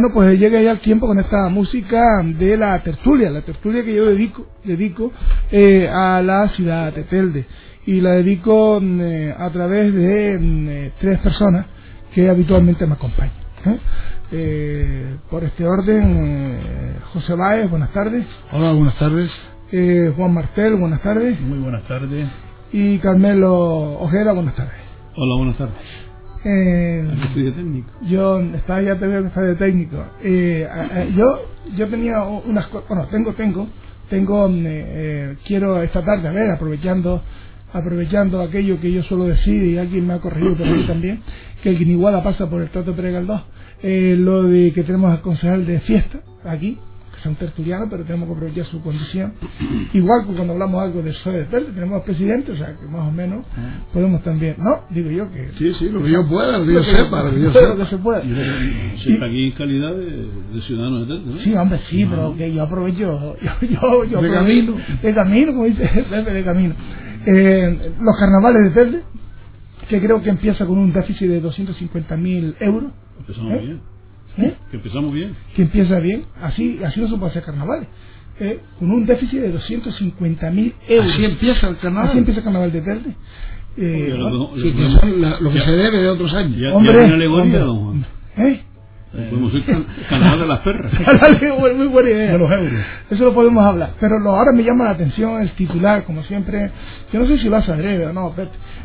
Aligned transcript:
Bueno, 0.00 0.14
pues 0.14 0.40
llega 0.40 0.62
ya 0.62 0.70
el 0.70 0.80
tiempo 0.80 1.06
con 1.06 1.18
esta 1.18 1.50
música 1.50 2.02
de 2.24 2.56
la 2.56 2.82
tertulia, 2.82 3.28
la 3.28 3.42
tertulia 3.42 3.84
que 3.84 3.94
yo 3.94 4.06
dedico, 4.06 4.46
dedico 4.64 5.12
eh, 5.50 5.90
a 5.92 6.22
la 6.22 6.48
ciudad 6.56 6.90
de 6.94 7.02
Telde. 7.02 7.44
Y 7.84 8.00
la 8.00 8.12
dedico 8.12 8.80
mm, 8.80 9.00
eh, 9.02 9.34
a 9.38 9.50
través 9.50 9.92
de 9.92 10.38
mm, 10.40 10.68
eh, 10.70 10.92
tres 10.98 11.20
personas 11.20 11.66
que 12.14 12.30
habitualmente 12.30 12.86
me 12.86 12.94
acompañan. 12.94 13.34
por 15.28 15.44
este 15.44 15.66
orden, 15.66 16.96
José 17.12 17.34
Báez, 17.34 17.68
buenas 17.68 17.92
tardes. 17.92 18.24
Hola, 18.52 18.72
buenas 18.72 18.98
tardes. 18.98 19.30
Juan 20.16 20.32
Martel, 20.32 20.76
buenas 20.76 21.02
tardes. 21.02 21.38
Muy 21.42 21.58
buenas 21.58 21.86
tardes. 21.86 22.26
Y 22.72 22.96
Carmelo 23.00 24.00
Ojera, 24.00 24.32
buenas 24.32 24.56
tardes. 24.56 24.80
Hola, 25.14 25.36
buenas 25.36 25.58
tardes. 25.58 26.09
Eh, 26.44 27.04
estudio 27.24 27.52
técnico. 27.52 27.90
Yo 28.08 28.40
estaba 28.40 28.82
ya 28.82 28.98
te 28.98 29.06
veo 29.06 29.30
que 29.30 29.40
de 29.40 29.54
técnico. 29.56 29.96
Eh, 30.22 30.66
yo 31.16 31.24
yo 31.76 31.88
tenía 31.88 32.22
unas 32.22 32.66
cosas, 32.68 32.88
bueno, 32.88 33.06
tengo 33.10 33.34
tengo 33.34 33.68
tengo 34.10 34.48
mm, 34.48 34.66
eh, 34.66 34.84
eh, 34.86 35.36
quiero 35.46 35.82
esta 35.82 36.04
tarde 36.04 36.28
a 36.28 36.32
ver 36.32 36.50
aprovechando 36.50 37.22
aprovechando 37.72 38.40
aquello 38.42 38.80
que 38.80 38.92
yo 38.92 39.02
suelo 39.04 39.24
decir 39.26 39.62
y 39.62 39.78
alguien 39.78 40.06
me 40.06 40.14
ha 40.14 40.18
corregido 40.18 40.56
por 40.56 40.66
ahí 40.66 40.84
también 40.86 41.22
que 41.62 41.70
el 41.70 41.78
Guiniguada 41.78 42.22
pasa 42.22 42.50
por 42.50 42.60
el 42.60 42.70
Trato 42.70 42.94
Pérez 42.96 43.12
Galdós 43.14 43.42
eh, 43.82 44.16
lo 44.18 44.42
de 44.42 44.72
que 44.72 44.82
tenemos 44.82 45.12
al 45.12 45.20
concejal 45.20 45.64
de 45.64 45.78
fiesta 45.80 46.20
aquí 46.44 46.78
es 47.20 47.26
un 47.26 47.36
tertuliano, 47.36 47.86
pero 47.90 48.04
tenemos 48.04 48.28
que 48.28 48.34
aprovechar 48.34 48.64
su 48.66 48.80
condición. 48.82 49.34
Igual 49.92 50.26
que 50.26 50.32
cuando 50.34 50.54
hablamos 50.54 50.82
algo 50.82 51.02
de 51.02 51.10
PSOE 51.10 51.44
Verde, 51.44 51.72
tenemos 51.72 52.02
presidente, 52.02 52.52
o 52.52 52.56
sea 52.56 52.74
que 52.76 52.86
más 52.86 53.08
o 53.08 53.12
menos 53.12 53.44
podemos 53.92 54.22
también, 54.22 54.56
¿no? 54.58 54.84
Digo 54.90 55.10
yo 55.10 55.30
que. 55.30 55.50
Sí, 55.58 55.72
sí, 55.78 55.88
lo 55.90 56.02
que 56.02 56.10
yo 56.10 56.26
pueda, 56.26 56.58
lo 56.58 56.66
que 56.66 56.74
yo 56.74 56.82
sepa, 56.82 57.22
lo 57.22 57.30
que 57.30 57.40
yo 57.42 57.52
sepa. 57.52 57.76
que 57.76 57.84
se 57.86 57.98
pueda. 57.98 58.18
Aquí 58.20 59.46
en 59.46 59.52
calidad 59.52 59.94
de, 59.94 60.28
de 60.54 60.60
ciudadano 60.62 61.00
de 61.00 61.06
Telde, 61.06 61.34
¿no? 61.34 61.40
Sí, 61.40 61.54
hombre, 61.54 61.80
sí, 61.88 62.06
pero 62.08 62.34
que 62.36 62.52
yo 62.52 62.62
aprovecho. 62.62 63.36
Yo, 63.60 63.66
yo, 63.68 64.04
yo 64.04 64.22
de 64.22 64.30
camino. 64.30 64.74
De 65.02 65.14
camino, 65.14 65.52
como 65.52 65.64
dice 65.66 65.88
Pepe, 66.10 66.32
de 66.32 66.44
camino. 66.44 66.74
Eh, 67.26 67.92
los 68.00 68.16
carnavales 68.18 68.62
de 68.64 68.70
Telde, 68.70 69.02
que 69.88 70.00
creo 70.00 70.22
que 70.22 70.30
empieza 70.30 70.64
con 70.66 70.78
un 70.78 70.92
déficit 70.92 71.28
de 71.28 71.42
250.000 71.42 72.56
euros. 72.60 72.92
Empezamos 73.18 73.52
¿eh? 73.52 73.58
bien. 73.60 73.80
¿Eh? 74.38 74.54
Que 74.70 74.76
empezamos 74.76 75.12
bien. 75.12 75.34
Que 75.54 75.62
empieza 75.62 75.98
bien. 75.98 76.24
Así, 76.40 76.80
así 76.84 77.00
no 77.00 77.08
se 77.08 77.16
puede 77.16 77.30
hacer 77.30 77.42
carnavales. 77.42 77.88
¿eh? 78.40 78.58
con 78.78 78.90
un 78.90 79.06
déficit 79.06 79.40
de 79.40 79.54
250.000 79.54 80.72
euros. 80.88 81.12
Así 81.12 81.24
empieza 81.24 81.68
el 81.68 81.76
carnaval. 81.76 82.08
Así 82.10 82.18
empieza 82.18 82.40
el 82.40 82.44
carnaval 82.44 82.72
de 82.72 82.80
Telde. 82.80 83.14
Eh, 83.76 84.14
lo, 84.16 84.30
lo, 85.40 85.50
que 85.52 85.60
se 85.60 85.70
debe 85.70 85.98
de 85.98 86.08
otros 86.08 86.34
años. 86.34 86.58
Ya, 86.58 86.74
hombre, 86.74 86.92
ya 86.92 87.14
alegoría, 87.14 87.60
don 87.60 87.84
Juan. 87.84 88.06
¿Eh? 88.36 88.60
Podemos 89.12 89.52
ir 89.54 89.64
carnaval 90.08 90.40
de 90.40 90.46
las 90.46 90.58
perras. 90.60 90.92
Muy 91.76 91.86
buena 91.88 92.10
idea. 92.10 92.32
De 92.32 92.38
los 92.38 92.50
euros. 92.50 92.80
Eso 93.10 93.24
lo 93.24 93.34
podemos 93.34 93.64
hablar. 93.64 93.90
Pero 93.98 94.20
lo, 94.20 94.36
ahora 94.36 94.52
me 94.52 94.62
llama 94.62 94.84
la 94.84 94.90
atención 94.90 95.42
el 95.42 95.50
titular, 95.52 96.04
como 96.04 96.22
siempre. 96.22 96.70
Yo 97.12 97.18
no 97.18 97.26
sé 97.26 97.38
si 97.38 97.48
vas 97.48 97.68
a 97.68 97.74
breve 97.74 98.06
o 98.06 98.12
no, 98.12 98.32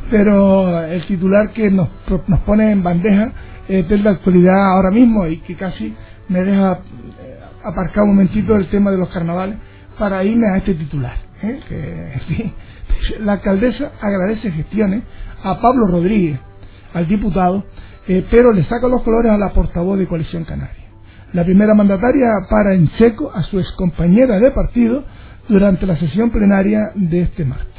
pero 0.09 0.83
el 0.83 1.05
titular 1.05 1.51
que 1.51 1.69
nos, 1.69 1.89
nos 2.27 2.39
pone 2.41 2.71
en 2.71 2.81
bandeja 2.81 3.31
eh, 3.67 3.83
de 3.83 3.97
la 3.99 4.11
actualidad 4.11 4.73
ahora 4.73 4.91
mismo 4.91 5.27
y 5.27 5.37
que 5.41 5.55
casi 5.55 5.93
me 6.27 6.41
deja 6.41 6.79
eh, 7.21 7.39
aparcar 7.63 8.03
un 8.03 8.09
momentito 8.09 8.55
el 8.55 8.67
tema 8.67 8.91
de 8.91 8.97
los 8.97 9.09
carnavales 9.09 9.57
para 9.97 10.23
irme 10.23 10.47
a 10.53 10.57
este 10.57 10.73
titular. 10.73 11.17
¿eh? 11.41 11.59
Que, 11.67 12.53
la 13.19 13.33
alcaldesa 13.33 13.91
agradece 14.01 14.51
gestiones 14.51 15.03
a 15.43 15.59
Pablo 15.59 15.87
Rodríguez, 15.87 16.39
al 16.93 17.07
diputado, 17.07 17.65
pero 18.05 18.51
le 18.51 18.63
saca 18.65 18.87
los 18.87 19.01
colores 19.03 19.31
a 19.31 19.37
la 19.37 19.49
portavoz 19.49 19.97
de 19.97 20.07
Coalición 20.07 20.43
Canaria. 20.43 20.85
La 21.33 21.43
primera 21.43 21.73
mandataria 21.73 22.27
para 22.49 22.73
en 22.73 22.87
seco 22.97 23.31
a 23.33 23.43
su 23.43 23.59
excompañera 23.59 24.39
de 24.39 24.51
partido 24.51 25.03
durante 25.49 25.85
la 25.85 25.97
sesión 25.97 26.29
plenaria 26.29 26.91
de 26.95 27.21
este 27.21 27.45
martes. 27.45 27.73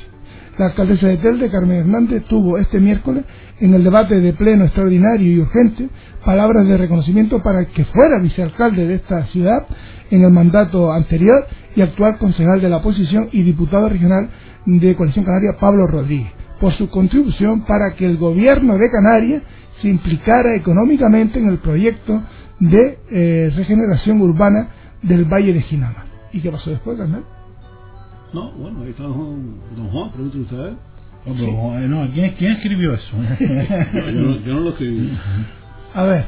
La 0.59 0.67
alcaldesa 0.67 1.09
de 1.09 1.19
Telde, 1.19 1.51
Carmen 1.51 1.79
Hernández, 1.79 2.25
tuvo 2.29 2.59
este 2.59 2.81
miércoles 2.81 3.25
en 3.61 3.75
el 3.75 3.85
debate 3.85 4.21
de 4.21 4.33
pleno 4.33 4.65
extraordinario 4.65 5.31
y 5.31 5.39
urgente 5.39 5.89
palabras 6.25 6.67
de 6.67 6.77
reconocimiento 6.77 7.43
para 7.43 7.67
que 7.67 7.85
fuera 7.85 8.19
vicealcalde 8.21 8.87
de 8.87 8.95
esta 8.97 9.27
ciudad 9.27 9.67
en 10.11 10.25
el 10.25 10.31
mandato 10.31 10.93
anterior 10.93 11.47
y 11.75 11.83
actual 11.83 12.19
concejal 12.19 12.61
de 12.61 12.69
la 12.69 12.79
oposición 12.79 13.29
y 13.33 13.43
diputado 13.43 13.89
regional 13.89 14.31
de 14.65 14.97
Coalición 14.97 15.25
Canaria, 15.25 15.57
Pablo 15.61 15.87
Rodríguez, 15.87 16.33
por 16.61 16.73
su 16.73 16.89
contribución 16.89 17.65
para 17.65 17.95
que 17.95 18.07
el 18.07 18.17
gobierno 18.17 18.77
de 18.79 18.91
Canarias 18.91 19.43
se 19.81 19.89
implicara 19.89 20.57
económicamente 20.57 21.39
en 21.39 21.49
el 21.49 21.59
proyecto 21.59 22.23
de 22.61 22.99
eh, 23.11 23.53
regeneración 23.55 24.21
urbana 24.21 24.69
del 25.03 25.25
Valle 25.25 25.53
de 25.53 25.63
Ginama. 25.63 26.07
¿Y 26.33 26.41
qué 26.41 26.51
pasó 26.51 26.71
después, 26.71 26.99
Carmen? 26.99 27.23
No, 28.33 28.53
bueno, 28.53 28.83
ahí 28.83 28.91
está 28.91 29.05
don, 29.05 29.61
Juan, 29.91 30.11
pregúntale 30.13 30.43
usted 30.43 30.77
no, 31.27 32.09
¿quién, 32.13 32.35
¿quién, 32.39 32.53
escribió 32.53 32.95
eso? 32.95 33.17
yo, 33.41 34.55
no, 34.55 34.61
lo 34.61 34.71
escribí. 34.71 35.13
A 35.95 36.05
ver, 36.05 36.25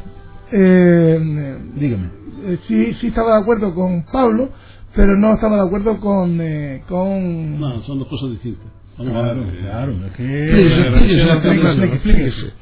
eh, 0.53 1.58
dígame. 1.76 2.10
Eh, 2.47 2.58
sí, 2.66 2.94
sí 2.94 3.08
estaba 3.08 3.37
de 3.37 3.42
acuerdo 3.42 3.75
con 3.75 4.04
Pablo, 4.10 4.50
pero 4.94 5.16
no 5.16 5.34
estaba 5.34 5.56
de 5.56 5.62
acuerdo 5.62 6.00
con... 6.00 6.41
Eh, 6.41 6.82
con... 6.88 7.60
No, 7.60 7.82
son 7.82 7.98
dos 7.98 8.08
cosas 8.08 8.31
distintas. 8.31 8.66
Vamos 8.98 9.12
claro, 9.12 9.42
a 9.42 9.44
ver, 9.44 9.59
claro. 9.60 10.06
Es 10.06 10.12
que... 10.12 10.25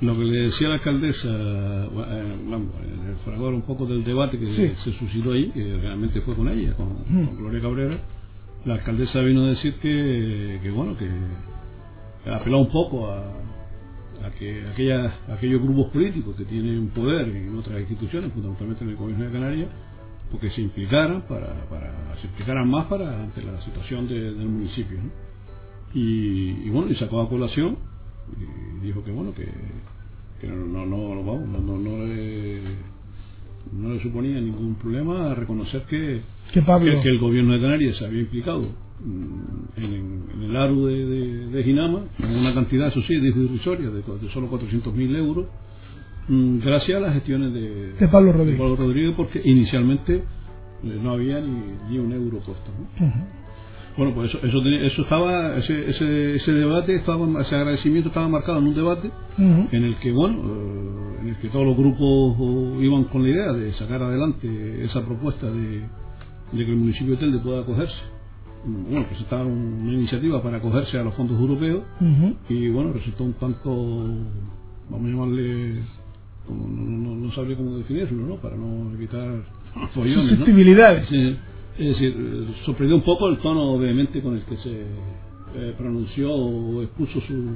Lo 0.02 0.18
que 0.18 0.24
le 0.24 0.38
decía 0.38 0.68
la 0.68 0.74
alcaldesa, 0.74 1.28
eh, 1.28 2.36
vamos, 2.50 2.68
el 2.82 3.16
fragor 3.24 3.54
un 3.54 3.62
poco 3.62 3.86
del 3.86 4.04
debate 4.04 4.38
que 4.38 4.74
se 4.84 4.92
suscitó 4.98 5.32
ahí, 5.32 5.46
que 5.46 5.78
realmente 5.80 6.20
fue 6.20 6.34
con 6.34 6.48
ella, 6.48 6.74
con, 6.74 6.94
con 7.04 7.36
Gloria 7.36 7.60
Cabrera, 7.62 7.98
la 8.66 8.74
alcaldesa 8.74 9.20
vino 9.22 9.44
a 9.44 9.46
decir 9.48 9.74
que, 9.74 10.60
que 10.62 10.70
bueno, 10.70 10.96
que 10.98 11.08
apeló 12.30 12.58
un 12.58 12.68
poco 12.70 13.08
a, 13.10 13.20
a 14.26 14.30
que 14.38 14.62
aquellos 15.32 15.62
grupos 15.62 15.90
políticos 15.90 16.36
que 16.36 16.44
tienen 16.44 16.88
poder 16.88 17.28
en 17.28 17.56
otras 17.56 17.80
instituciones, 17.80 18.32
fundamentalmente 18.32 18.84
en 18.84 18.90
el 18.90 18.96
gobierno 18.96 19.24
de 19.24 19.32
Canarias, 19.32 19.68
porque 20.30 20.50
se 20.50 20.60
implicaran 20.60 21.22
para, 21.22 21.64
para 21.70 22.16
se 22.20 22.26
implicaran 22.26 22.68
más 22.68 22.86
para 22.86 23.22
ante 23.22 23.42
la 23.42 23.60
situación 23.62 24.08
del 24.08 24.34
municipio 24.36 24.98
y, 25.94 26.68
bueno 26.70 26.90
y 26.90 26.96
sacó 26.96 27.20
a 27.20 27.28
colación 27.28 27.76
y 28.36 28.86
dijo 28.86 29.04
que 29.04 29.10
bueno 29.10 29.32
que, 29.34 29.46
que 30.40 30.46
no, 30.48 30.84
no, 30.84 30.86
no, 30.86 31.24
vamos, 31.24 31.48
no, 31.48 31.58
no, 31.58 31.78
no, 31.78 32.04
le, 32.04 32.60
no 33.72 33.94
le 33.94 34.02
suponía 34.02 34.40
ningún 34.40 34.74
problema 34.76 35.34
reconocer 35.34 35.82
que, 35.84 36.20
que, 36.52 36.62
que 36.62 37.08
el 37.08 37.18
gobierno 37.18 37.52
de 37.52 37.60
Canarias 37.60 37.96
se 37.96 38.04
había 38.04 38.20
implicado 38.20 38.86
Mm, 38.98 39.76
en, 39.76 40.42
el 40.42 40.56
ARU 40.56 40.86
de, 40.86 41.48
de, 41.48 41.64
Ginama, 41.64 42.04
con 42.18 42.34
una 42.34 42.54
cantidad, 42.54 42.88
eso 42.88 43.02
sí, 43.02 43.14
de 43.20 43.28
irrisoria, 43.28 43.90
de, 43.90 44.00
de 44.00 44.30
solo 44.32 44.50
400.000 44.50 45.16
euros, 45.16 45.46
mm, 46.28 46.58
gracias 46.60 46.96
a 46.96 47.00
las 47.00 47.14
gestiones 47.14 47.52
de, 47.52 47.92
de, 47.92 48.08
Pablo, 48.08 48.32
Rodríguez. 48.32 48.58
Pablo 48.58 48.76
Rodríguez, 48.76 49.12
porque 49.14 49.42
inicialmente 49.44 50.14
eh, 50.16 51.00
no 51.02 51.12
había 51.12 51.40
ni, 51.40 51.60
ni, 51.90 51.98
un 51.98 52.12
euro 52.12 52.38
puesto. 52.38 52.70
Bueno, 53.96 54.14
pues 54.14 54.28
eso, 54.28 54.46
eso, 54.46 54.62
eso 54.62 55.02
estaba, 55.02 55.56
ese, 55.56 55.90
ese, 55.90 56.36
ese, 56.36 56.52
debate, 56.52 56.96
estaba, 56.96 57.26
ese 57.40 57.54
agradecimiento 57.54 58.10
estaba 58.10 58.28
marcado 58.28 58.58
en 58.58 58.66
un 58.66 58.74
debate 58.74 59.10
en 59.38 59.84
el 59.84 59.96
que, 59.96 60.12
bueno, 60.12 60.38
eh, 60.38 61.18
en 61.22 61.28
el 61.28 61.36
que 61.38 61.48
todos 61.48 61.64
los 61.64 61.76
grupos 61.76 62.36
oh, 62.38 62.76
iban 62.82 63.04
con 63.04 63.22
la 63.22 63.30
idea 63.30 63.52
de 63.52 63.72
sacar 63.74 64.02
adelante 64.02 64.84
esa 64.84 65.02
propuesta 65.02 65.50
de, 65.50 65.80
de 66.52 66.64
que 66.64 66.70
el 66.70 66.76
municipio 66.76 67.12
de 67.12 67.16
Telde 67.16 67.38
pueda 67.38 67.62
acogerse. 67.62 67.96
Bueno, 68.66 69.06
presentaron 69.08 69.52
una 69.52 69.92
iniciativa 69.92 70.42
para 70.42 70.58
acogerse 70.58 70.98
a 70.98 71.04
los 71.04 71.14
fondos 71.14 71.40
europeos 71.40 71.84
y 72.48 72.68
bueno, 72.68 72.92
resultó 72.92 73.24
un 73.24 73.34
tanto, 73.34 73.70
vamos 74.90 75.06
a 75.06 75.08
llamarle, 75.08 75.82
como, 76.46 76.66
no, 76.68 77.14
no, 77.14 77.32
sabría 77.32 77.56
cómo 77.56 77.78
definirlo, 77.78 78.26
¿no? 78.26 78.36
Para 78.36 78.56
no 78.56 78.92
evitar 78.92 79.42
follones, 79.94 80.30
Susceptibilidades. 80.30 81.08
Es 81.78 81.88
decir, 81.88 82.14
sorprendió 82.64 82.96
un 82.96 83.02
poco 83.02 83.28
el 83.28 83.38
tono 83.38 83.62
obviamente 83.62 84.22
con 84.22 84.34
el 84.34 84.42
que 84.44 84.56
se 84.58 84.70
eh, 85.54 85.74
pronunció 85.76 86.34
o 86.34 86.82
expuso 86.82 87.20
su, 87.20 87.54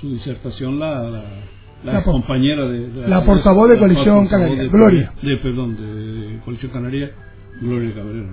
su 0.00 0.10
disertación 0.10 0.78
la, 0.78 1.44
la, 1.84 2.02
compañera 2.02 2.66
de, 2.68 3.08
la, 3.08 3.24
portavoz 3.24 3.70
de 3.70 3.78
Coalición 3.78 4.26
Canaria, 4.26 4.64
Gloria. 4.68 5.12
De, 5.22 5.36
perdón, 5.36 5.76
de, 5.76 6.40
Coalición 6.44 6.72
Canaria, 6.72 7.10
Gloria 7.60 7.94
Cabrera. 7.94 8.32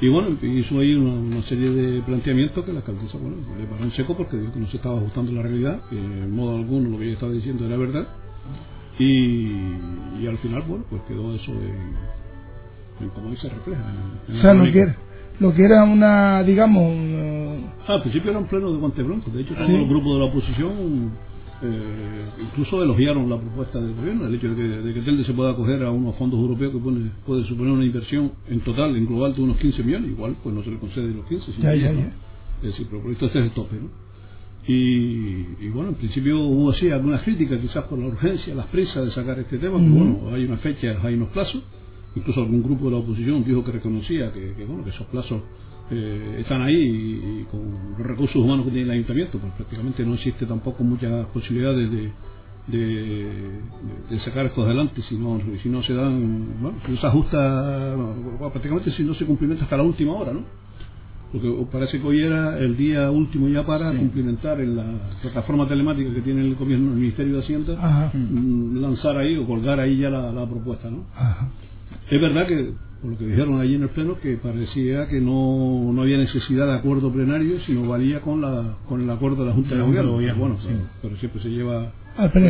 Y 0.00 0.08
bueno, 0.08 0.36
hizo 0.42 0.78
ahí 0.78 0.94
una, 0.94 1.42
serie 1.44 1.70
de 1.70 2.02
planteamientos 2.02 2.64
que 2.64 2.72
la 2.72 2.80
alcaldesa 2.80 3.16
bueno, 3.18 3.36
le 3.58 3.66
paró 3.66 3.84
en 3.84 3.92
seco 3.92 4.16
porque 4.16 4.36
dijo 4.36 4.52
que 4.52 4.60
no 4.60 4.68
se 4.68 4.76
estaba 4.76 4.98
ajustando 4.98 5.32
la 5.32 5.42
realidad, 5.42 5.80
que 5.88 5.96
en 5.96 6.34
modo 6.34 6.56
alguno 6.56 6.90
lo 6.90 6.98
que 6.98 7.04
ella 7.04 7.14
estaba 7.14 7.32
diciendo 7.32 7.64
era 7.64 7.76
verdad. 7.76 8.08
Y, 8.98 9.52
y 10.20 10.26
al 10.26 10.38
final, 10.38 10.62
bueno, 10.68 10.84
pues 10.90 11.02
quedó 11.08 11.34
eso 11.34 11.52
en, 11.52 11.94
cómo 13.14 13.36
se 13.36 13.48
refleja. 13.48 13.82
o 14.28 14.40
sea, 14.40 14.54
lo 14.54 14.64
que, 14.72 14.94
lo 15.40 15.54
que 15.54 15.64
era 15.64 15.84
una, 15.84 16.42
digamos. 16.42 16.92
Ah, 17.86 17.94
al 17.94 18.02
principio 18.02 18.30
era 18.30 18.40
un 18.40 18.46
pleno 18.46 18.72
de 18.72 18.78
guante 18.78 19.02
blanco. 19.02 19.30
De 19.30 19.42
hecho, 19.42 19.54
todos 19.54 19.70
los 19.70 19.88
grupos 19.88 20.14
de 20.14 20.18
la 20.18 20.24
oposición, 20.24 21.10
eh, 21.62 22.24
incluso 22.42 22.82
elogiaron 22.82 23.28
la 23.30 23.38
propuesta 23.38 23.80
del 23.80 23.94
gobierno, 23.94 24.26
el 24.26 24.34
hecho 24.34 24.48
de 24.50 24.56
que, 24.56 24.62
de 24.62 24.94
que 24.94 25.00
Telde 25.02 25.24
se 25.24 25.32
pueda 25.32 25.50
acoger 25.52 25.82
a 25.84 25.90
unos 25.90 26.16
fondos 26.16 26.38
europeos 26.40 26.72
que 26.72 26.78
pone, 26.78 27.10
puede 27.24 27.44
suponer 27.44 27.72
una 27.72 27.84
inversión 27.84 28.32
en 28.48 28.60
total, 28.60 28.96
en 28.96 29.06
global, 29.06 29.34
de 29.34 29.42
unos 29.42 29.56
15 29.58 29.82
millones, 29.82 30.10
igual 30.10 30.36
pues 30.42 30.54
no 30.54 30.62
se 30.64 30.70
le 30.70 30.78
concede 30.78 31.12
los 31.14 31.26
15, 31.26 31.52
sino 31.52 31.64
Ya, 31.64 31.74
ya, 31.74 31.92
¿no? 31.92 32.00
ya. 32.00 32.12
Es 32.62 32.68
decir, 32.70 32.86
pero 32.90 33.02
por 33.02 33.12
esto 33.12 33.26
este 33.26 33.38
es 33.38 33.44
el 33.44 33.50
tope, 33.52 33.76
¿no? 33.76 34.06
Y, 34.68 35.46
y 35.60 35.68
bueno, 35.72 35.90
en 35.90 35.94
principio 35.94 36.40
hubo 36.40 36.70
así 36.70 36.90
algunas 36.90 37.22
críticas 37.22 37.58
quizás 37.60 37.84
por 37.84 37.98
la 38.00 38.06
urgencia, 38.06 38.52
las 38.54 38.66
prisas 38.66 39.04
de 39.04 39.12
sacar 39.12 39.38
este 39.38 39.58
tema, 39.58 39.78
pero 39.78 39.92
bueno, 39.94 40.34
hay 40.34 40.44
unas 40.44 40.60
fechas, 40.60 40.96
hay 41.04 41.14
unos 41.14 41.28
plazos, 41.28 41.62
incluso 42.16 42.40
algún 42.40 42.62
grupo 42.62 42.86
de 42.86 42.90
la 42.92 42.96
oposición 42.98 43.44
dijo 43.44 43.62
que 43.64 43.72
reconocía 43.72 44.32
que, 44.32 44.54
que, 44.54 44.64
bueno, 44.64 44.82
que 44.84 44.90
esos 44.90 45.06
plazos 45.06 45.40
eh, 45.90 46.38
están 46.40 46.62
ahí 46.62 46.74
y, 46.74 47.40
y 47.42 47.44
con 47.50 47.60
los 47.96 48.06
recursos 48.06 48.36
humanos 48.36 48.64
que 48.66 48.72
tiene 48.72 48.86
el 48.86 48.90
ayuntamiento, 48.92 49.38
pues 49.38 49.52
prácticamente 49.52 50.04
no 50.04 50.14
existe 50.14 50.44
tampoco 50.46 50.82
muchas 50.82 51.26
posibilidades 51.26 51.88
de, 51.90 52.10
de, 52.66 53.60
de 54.10 54.20
sacar 54.24 54.46
esto 54.46 54.62
adelante 54.62 55.00
si 55.08 55.16
no, 55.16 55.40
si 55.62 55.68
no 55.68 55.82
se 55.84 55.94
dan, 55.94 56.48
bueno, 56.60 56.78
si 56.86 56.92
no 56.92 56.98
se 56.98 57.06
ajusta, 57.06 57.94
bueno, 57.94 58.38
prácticamente 58.50 58.90
si 58.92 59.04
no 59.04 59.14
se 59.14 59.24
cumplimenta 59.24 59.64
hasta 59.64 59.76
la 59.76 59.84
última 59.84 60.12
hora, 60.14 60.32
¿no? 60.32 60.40
Porque 61.32 61.52
parece 61.70 62.00
que 62.00 62.06
hoy 62.06 62.20
era 62.22 62.56
el 62.58 62.76
día 62.76 63.10
último 63.10 63.48
ya 63.48 63.66
para 63.66 63.92
Sí. 63.92 63.98
cumplimentar 63.98 64.60
en 64.60 64.76
la 64.76 64.84
plataforma 65.22 65.68
telemática 65.68 66.12
que 66.14 66.20
tiene 66.22 66.40
el 66.40 66.54
gobierno, 66.54 66.92
el 66.92 66.98
Ministerio 66.98 67.34
de 67.34 67.40
Hacienda, 67.42 67.74
Ajá. 67.80 68.12
mm, 68.16 68.78
lanzar 68.80 69.16
ahí 69.18 69.36
o 69.36 69.44
colgar 69.46 69.78
ahí 69.80 69.98
ya 69.98 70.08
la, 70.10 70.32
la 70.32 70.48
propuesta, 70.48 70.88
¿no? 70.90 71.04
Ajá. 71.14 71.48
Es 72.10 72.20
verdad 72.20 72.46
que, 72.46 72.72
por 73.02 73.10
lo 73.10 73.18
que 73.18 73.26
dijeron 73.26 73.60
allí 73.60 73.74
en 73.74 73.82
el 73.82 73.88
pleno, 73.90 74.18
que 74.20 74.36
parecía 74.36 75.08
que 75.08 75.20
no, 75.20 75.92
no 75.92 76.02
había 76.02 76.18
necesidad 76.18 76.66
de 76.66 76.74
acuerdo 76.74 77.12
plenario, 77.12 77.60
sino 77.60 77.88
valía 77.88 78.20
con 78.20 78.40
la 78.40 78.76
con 78.88 79.00
el 79.00 79.10
acuerdo 79.10 79.42
de 79.42 79.48
la 79.50 79.54
Junta 79.54 79.74
De 79.74 79.82
Gobierno. 79.82 80.12
Gobierno, 80.12 80.40
bueno, 80.40 80.58
sí. 80.60 80.68
pero, 80.68 80.88
pero 81.02 81.16
siempre 81.16 81.42
se 81.42 81.48
lleva 81.48 81.92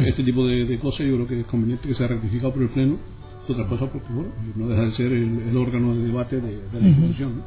este 0.07 0.23
tipo 0.25 0.47
de, 0.47 0.67
de 0.67 0.79
cosas. 0.79 1.07
Yo 1.07 1.15
creo 1.15 1.27
que 1.27 1.41
es 1.41 1.47
conveniente 1.47 1.89
que 1.89 1.95
sea 1.95 2.09
rectificado 2.09 2.53
por 2.53 2.63
el 2.63 2.69
pleno. 2.69 2.99
Otra 3.49 3.67
cosa, 3.67 3.87
porque 3.87 4.13
bueno, 4.13 4.31
no 4.57 4.69
deja 4.69 4.83
de 4.83 4.93
ser 4.93 5.13
el, 5.13 5.41
el 5.51 5.57
órgano 5.57 5.95
de 5.95 6.05
debate 6.07 6.41
de, 6.41 6.49
de 6.73 6.81
la 6.81 6.89
institución. 6.89 7.37
¿no? 7.37 7.43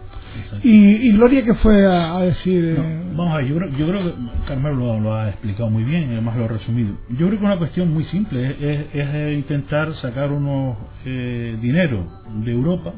Y, 0.63 1.07
y 1.07 1.11
Gloria 1.13 1.43
que 1.43 1.53
fue 1.55 1.85
a, 1.85 2.17
a 2.17 2.21
decir... 2.23 2.75
No, 2.77 2.83
eh, 2.85 3.01
vamos 3.15 3.33
a 3.33 3.37
ver, 3.37 3.47
yo 3.47 3.55
creo, 3.57 3.69
yo 3.77 3.87
creo 3.87 4.03
que 4.03 4.13
Carmelo 4.47 4.75
lo, 4.75 4.99
lo 5.01 5.13
ha 5.15 5.29
explicado 5.29 5.69
muy 5.69 5.83
bien 5.83 6.11
además 6.11 6.37
lo 6.37 6.45
ha 6.45 6.47
resumido. 6.47 6.95
Yo 7.09 7.27
creo 7.27 7.39
que 7.39 7.45
una 7.45 7.57
cuestión 7.57 7.93
muy 7.93 8.05
simple 8.05 8.45
es, 8.45 8.55
es- 8.93 8.95
es, 8.95 9.37
intentar 9.37 9.93
sacar 9.95 10.31
unos 10.31 10.77
eh, 11.05 11.57
dinero 11.61 12.05
de 12.45 12.51
Europa 12.51 12.93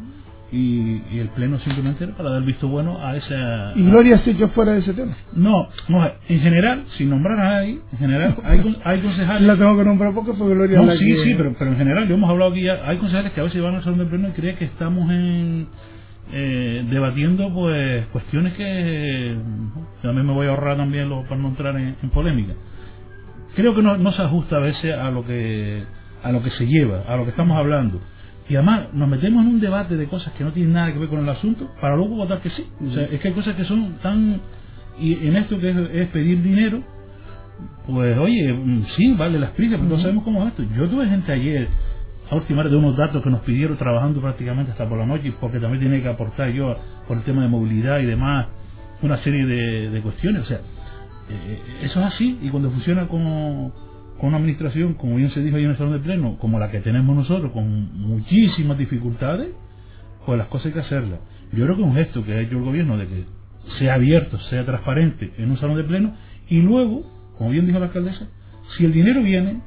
y, 0.52 1.02
y 1.12 1.20
el 1.20 1.30
Pleno 1.30 1.60
simplemente 1.60 2.04
era 2.04 2.16
para 2.18 2.32
dar 2.32 2.44
visto 2.44 2.68
bueno 2.68 3.00
a 3.06 3.16
esa... 3.16 3.74
y 3.76 3.84
Gloria 3.84 4.18
se 4.20 4.32
echó 4.32 4.50
fuera 4.50 4.74
de 4.74 4.80
ese 4.80 4.94
tema. 4.94 5.16
No, 5.34 5.70
no, 5.90 6.12
en 6.30 6.40
general, 6.42 6.86
sin 6.98 7.10
nombrar 7.10 7.40
a 7.40 7.44
nadie, 7.52 7.80
en 7.94 7.98
general 7.98 8.36
hay, 8.44 8.78
hay 8.84 9.00
concejales... 9.02 9.42
La 9.44 9.56
tengo 9.58 9.78
que 9.78 9.86
nombrar 9.86 10.14
porque 10.14 10.34
fue 10.34 10.54
Gloria 10.54 10.78
No, 10.82 10.92
sí, 10.94 11.06
que- 11.06 11.24
sí, 11.24 11.34
pero, 11.38 11.56
pero 11.58 11.72
en 11.72 11.78
general, 11.78 12.08
lo 12.08 12.16
hemos 12.16 12.30
hablado 12.30 12.52
aquí 12.52 12.64
ya, 12.64 12.82
hay 12.86 12.98
concejales 12.98 13.32
que 13.34 13.42
a 13.42 13.44
veces 13.46 13.62
van 13.62 13.76
al 13.76 13.84
salón 13.84 14.00
del 14.00 14.08
pleno 14.10 14.30
y 14.30 14.32
creen 14.34 14.56
que 14.58 14.66
estamos 14.66 15.10
en, 15.12 15.68
eh, 16.34 16.86
debatiendo 16.90 17.54
pues 17.54 18.06
cuestiones 18.08 18.54
que 18.54 18.64
eh, 18.68 19.38
también 20.02 20.28
me 20.28 20.34
voy 20.34 20.48
a 20.48 20.52
ahorrar 20.52 20.78
también 20.78 21.10
lo- 21.10 21.24
para 21.24 21.38
no 21.38 21.50
entrar 21.50 21.76
en, 21.78 21.96
en 22.02 22.10
polémica. 22.12 22.54
Creo 23.56 23.76
que 23.76 23.82
no, 23.82 23.98
no 23.98 24.12
se 24.14 24.22
ajusta 24.22 24.58
a 24.58 24.60
veces 24.60 24.96
a 24.98 25.12
lo 25.12 25.26
que 25.26 25.84
a 26.24 26.32
lo 26.32 26.44
que 26.44 26.52
se 26.52 26.68
lleva, 26.68 27.02
a 27.08 27.16
lo 27.18 27.24
que 27.24 27.32
estamos 27.32 27.58
hablando. 27.58 28.00
Y 28.50 28.56
además 28.56 28.94
nos 28.94 29.08
metemos 29.08 29.46
en 29.46 29.52
un 29.52 29.60
debate 29.60 29.96
de 29.96 30.08
cosas 30.08 30.34
que 30.34 30.44
no 30.44 30.52
tienen 30.52 30.74
nada 30.74 30.92
que 30.92 31.00
ver 31.00 31.10
con 31.10 31.20
el 31.20 31.30
asunto 31.30 31.70
para 31.80 31.96
luego 31.96 32.16
votar 32.16 32.42
que 32.42 32.50
sí. 32.50 32.66
O 32.86 32.92
sea, 32.92 33.04
es 33.04 33.20
que 33.20 33.30
hay 33.30 33.34
cosas 33.34 33.56
que 33.56 33.64
son 33.64 33.98
tan... 34.02 34.42
Y 35.00 35.14
en 35.26 35.36
esto 35.38 35.60
que 35.60 35.70
es, 35.70 35.78
es 35.94 36.08
pedir 36.10 36.42
dinero, 36.42 36.84
pues 37.88 38.18
oye, 38.18 38.54
mm, 38.54 38.86
sí, 38.96 39.14
vale 39.18 39.40
las 39.40 39.52
prisas, 39.52 39.80
pero 39.80 39.96
no 39.96 40.02
sabemos 40.02 40.24
cómo 40.24 40.42
es 40.44 40.50
esto. 40.50 40.64
Yo 40.76 40.90
tuve 40.90 41.08
gente 41.08 41.32
ayer 41.32 41.68
a 42.30 42.36
ultimar 42.36 42.70
de 42.70 42.76
unos 42.76 42.98
datos 42.98 43.22
que 43.24 43.30
nos 43.30 43.42
pidieron 43.42 43.78
trabajando 43.78 44.22
prácticamente 44.22 44.72
hasta 44.72 44.88
por 44.88 44.98
la 44.98 45.06
noche, 45.06 45.34
porque 45.40 45.60
también 45.60 45.82
tiene 45.82 46.02
que 46.02 46.08
aportar 46.08 46.52
yo 46.52 46.78
por 47.08 47.18
el 47.18 47.24
tema 47.24 47.42
de 47.42 47.50
movilidad 47.50 48.00
y 48.00 48.06
demás, 48.06 48.48
una 49.02 49.18
serie 49.18 49.46
de, 49.46 49.90
de 49.90 50.02
cuestiones. 50.02 50.44
O 50.44 50.46
sea, 50.46 50.62
eh, 51.30 51.60
eso 51.84 52.00
es 52.00 52.06
así, 52.06 52.40
y 52.42 52.50
cuando 52.50 52.70
funciona 52.72 53.08
con, 53.08 53.74
con 54.22 54.28
una 54.28 54.38
administración, 54.38 54.94
como 54.94 55.16
bien 55.16 55.32
se 55.32 55.42
dijo 55.42 55.58
ahí 55.58 55.64
en 55.64 55.72
el 55.72 55.78
salón 55.78 55.94
de 55.94 56.00
pleno, 56.00 56.38
como 56.38 56.60
la 56.60 56.70
que 56.70 56.80
tenemos 56.82 57.16
nosotros, 57.16 57.52
con 57.54 57.98
muchísimas 57.98 58.78
dificultades, 58.78 59.48
pues 60.28 60.38
las 60.38 60.48
cosas 60.48 60.68
hay 60.68 60.74
que 60.74 60.80
hacerlas. 60.82 61.20
Yo 61.52 61.64
creo 61.66 61.76
que 61.76 61.82
es 61.82 61.88
un 61.88 61.96
gesto 61.96 62.24
que 62.24 62.34
ha 62.34 62.40
hecho 62.40 62.56
el 62.56 62.64
gobierno 62.64 63.00
de 63.00 63.08
que 63.08 63.26
sea 63.80 63.96
abierto, 63.96 64.40
sea 64.42 64.64
transparente 64.64 65.34
en 65.40 65.50
un 65.50 65.58
salón 65.58 65.76
de 65.76 65.86
pleno, 65.86 66.14
y 66.48 66.62
luego, 66.62 67.02
como 67.36 67.50
bien 67.50 67.66
dijo 67.66 67.80
la 67.80 67.88
alcaldesa, 67.88 68.28
si 68.78 68.86
el 68.86 68.94
dinero 68.94 69.24
viene, 69.24 69.60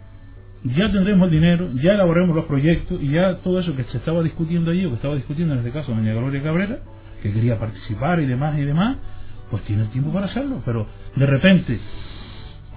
ya 0.62 0.92
tendremos 0.92 1.26
el 1.26 1.34
dinero, 1.34 1.70
ya 1.82 1.94
elaboraremos 1.94 2.36
los 2.36 2.44
proyectos 2.44 3.02
y 3.02 3.08
ya 3.08 3.38
todo 3.38 3.58
eso 3.58 3.74
que 3.74 3.82
se 3.82 3.96
estaba 3.96 4.22
discutiendo 4.22 4.70
allí, 4.70 4.84
o 4.84 4.90
que 4.90 4.94
estaba 4.94 5.16
discutiendo 5.16 5.54
en 5.54 5.66
este 5.66 5.72
caso 5.72 5.92
doña 5.92 6.14
Gloria 6.14 6.40
Cabrera, 6.44 6.78
que 7.24 7.32
quería 7.32 7.58
participar 7.58 8.20
y 8.20 8.26
demás 8.26 8.56
y 8.56 8.62
demás, 8.62 8.98
pues 9.50 9.64
tiene 9.64 9.82
el 9.82 9.88
tiempo 9.88 10.12
para 10.12 10.26
hacerlo. 10.26 10.62
Pero 10.64 10.86
de 11.16 11.26
repente, 11.26 11.80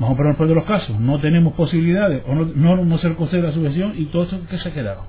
a 0.05 0.15
poner 0.17 0.31
el 0.31 0.37
peor 0.37 0.49
de 0.49 0.55
los 0.55 0.65
casos, 0.65 0.99
no 0.99 1.19
tenemos 1.19 1.53
posibilidades 1.53 2.23
o 2.27 2.35
no, 2.35 2.45
no, 2.45 2.85
no 2.85 2.97
se 2.99 3.13
concede 3.15 3.41
la 3.43 3.51
subvención 3.51 3.93
y 3.95 4.05
todo 4.05 4.23
eso 4.23 4.39
que 4.49 4.57
se 4.59 4.69
ha 4.69 4.73
quedado 4.73 5.03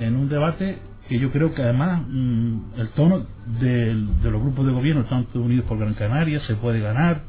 en 0.00 0.16
un 0.16 0.28
debate 0.28 0.78
que 1.08 1.18
yo 1.18 1.30
creo 1.30 1.54
que 1.54 1.62
además 1.62 2.02
mm, 2.08 2.58
el 2.78 2.88
tono 2.90 3.26
del- 3.60 4.22
de, 4.22 4.30
los 4.30 4.40
grupos 4.42 4.66
de 4.66 4.72
gobierno, 4.72 5.04
tanto 5.04 5.40
unidos 5.40 5.66
por 5.66 5.78
Gran 5.78 5.94
Canaria, 5.94 6.40
se 6.40 6.54
puede 6.56 6.80
ganar, 6.80 7.22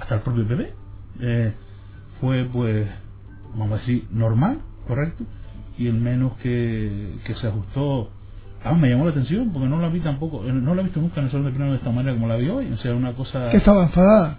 hasta 0.00 0.16
el 0.16 0.20
propio 0.22 0.46
PP, 0.46 0.72
eh, 1.20 1.52
fue 2.20 2.44
pues, 2.52 2.86
vamos 3.56 3.72
a 3.72 3.76
decir, 3.80 4.06
normal, 4.12 4.58
correcto, 4.86 5.24
y 5.78 5.86
el 5.88 5.94
menos 5.94 6.34
que, 6.42 7.16
que 7.26 7.34
se 7.36 7.48
ajustó. 7.48 8.10
Ah, 8.64 8.74
me 8.74 8.88
llamó 8.90 9.04
la 9.06 9.10
atención 9.10 9.50
porque 9.52 9.68
no 9.68 9.80
la 9.80 9.88
vi 9.88 10.00
tampoco, 10.00 10.44
eh, 10.46 10.52
no 10.52 10.74
la 10.74 10.82
he 10.82 10.84
visto 10.84 11.00
nunca 11.00 11.18
en 11.20 11.26
el 11.26 11.30
salón 11.32 11.46
de 11.46 11.52
pleno 11.52 11.72
de 11.72 11.78
esta 11.78 11.90
manera 11.90 12.14
como 12.14 12.28
la 12.28 12.36
vi 12.36 12.48
hoy, 12.48 12.72
o 12.72 12.76
sea, 12.76 12.94
una 12.94 13.12
cosa... 13.14 13.50
Que 13.50 13.56
estaba 13.56 13.84
enfadada. 13.84 14.38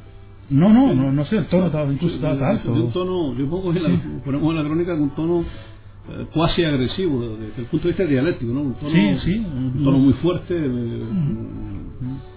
No, 0.50 0.69
no, 0.73 0.93
no, 0.93 1.12
no 1.12 1.25
sé, 1.25 1.38
el 1.38 1.45
tono 1.47 1.67
estaba, 1.67 1.91
incluso 1.91 2.15
estaba 2.15 2.33
de, 2.35 2.39
de 2.39 2.45
alto. 2.45 2.73
un 2.73 2.91
tono, 2.91 3.33
yo 3.35 3.50
pongo 3.50 3.71
en 3.73 3.83
la, 3.83 3.89
ponemos 4.23 4.50
en 4.51 4.55
la 4.57 4.63
crónica 4.63 4.91
con 4.93 5.01
un 5.03 5.09
tono 5.15 5.41
eh, 5.41 6.25
cuasi 6.33 6.63
agresivo 6.65 7.21
desde, 7.21 7.47
desde 7.47 7.62
el 7.62 7.67
punto 7.67 7.88
de 7.88 7.93
vista 7.93 8.05
dialéctico, 8.05 8.53
¿no? 8.53 8.62
Un 8.62 8.73
tono, 8.75 8.91
Sí, 8.91 9.17
sí. 9.23 9.38
un 9.39 9.83
tono 9.83 9.97
muy 10.00 10.13
fuerte, 10.13 10.53
eh, 10.55 11.03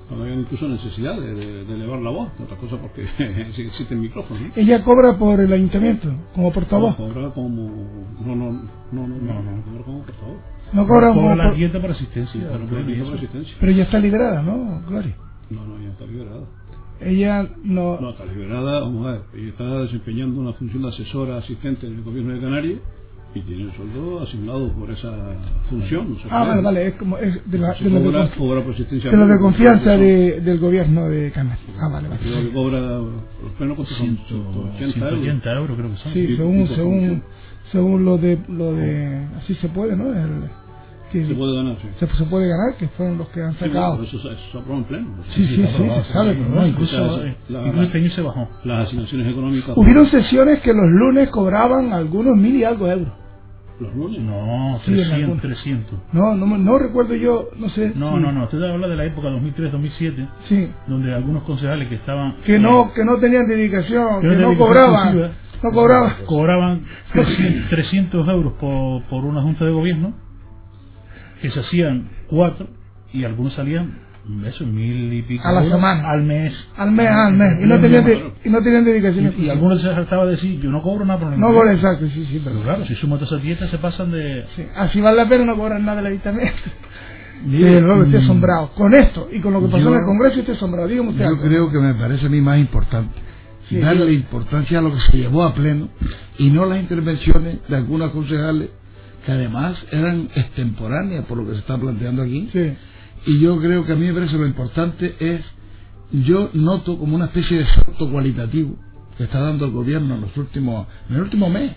no 0.08 0.22
había 0.22 0.34
incluso 0.34 0.68
necesidad 0.68 1.20
de, 1.20 1.34
de- 1.34 1.64
de 1.64 1.74
elevar 1.74 2.00
la 2.00 2.10
voz, 2.10 2.28
otra 2.42 2.56
cosa 2.56 2.76
porque 2.80 3.06
sí 3.54 3.62
existen 3.62 4.00
micrófonos, 4.00 4.40
¿no? 4.42 4.48
Ella 4.54 4.84
cobra 4.84 5.18
por 5.18 5.40
el 5.40 5.52
ayuntamiento, 5.52 6.08
como 6.34 6.52
portavoz. 6.52 6.94
Cobra 6.96 7.30
como. 7.34 7.68
No, 8.24 8.36
no, 8.36 8.52
no, 8.52 8.60
no, 8.92 9.08
no, 9.08 9.16
No, 9.20 9.42
no. 9.42 9.62
cobra 9.64 9.82
como 9.84 10.02
portavoz. 10.04 10.36
No 10.72 10.86
cobra 10.86 11.12
como 11.12 11.34
la 11.34 11.50
dieta 11.52 11.80
por 11.80 11.90
asistencia. 11.90 12.40
No 12.40 12.48
pero 12.68 12.82
no 12.84 13.04
por 13.04 13.14
asistencia. 13.16 13.56
Pero 13.58 13.72
ya 13.72 13.82
está 13.82 13.98
liberada, 13.98 14.42
¿no, 14.42 14.80
Gloria? 14.88 15.16
No, 15.50 15.64
no, 15.66 15.82
ya 15.82 15.90
está 15.90 16.04
liberada. 16.06 16.44
Ella 17.00 17.48
no... 17.62 18.00
No, 18.00 18.10
está 18.10 18.24
liberada, 18.24 18.80
vamos 18.80 19.06
a 19.06 19.12
ver. 19.12 19.20
Ella 19.36 19.48
está 19.50 19.78
desempeñando 19.82 20.40
una 20.40 20.52
función 20.54 20.82
de 20.82 20.88
asesora 20.88 21.38
asistente 21.38 21.86
en 21.86 21.94
el 21.96 22.02
gobierno 22.02 22.32
de 22.34 22.40
Canarias 22.40 22.80
y 23.34 23.40
tiene 23.40 23.66
un 23.66 23.72
sueldo 23.74 24.22
asignado 24.22 24.72
por 24.72 24.90
esa 24.90 25.12
función. 25.68 26.10
No 26.14 26.16
sé 26.20 26.28
Ah, 26.30 26.44
vale, 26.46 26.62
vale, 26.62 26.86
es 26.88 26.94
como 26.94 27.18
es 27.18 27.50
de, 27.50 27.58
la, 27.58 27.74
de, 27.74 27.90
lo 27.90 28.00
cobra, 28.02 28.24
confi- 28.30 28.38
cobra 28.38 28.62
por 28.64 28.74
asistencia. 28.74 29.10
de 29.10 29.16
lo 29.16 29.22
de 29.26 29.28
pública, 29.28 29.42
confianza 29.42 29.96
de, 29.98 30.40
del 30.40 30.58
gobierno 30.58 31.08
de 31.08 31.32
Canarias. 31.32 31.60
Ah, 31.78 31.88
vale, 31.92 32.08
vale. 32.08 32.20
Creo 32.22 32.40
que 32.42 32.50
cobra 32.52 32.80
los 32.80 33.52
plenos 33.58 33.76
son 33.76 33.86
180 33.96 34.30
euros. 34.30 34.76
180 34.78 35.52
euros 35.52 35.76
creo 35.76 35.90
que 35.90 35.96
son. 35.98 36.12
Sí, 36.14 36.26
Sí, 36.28 36.36
según, 36.36 36.68
según, 36.68 37.22
según 37.72 38.04
lo 38.06 38.16
de, 38.16 38.38
lo 38.48 38.72
de, 38.72 39.26
así 39.36 39.54
se 39.56 39.68
puede, 39.68 39.96
¿no? 39.96 40.08
El, 40.14 40.65
que 41.12 41.24
Se 41.26 41.34
puede 41.34 41.56
ganar, 41.56 41.76
sí. 41.82 41.88
se, 41.98 42.06
se 42.06 42.24
puede 42.24 42.48
ganar, 42.48 42.76
que 42.78 42.88
fueron 42.88 43.18
los 43.18 43.28
que 43.28 43.42
han 43.42 43.52
Sí, 43.52 43.58
sacado. 43.66 43.92
pero 43.98 44.04
eso, 44.08 44.16
eso 44.30 44.38
se 44.52 44.58
aprueba 44.58 44.78
en 44.78 44.84
pleno. 44.84 45.08
Sí, 45.34 45.46
sí, 45.46 45.56
sí, 45.56 45.62
se 45.66 46.12
sabe, 46.12 46.34
pero 46.34 46.48
no, 46.48 46.66
incluso, 46.66 47.04
o 47.04 47.16
sea, 47.18 47.26
eh, 47.28 47.36
la- 47.48 47.60
incluso 47.66 47.82
este 47.82 47.98
año 47.98 48.10
se 48.10 48.22
bajó. 48.22 48.48
Las 48.64 48.86
asignaciones 48.86 49.26
económicas. 49.32 49.76
Hubieron 49.76 50.06
sesiones 50.08 50.60
que 50.60 50.72
los 50.72 50.86
lunes 50.90 51.28
cobraban 51.30 51.92
algunos 51.92 52.36
mil 52.36 52.56
y 52.56 52.64
algo 52.64 52.88
euros. 52.90 53.12
Los 53.78 53.94
lunes. 53.94 54.20
No, 54.20 54.80
Sí, 54.86 54.90
en 54.92 54.96
300, 54.96 55.12
algunos. 55.12 55.42
300. 55.42 55.98
No, 56.12 56.34
no, 56.34 56.56
no 56.58 56.78
recuerdo 56.78 57.14
yo, 57.14 57.50
no 57.58 57.68
sé. 57.68 57.92
No, 57.94 58.18
no, 58.18 58.32
no, 58.32 58.44
usted 58.44 58.62
habla 58.62 58.88
de 58.88 58.96
la 58.96 59.04
época 59.04 59.28
2003-2007, 59.28 60.28
Sí, 60.48 60.70
donde 60.86 61.12
algunos 61.14 61.42
concejales 61.42 61.86
que 61.88 61.96
estaban... 61.96 62.36
que 62.46 62.58
no, 62.58 62.92
que 62.94 63.04
no 63.04 63.18
tenían 63.18 63.46
dedicación, 63.46 64.22
Que 64.22 64.28
que, 64.30 64.36
no 64.36 64.56
cobraban, 64.56 65.14
no 65.62 65.70
cobraban. 65.72 66.12
cobraban 66.24 66.84
300, 67.12 67.68
300 67.68 68.28
euros 68.30 68.54
por, 68.54 69.02
por 69.10 69.24
una 69.26 69.42
junta 69.42 69.66
de 69.66 69.72
gobierno, 69.72 70.14
que 71.42 71.50
se 71.50 71.60
hacían 71.60 72.08
cuatro, 72.28 72.68
y 73.12 73.24
algunos 73.24 73.54
salían, 73.54 73.98
eso, 74.46 74.66
mil 74.66 75.12
y 75.12 75.22
pico 75.22 75.46
A 75.46 75.52
la 75.52 75.58
euros 75.62 75.72
semana. 75.78 76.10
al 76.10 76.22
mes. 76.24 76.52
Al 76.76 76.90
mes, 76.90 77.08
al 77.08 77.32
mes, 77.34 77.48
y 77.62 77.66
no 77.68 77.80
tenían, 77.80 78.04
de- 78.04 78.32
y 78.44 78.48
no 78.50 78.62
tenían 78.62 78.84
dedicación. 78.84 79.34
Y, 79.38 79.42
y 79.44 79.50
algunos 79.50 79.80
se 79.80 79.86
saltaba 79.88 80.24
de 80.26 80.32
decir, 80.32 80.60
yo 80.60 80.70
no 80.70 80.82
cobro 80.82 81.04
nada 81.04 81.20
por 81.20 81.30
la 81.30 81.36
No 81.36 81.48
cobran 81.52 81.76
exacto, 81.76 82.06
sí, 82.08 82.24
sí, 82.26 82.40
pero 82.42 82.56
Pero 82.56 82.64
claro, 82.64 82.84
si 82.86 82.94
sumo 82.96 83.16
todas 83.16 83.30
esas 83.32 83.42
dietas 83.42 83.70
se 83.70 83.78
pasan 83.78 84.10
de... 84.10 84.44
Sí, 84.56 84.64
así 84.74 85.00
vale 85.00 85.16
la 85.18 85.28
pena 85.28 85.44
no 85.44 85.56
cobrar 85.56 85.80
nada 85.80 85.98
del 85.98 86.06
ayuntamiento. 86.06 86.54
Mire, 87.44 87.74
Pero 87.74 87.86
luego 87.86 88.02
estoy 88.04 88.20
mm, 88.20 88.24
asombrado. 88.24 88.70
Con 88.74 88.94
esto 88.94 89.28
y 89.32 89.40
con 89.40 89.52
lo 89.52 89.60
que 89.60 89.66
pasó 89.66 89.78
Yo- 89.78 89.88
en 89.90 89.94
el 90.00 90.04
Congreso, 90.06 90.40
estoy 90.40 90.54
asombrado. 90.56 90.88
Dígame 90.88 91.10
usted. 91.10 91.22
Yo 91.22 91.28
algo. 91.30 91.42
creo 91.42 91.70
que 91.70 91.78
me 91.78 91.94
parece 91.94 92.26
a 92.26 92.28
mí 92.30 92.40
más 92.40 92.58
importante 92.58 93.14
Sí, 93.68 93.78
darle 93.78 94.06
yo- 94.06 94.10
importancia 94.12 94.78
a 94.78 94.82
lo 94.82 94.92
que 94.94 95.00
se 95.00 95.18
llevó 95.18 95.44
a 95.44 95.54
pleno 95.54 95.88
y 96.38 96.50
no 96.50 96.64
las 96.66 96.80
intervenciones 96.80 97.58
de 97.68 97.76
algunos 97.76 98.10
concejales 98.10 98.70
que 99.26 99.32
además 99.32 99.76
eran 99.90 100.30
extemporáneas 100.36 101.24
por 101.26 101.36
lo 101.36 101.46
que 101.46 101.54
se 101.54 101.58
está 101.58 101.76
planteando 101.76 102.22
aquí. 102.22 102.48
Y 103.26 103.40
yo 103.40 103.58
creo 103.58 103.84
que 103.84 103.92
a 103.92 103.96
mí 103.96 104.06
me 104.06 104.14
parece 104.14 104.38
lo 104.38 104.46
importante 104.46 105.16
es, 105.18 105.40
yo 106.12 106.50
noto 106.52 106.96
como 106.96 107.16
una 107.16 107.24
especie 107.24 107.58
de 107.58 107.66
salto 107.66 108.08
cualitativo 108.08 108.76
que 109.18 109.24
está 109.24 109.40
dando 109.40 109.64
el 109.64 109.72
gobierno 109.72 110.14
en 110.14 110.20
los 110.20 110.36
últimos, 110.36 110.86
en 111.10 111.16
el 111.16 111.22
último 111.22 111.50
mes, 111.50 111.72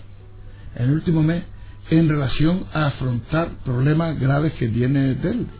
en 0.76 0.84
el 0.84 0.90
último 0.92 1.24
mes, 1.24 1.42
en 1.90 2.08
relación 2.08 2.66
a 2.72 2.86
afrontar 2.86 3.48
problemas 3.64 4.18
graves 4.20 4.52
que 4.52 4.68
tiene 4.68 5.16
Telde. 5.16 5.50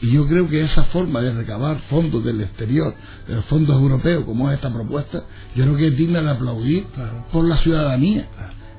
Y 0.00 0.12
yo 0.12 0.28
creo 0.28 0.48
que 0.48 0.62
esa 0.62 0.84
forma 0.84 1.20
de 1.22 1.32
recabar 1.32 1.80
fondos 1.90 2.24
del 2.24 2.40
exterior, 2.40 2.94
de 3.26 3.34
los 3.34 3.44
fondos 3.46 3.80
europeos, 3.80 4.24
como 4.24 4.48
es 4.48 4.56
esta 4.56 4.72
propuesta, 4.72 5.24
yo 5.56 5.64
creo 5.64 5.76
que 5.76 5.88
es 5.88 5.96
digna 5.96 6.22
de 6.22 6.30
aplaudir 6.30 6.86
por 7.32 7.44
la 7.44 7.56
ciudadanía. 7.56 8.28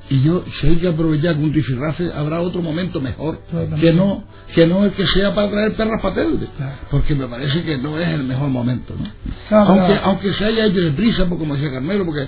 Y 0.10 0.22
yo, 0.22 0.44
si 0.60 0.68
hay 0.68 0.76
que 0.76 0.88
aprovechar 0.88 1.38
un 1.38 1.54
rifirrafe, 1.54 2.12
habrá 2.14 2.42
otro 2.42 2.62
momento 2.62 3.00
mejor, 3.00 3.40
que 3.80 3.94
no 3.94 4.26
que 4.54 4.68
no 4.68 4.86
el 4.86 4.92
que 4.92 5.08
sea 5.08 5.34
para 5.34 5.50
traer 5.50 5.74
perras 5.74 6.00
para 6.02 6.14
Telde, 6.14 6.48
porque 6.92 7.16
me 7.16 7.26
parece 7.26 7.64
que 7.64 7.78
no 7.78 7.98
es 8.00 8.08
el 8.10 8.24
mejor 8.24 8.50
momento. 8.50 8.94
¿no? 8.96 9.58
aunque, 9.58 10.00
aunque 10.04 10.34
se 10.34 10.46
haya 10.46 10.66
hecho 10.68 10.82
deprisa, 10.82 11.26
pues, 11.28 11.40
como 11.40 11.56
decía 11.56 11.72
Carmelo, 11.72 12.06
porque 12.06 12.28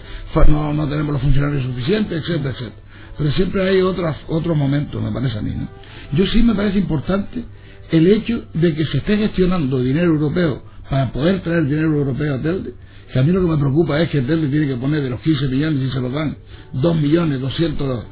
no, 0.49 0.73
no 0.73 0.87
tenemos 0.87 1.13
los 1.13 1.21
funcionarios 1.21 1.63
suficientes, 1.63 2.23
etcétera, 2.23 2.51
etcétera 2.51 2.85
pero 3.17 3.31
siempre 3.31 3.67
hay 3.67 3.81
otros 3.81 4.15
otros 4.27 4.57
momentos, 4.57 5.01
me 5.01 5.11
parece 5.11 5.37
a 5.37 5.41
mí. 5.41 5.51
¿no? 5.55 5.67
Yo 6.13 6.25
sí 6.27 6.41
me 6.43 6.53
parece 6.53 6.79
importante 6.79 7.43
el 7.91 8.07
hecho 8.07 8.45
de 8.53 8.75
que 8.75 8.85
se 8.85 8.97
esté 8.97 9.17
gestionando 9.17 9.81
dinero 9.81 10.07
europeo 10.07 10.63
para 10.89 11.11
poder 11.11 11.41
traer 11.41 11.65
dinero 11.65 11.95
europeo 11.97 12.35
a 12.35 12.41
Telde, 12.41 12.73
que 13.11 13.19
a 13.19 13.23
mí 13.23 13.31
lo 13.31 13.41
que 13.41 13.47
me 13.47 13.57
preocupa 13.57 14.01
es 14.01 14.09
que 14.09 14.21
Telde 14.21 14.47
tiene 14.47 14.67
que 14.67 14.75
poner 14.75 15.01
de 15.01 15.09
los 15.09 15.21
15 15.21 15.47
millones, 15.47 15.79
si 15.81 15.89
se 15.91 16.01
lo 16.01 16.09
dan, 16.09 16.37
2 16.73 16.95
millones 17.01 17.41
200, 17.41 18.05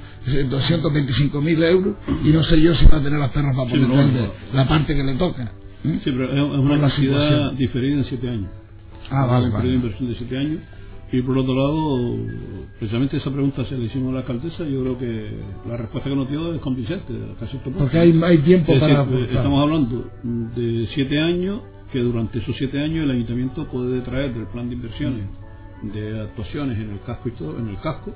225 0.50 1.41
mil 1.41 1.63
euros, 1.63 1.95
y 2.23 2.29
no 2.29 2.43
sé 2.43 2.62
yo 2.62 2.73
si 2.75 2.85
va 2.85 2.97
a 2.97 3.03
tener 3.03 3.19
las 3.19 3.31
perras 3.31 3.55
para 3.55 3.69
poner 3.69 4.29
la 4.53 4.67
parte 4.67 4.95
que 4.95 5.03
le 5.03 5.15
toca. 5.15 5.43
¿eh? 5.43 6.00
Sí, 6.03 6.12
pero 6.12 6.31
es 6.31 6.59
una 6.59 6.79
cantidad 6.79 7.51
diferida 7.53 7.97
en 7.97 8.05
7 8.05 8.29
años. 8.29 8.50
Ah, 9.09 9.25
vale, 9.25 9.50
vale. 9.50 9.69
de 9.69 9.75
inversión 9.75 10.09
de 10.09 10.15
7 10.15 10.38
años 10.38 10.59
y 11.13 11.21
por 11.21 11.38
otro 11.38 11.53
lado, 11.53 12.17
precisamente 12.79 13.17
esa 13.17 13.29
pregunta 13.29 13.63
se 13.65 13.77
le 13.77 13.85
hicimos 13.85 14.09
a 14.09 14.13
la 14.13 14.19
alcaldesa, 14.21 14.65
yo 14.65 14.81
creo 14.81 14.97
que 14.97 15.29
la 15.69 15.77
respuesta 15.77 16.09
que 16.09 16.15
nos 16.15 16.27
dio 16.27 16.55
es 16.55 16.59
convincente 16.59 17.13
Porque 17.77 18.00
hay, 18.00 18.19
hay 18.23 18.39
tiempo 18.39 18.73
para... 18.79 19.03
estamos 19.03 19.62
hablando 19.62 20.09
de 20.23 20.88
siete 20.95 21.19
años, 21.19 21.62
que 21.93 22.00
durante 22.00 22.39
esos 22.39 22.57
siete 22.57 22.81
años 22.81 23.05
el 23.05 23.12
ayuntamiento 23.12 23.65
puede 23.67 24.01
traer 24.01 24.33
del 24.33 24.47
plan 24.47 24.67
de 24.67 24.75
inversiones, 24.75 25.25
de 25.83 26.21
actuaciones 26.21 26.77
en 26.77 26.91
el 26.91 27.01
casco 27.05 27.29
y 27.29 27.31
todo, 27.31 27.57
en 27.57 27.69
el 27.69 27.77
casco, 27.79 28.13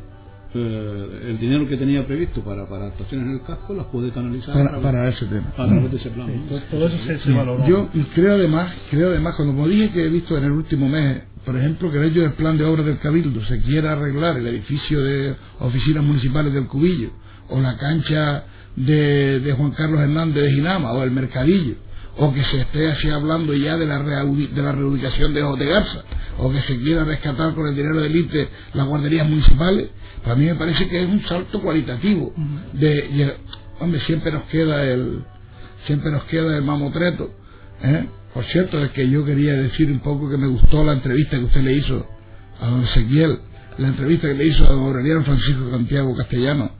eh, 0.53 1.21
el 1.29 1.39
dinero 1.39 1.67
que 1.67 1.77
tenía 1.77 2.05
previsto 2.05 2.41
para, 2.41 2.67
para 2.67 2.87
actuaciones 2.87 3.27
en 3.27 3.33
el 3.35 3.41
casco 3.43 3.73
las 3.73 3.85
puede 3.85 4.11
canalizar 4.11 4.53
para, 4.81 5.09
ese 5.09 5.25
tema. 5.27 5.53
a 5.55 5.67
través 5.67 5.91
de 5.91 5.97
ese 5.97 6.09
plan. 6.09 6.29
Todo 6.71 6.87
eso 6.87 6.97
se, 7.23 7.31
valoró 7.31 7.67
yo 7.67 7.89
creo 8.15 8.33
además 8.35 8.73
creo 8.89 9.09
además 9.09 9.35
cuando 9.35 9.53
como 9.53 9.67
dije 9.67 9.91
que 9.91 10.05
he 10.05 10.09
visto 10.09 10.37
en 10.37 10.45
el 10.45 10.51
último 10.51 10.89
mes 10.89 11.21
por 11.47 11.55
ejemplo, 11.55 11.89
que 11.89 11.97
el 11.97 12.11
hecho 12.11 12.19
del 12.19 12.33
plan 12.33 12.57
de 12.57 12.65
obras 12.65 12.85
del 12.85 12.99
Cabildo 12.99 13.41
se 13.45 13.61
quiera 13.61 13.93
arreglar 13.93 14.35
el 14.35 14.47
edificio 14.47 15.01
de 15.01 15.33
oficinas 15.59 16.03
municipales 16.03 16.53
del 16.53 16.67
Cubillo, 16.67 17.11
o 17.47 17.61
la 17.61 17.77
cancha 17.77 18.43
de, 18.75 19.53
Juan 19.57 19.71
Carlos 19.71 20.01
Hernández 20.01 20.43
de 20.43 20.51
Ginama, 20.51 20.91
o 20.91 21.03
el 21.03 21.11
Mercadillo, 21.11 21.75
o 22.17 22.33
que 22.33 22.43
se 22.43 22.61
esté 22.61 22.91
así 22.91 23.09
hablando 23.09 23.53
ya 23.53 23.77
de 23.77 23.85
la, 23.85 23.99
de 23.99 24.61
la 24.61 24.71
reubicación 24.71 25.33
de 25.33 25.43
Ojos 25.43 25.59
de 25.59 25.65
Garza, 25.65 26.03
o 26.39 26.51
que 26.51 26.61
se 26.61 26.77
quiera 26.79 27.03
rescatar 27.03 27.53
con 27.53 27.67
el 27.67 27.75
dinero 27.75 28.01
del 28.01 28.15
ITE 28.15 28.49
las 28.73 28.87
guarderías 28.87 29.27
municipales, 29.27 29.89
para 30.23 30.35
mí 30.35 30.45
me 30.45 30.55
parece 30.55 30.87
que 30.87 31.03
es 31.03 31.09
un 31.09 31.23
salto 31.25 31.61
cualitativo. 31.61 32.33
De, 32.73 33.35
hombre, 33.79 33.99
siempre 34.01 34.31
nos 34.31 34.43
queda 34.43 34.83
el, 34.83 35.23
siempre 35.85 36.11
nos 36.11 36.23
queda 36.25 36.57
el 36.57 36.63
mamotreto, 36.63 37.31
¿eh? 37.83 38.07
Por 38.33 38.45
cierto, 38.45 38.83
es 38.83 38.91
que 38.91 39.09
yo 39.09 39.25
quería 39.25 39.53
decir 39.53 39.89
un 39.89 39.99
poco 39.99 40.29
que 40.29 40.37
me 40.37 40.47
gustó 40.47 40.83
la 40.83 40.93
entrevista 40.93 41.37
que 41.39 41.45
usted 41.45 41.61
le 41.61 41.73
hizo 41.73 42.05
a 42.61 42.67
don 42.67 42.83
Ezequiel, 42.83 43.39
la 43.79 43.87
entrevista 43.87 44.27
que 44.27 44.35
le 44.35 44.45
hizo 44.45 44.63
a 44.63 44.67
don 44.67 44.83
Aureliano 44.83 45.23
Francisco 45.23 45.71
Santiago 45.71 46.15
Castellano. 46.15 46.71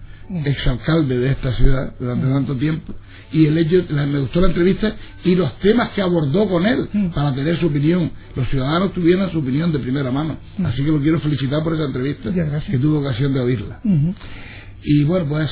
Exalcalde 0.46 1.18
de 1.18 1.32
esta 1.32 1.54
ciudad 1.54 1.94
durante 2.00 2.26
mm. 2.26 2.34
tanto 2.34 2.56
tiempo, 2.56 2.94
y 3.32 3.46
el 3.46 3.58
hecho, 3.58 3.84
me 3.90 4.20
gustó 4.20 4.42
la 4.42 4.48
entrevista 4.48 4.96
y 5.24 5.36
los 5.36 5.58
temas 5.60 5.90
que 5.90 6.02
abordó 6.02 6.48
con 6.48 6.66
él 6.66 6.88
mm. 6.92 7.10
para 7.10 7.34
tener 7.34 7.60
su 7.60 7.68
opinión. 7.68 8.12
Los 8.36 8.48
ciudadanos 8.50 8.94
tuvieron 8.94 9.30
su 9.32 9.40
opinión 9.40 9.72
de 9.72 9.80
primera 9.80 10.12
mano. 10.12 10.38
Así 10.64 10.84
que 10.84 10.92
lo 10.92 11.02
quiero 11.02 11.20
felicitar 11.20 11.64
por 11.64 11.74
esa 11.74 11.86
entrevista, 11.86 12.32
que 12.70 12.78
tuvo 12.78 13.00
ocasión 13.00 13.34
de 13.34 13.40
oírla. 13.40 13.82
Y 14.84 15.04
bueno, 15.04 15.28
pues 15.28 15.50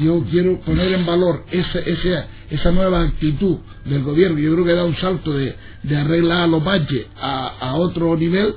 yo 0.00 0.24
quiero 0.30 0.60
poner 0.60 0.92
en 0.92 1.04
valor 1.06 1.44
esa, 1.50 1.80
esa, 1.80 2.26
esa 2.50 2.70
nueva 2.70 3.02
actitud 3.02 3.58
del 3.84 4.02
gobierno. 4.02 4.38
Yo 4.38 4.52
creo 4.52 4.64
que 4.64 4.74
da 4.74 4.84
un 4.84 4.96
salto 4.96 5.32
de, 5.36 5.56
de 5.82 5.96
arreglar 5.96 6.48
los 6.48 6.62
valles 6.62 7.06
a, 7.20 7.48
a 7.58 7.74
otro 7.74 8.16
nivel 8.16 8.54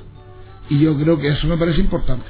y 0.68 0.78
yo 0.78 0.96
creo 0.96 1.18
que 1.18 1.28
eso 1.28 1.46
me 1.48 1.56
parece 1.56 1.80
importante. 1.80 2.24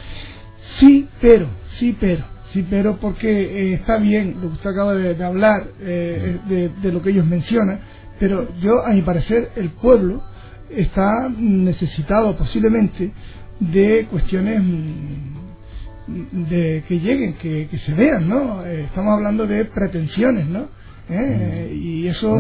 Sí, 0.79 1.07
pero, 1.21 1.51
sí, 1.79 1.95
pero, 2.01 2.25
sí, 2.53 2.67
pero 2.69 2.97
porque 2.97 3.29
eh, 3.29 3.75
está 3.75 3.99
bien 3.99 4.37
lo 4.41 4.49
que 4.49 4.55
usted 4.55 4.71
acaba 4.71 4.95
de, 4.95 5.25
hablar 5.25 5.69
eh, 5.81 6.39
de, 6.49 6.69
de, 6.69 6.93
lo 6.93 7.03
que 7.03 7.11
ellos 7.11 7.27
mencionan, 7.27 7.81
pero 8.19 8.49
yo, 8.61 8.85
a 8.85 8.91
mi 8.91 9.03
parecer, 9.03 9.51
el 9.57 9.71
pueblo 9.71 10.23
está 10.71 11.11
necesitado 11.37 12.37
posiblemente 12.37 13.13
de 13.61 14.07
cuestiones 14.11 14.63
mm, 14.63 16.49
de 16.49 16.85
que 16.89 17.01
lleguen, 17.01 17.35
que, 17.35 17.69
que 17.71 17.79
se 17.79 17.95
vean, 17.95 18.29
¿no? 18.29 18.65
Eh, 18.65 18.85
estamos 18.85 19.15
hablando 19.15 19.47
de 19.47 19.65
pretensiones, 19.67 20.47
¿no? 20.49 20.69
¿Eh? 21.09 21.71
Mm. 21.71 21.77
Y 21.77 22.09
eso, 22.09 22.37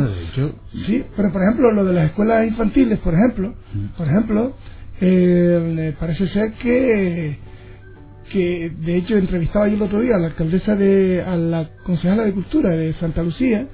sí, 0.86 1.04
pero 1.16 1.32
por 1.32 1.42
ejemplo, 1.42 1.72
lo 1.72 1.84
de 1.84 1.92
las 1.92 2.06
escuelas 2.06 2.46
infantiles, 2.46 2.98
por 3.00 3.14
ejemplo, 3.14 3.54
mm. 3.74 3.96
por 3.96 4.06
ejemplo, 4.06 4.56
eh, 5.00 5.94
parece 5.98 6.28
ser 6.28 6.52
que, 6.54 7.38
que 8.30 8.72
de 8.84 8.96
hecho 8.96 9.16
entrevistaba 9.16 9.68
yo 9.68 9.74
el 9.74 9.82
otro 9.82 10.00
día 10.00 10.16
a 10.16 10.18
la 10.18 10.28
alcaldesa 10.28 10.74
de, 10.74 11.22
a 11.22 11.36
la 11.36 11.68
concejala 11.84 12.24
de 12.24 12.32
Cultura 12.32 12.70
de 12.70 12.92
Santa 12.94 13.22
Lucía 13.22 13.66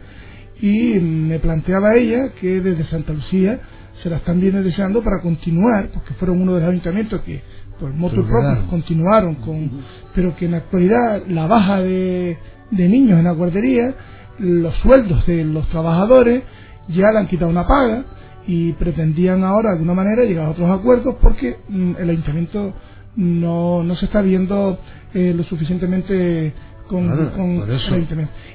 y 0.61 0.95
me 0.99 1.39
planteaba 1.39 1.97
ella 1.97 2.33
que 2.41 2.61
desde 2.61 2.85
Santa 2.85 3.13
Lucía 3.13 3.61
se 4.03 4.11
la 4.11 4.17
están 4.17 4.41
bien 4.41 4.63
deseando 4.63 5.03
para 5.03 5.21
continuar, 5.23 5.91
porque 5.93 6.15
fueron 6.15 6.41
uno 6.41 6.55
de 6.55 6.61
los 6.61 6.71
ayuntamientos 6.71 7.21
que 7.23 7.41
por 7.79 7.93
motor 7.93 8.27
propio 8.27 8.67
continuaron 8.71 9.37
con 9.37 9.71
pero 10.15 10.35
que 10.37 10.47
en 10.47 10.53
la 10.53 10.59
actualidad 10.59 11.27
la 11.29 11.47
baja 11.47 11.81
de, 11.81 12.39
de 12.71 12.89
niños 12.89 13.19
en 13.19 13.25
la 13.25 13.33
guardería 13.33 13.95
los 14.39 14.75
sueldos 14.77 15.27
de 15.27 15.45
los 15.45 15.69
trabajadores 15.69 16.43
ya 16.89 17.11
le 17.13 17.19
han 17.19 17.27
quitado 17.27 17.51
una 17.51 17.67
paga 17.67 18.05
y 18.47 18.73
pretendían 18.75 19.45
ahora 19.45 19.71
de 19.71 19.77
alguna 19.77 19.95
manera 19.95 20.25
llegar 20.25 20.47
a 20.47 20.51
otros 20.51 20.71
acuerdos 20.71 21.17
porque 21.21 21.59
mm, 21.69 21.97
el 21.99 22.11
ayuntamiento 22.11 22.73
no, 23.17 23.83
no 23.83 23.97
se 23.97 24.07
está 24.07 24.23
viendo 24.23 24.79
eh, 25.15 25.33
lo 25.35 25.43
suficientemente 25.45 26.55
con, 26.89 27.09
con 27.31 27.71
eso, 27.71 27.97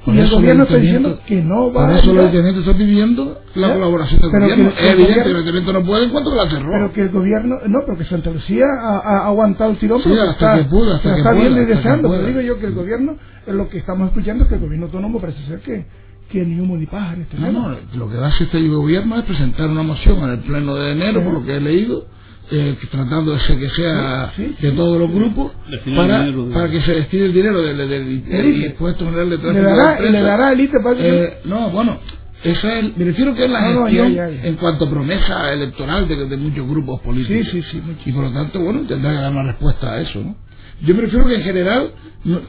y 0.06 0.20
el 0.20 0.30
gobierno 0.30 0.64
está 0.64 0.78
diciendo 0.78 1.20
que 1.26 1.42
no 1.42 1.72
va 1.72 1.88
por 1.88 1.96
eso 1.98 2.14
los 2.14 2.26
ayuntamientos 2.26 2.66
están 2.66 2.78
pidiendo 2.78 3.42
la 3.56 3.74
colaboración 3.74 4.22
del 4.22 4.32
gobierno. 4.32 4.70
es 4.70 4.94
evidente 4.94 5.24
que 5.24 5.30
el 5.30 5.36
ayuntamiento 5.36 5.74
no 5.74 5.84
puede 5.84 6.04
en 6.06 6.10
cuanto 6.12 6.36
la 6.36 6.50
cerró. 6.50 6.70
Pero 6.72 6.94
que 6.94 7.02
el 7.02 7.10
gobierno 7.10 7.56
no 7.68 7.80
pero 7.86 7.98
que 7.98 8.06
Santa 8.06 8.32
Lucía 8.32 8.66
ha, 8.82 9.00
ha 9.00 9.28
aguantado 9.28 9.72
el 9.72 9.78
tirón 9.78 10.02
sí, 10.02 10.12
hasta 10.14 10.32
está, 10.32 10.58
que 10.58 10.70
pudo 10.70 10.96
hasta 10.96 11.14
que 11.14 11.18
está 11.18 11.32
bien 11.34 11.68
deseando. 11.68 12.10
Pero 12.10 12.26
digo 12.26 12.42
yo 12.42 12.60
que 12.60 12.68
el 12.68 12.74
gobierno 12.74 13.18
es 13.46 13.54
lo 13.54 13.70
que 13.70 13.80
estamos 13.80 14.08
escuchando 14.08 14.48
que 14.48 14.56
el 14.56 14.62
gobierno 14.62 14.86
autónomo 14.86 15.20
parece 15.20 15.46
ser 15.46 15.60
que 15.60 15.86
que 16.32 16.46
ni 16.46 16.58
humo 16.62 16.78
ni 16.78 16.86
paja 16.86 17.14
en 17.14 17.24
este 17.24 17.38
no, 17.38 17.52
no, 17.52 17.76
lo 17.94 18.10
que 18.10 18.16
va 18.16 18.28
a 18.28 18.30
hacer 18.30 18.48
este 18.48 18.66
gobierno 18.70 19.18
es 19.18 19.26
presentar 19.26 19.70
una 19.70 19.84
moción 19.84 20.18
en 20.24 20.30
el 20.30 20.40
pleno 20.40 20.76
de 20.76 20.94
enero 20.94 21.22
por 21.26 21.34
lo 21.34 21.44
que 21.44 21.58
he 21.58 21.60
leído 21.60 22.06
eh, 22.52 22.78
tratando 22.92 23.34
de 23.34 23.40
que 23.60 23.70
sea 23.70 24.34
de 24.60 24.72
todos 24.72 25.00
los 25.00 25.10
grupos 25.10 25.54
para, 25.96 26.26
para 26.54 26.70
que 26.70 26.82
se 26.82 26.96
destine 26.96 27.26
el 27.26 27.34
dinero 27.34 27.62
del, 27.62 27.78
del, 27.78 28.64
impuesto 28.66 29.06
general 29.06 29.30
de 29.30 29.38
tránsito 29.38 29.64
le 29.64 29.76
dará, 29.76 30.00
le 30.02 30.22
dará 30.22 30.52
el 30.52 30.60
ITE 30.60 30.80
para 30.84 30.96
eh, 31.00 31.40
no 31.46 31.70
bueno 31.70 32.00
esa 32.44 32.80
es, 32.80 32.98
me 32.98 33.06
refiero 33.06 33.36
que 33.36 33.46
es 33.46 33.52
la 33.52 33.62
gestión 33.62 34.18
en 34.44 34.56
cuanto 34.56 34.86
a 34.86 34.90
promesa 34.90 35.54
electoral 35.54 36.08
de, 36.08 36.26
de 36.26 36.38
muchos 36.38 36.68
grupos 36.68 37.00
políticos. 37.02 37.48
Sí, 37.52 37.62
sí, 37.62 37.68
sí, 37.72 37.82
y 38.06 38.12
por 38.12 38.24
lo 38.24 38.34
tanto 38.34 38.60
bueno 38.60 38.82
tendrá 38.82 39.12
que 39.12 39.18
dar 39.18 39.32
una 39.32 39.52
respuesta 39.52 39.94
a 39.94 40.02
eso 40.02 40.20
¿no? 40.20 40.36
yo 40.82 40.94
me 40.94 41.02
refiero 41.04 41.26
que 41.26 41.36
en 41.36 41.44
general 41.44 41.92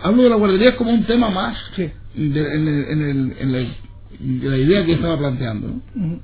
hablo 0.02 0.24
de 0.24 0.30
la 0.30 0.36
guardería 0.36 0.76
como 0.76 0.90
un 0.90 1.04
tema 1.04 1.30
más 1.30 1.56
sí. 1.76 1.88
de, 2.14 2.54
en, 2.54 2.68
el, 2.68 2.84
en, 2.88 3.02
el, 3.02 3.36
en, 3.38 3.52
la, 3.52 4.50
la 4.50 4.56
idea 4.56 4.84
que 4.84 4.94
estaba 4.94 5.16
planteando 5.16 5.68
¿no? 5.94 6.20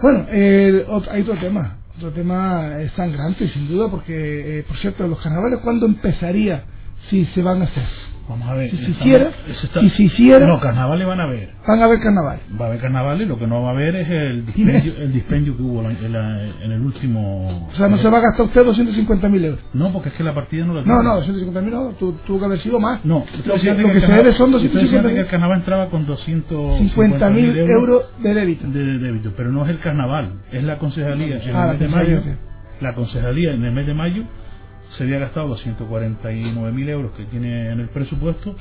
bueno 0.00 0.26
eh, 0.32 0.86
hay 1.10 1.20
otro 1.20 1.34
tema 1.34 1.81
otro 2.02 2.12
tema 2.20 2.80
es 2.80 2.90
sangrante, 2.92 3.48
sin 3.48 3.68
duda, 3.68 3.88
porque, 3.88 4.58
eh, 4.58 4.64
por 4.64 4.76
cierto, 4.78 5.06
los 5.06 5.20
carnavales, 5.20 5.60
¿cuándo 5.60 5.86
empezaría 5.86 6.64
si 7.08 7.26
se 7.26 7.42
van 7.42 7.62
a 7.62 7.66
hacer? 7.66 8.11
Vamos 8.28 8.48
a 8.48 8.54
ver. 8.54 8.70
Si 8.70 8.76
se 8.76 8.90
hiciera, 8.92 9.30
si 9.80 9.90
se 9.90 10.02
hiciera. 10.04 10.46
No, 10.46 10.60
carnavales 10.60 11.06
van 11.06 11.20
a 11.20 11.26
ver. 11.26 11.50
Van 11.66 11.82
a 11.82 11.86
ver 11.88 12.00
carnaval. 12.00 12.40
Va 12.60 12.66
a 12.66 12.68
haber 12.68 12.80
carnavales, 12.80 13.28
lo 13.28 13.38
que 13.38 13.46
no 13.46 13.62
va 13.62 13.70
a 13.70 13.72
haber 13.72 13.96
es 13.96 14.08
el 14.08 14.46
dispendio, 14.46 14.96
el 14.96 15.12
dispendio 15.12 15.56
que 15.56 15.62
hubo 15.62 15.82
en, 15.90 15.96
en, 15.96 16.72
el 16.72 16.80
último. 16.80 17.68
O 17.68 17.74
sea, 17.74 17.88
no 17.88 17.98
se 17.98 18.08
va 18.08 18.18
a 18.18 18.20
gastar 18.20 18.46
usted 18.46 18.62
250.000 18.62 19.44
euros. 19.44 19.60
No, 19.74 19.92
porque 19.92 20.10
es 20.10 20.14
que 20.14 20.22
la 20.22 20.34
partida 20.34 20.64
no 20.64 20.74
la 20.74 20.82
No, 20.82 21.02
no, 21.02 21.20
250.000 21.20 21.70
no, 21.70 21.90
tuvo 21.92 22.38
que 22.38 22.44
haber 22.44 22.58
sido 22.60 22.78
más. 22.78 23.04
No, 23.04 23.24
lo, 23.44 23.54
que, 23.54 23.74
lo 23.74 23.92
que, 23.92 24.00
se 24.00 24.12
debe 24.12 24.32
son 24.34 24.52
250.000. 24.52 25.02
que 25.14 25.20
el 25.20 25.26
carnaval 25.26 25.58
entraba 25.58 25.90
con 25.90 26.06
250.000 26.06 27.56
euros, 27.56 27.68
euros 27.68 28.04
de 28.22 28.34
débito. 28.34 28.66
De, 28.68 28.98
débito, 28.98 29.32
pero 29.36 29.50
no 29.50 29.64
es 29.64 29.70
el 29.70 29.80
carnaval, 29.80 30.40
es 30.52 30.62
la 30.62 30.78
concejalía 30.78 31.42
en 31.42 31.56
el 31.56 31.68
mes 31.68 31.80
de 31.80 31.88
mayo. 31.88 32.22
La 32.80 32.94
concejalía 32.94 33.52
en 33.52 33.64
el 33.64 33.72
mes 33.72 33.86
de 33.86 33.94
mayo 33.94 34.24
se 34.96 35.04
había 35.04 35.18
gastado 35.18 35.56
249.000 35.56 36.88
euros 36.88 37.12
que 37.12 37.24
tiene 37.24 37.70
en 37.70 37.80
el 37.80 37.88
presupuesto 37.88 38.56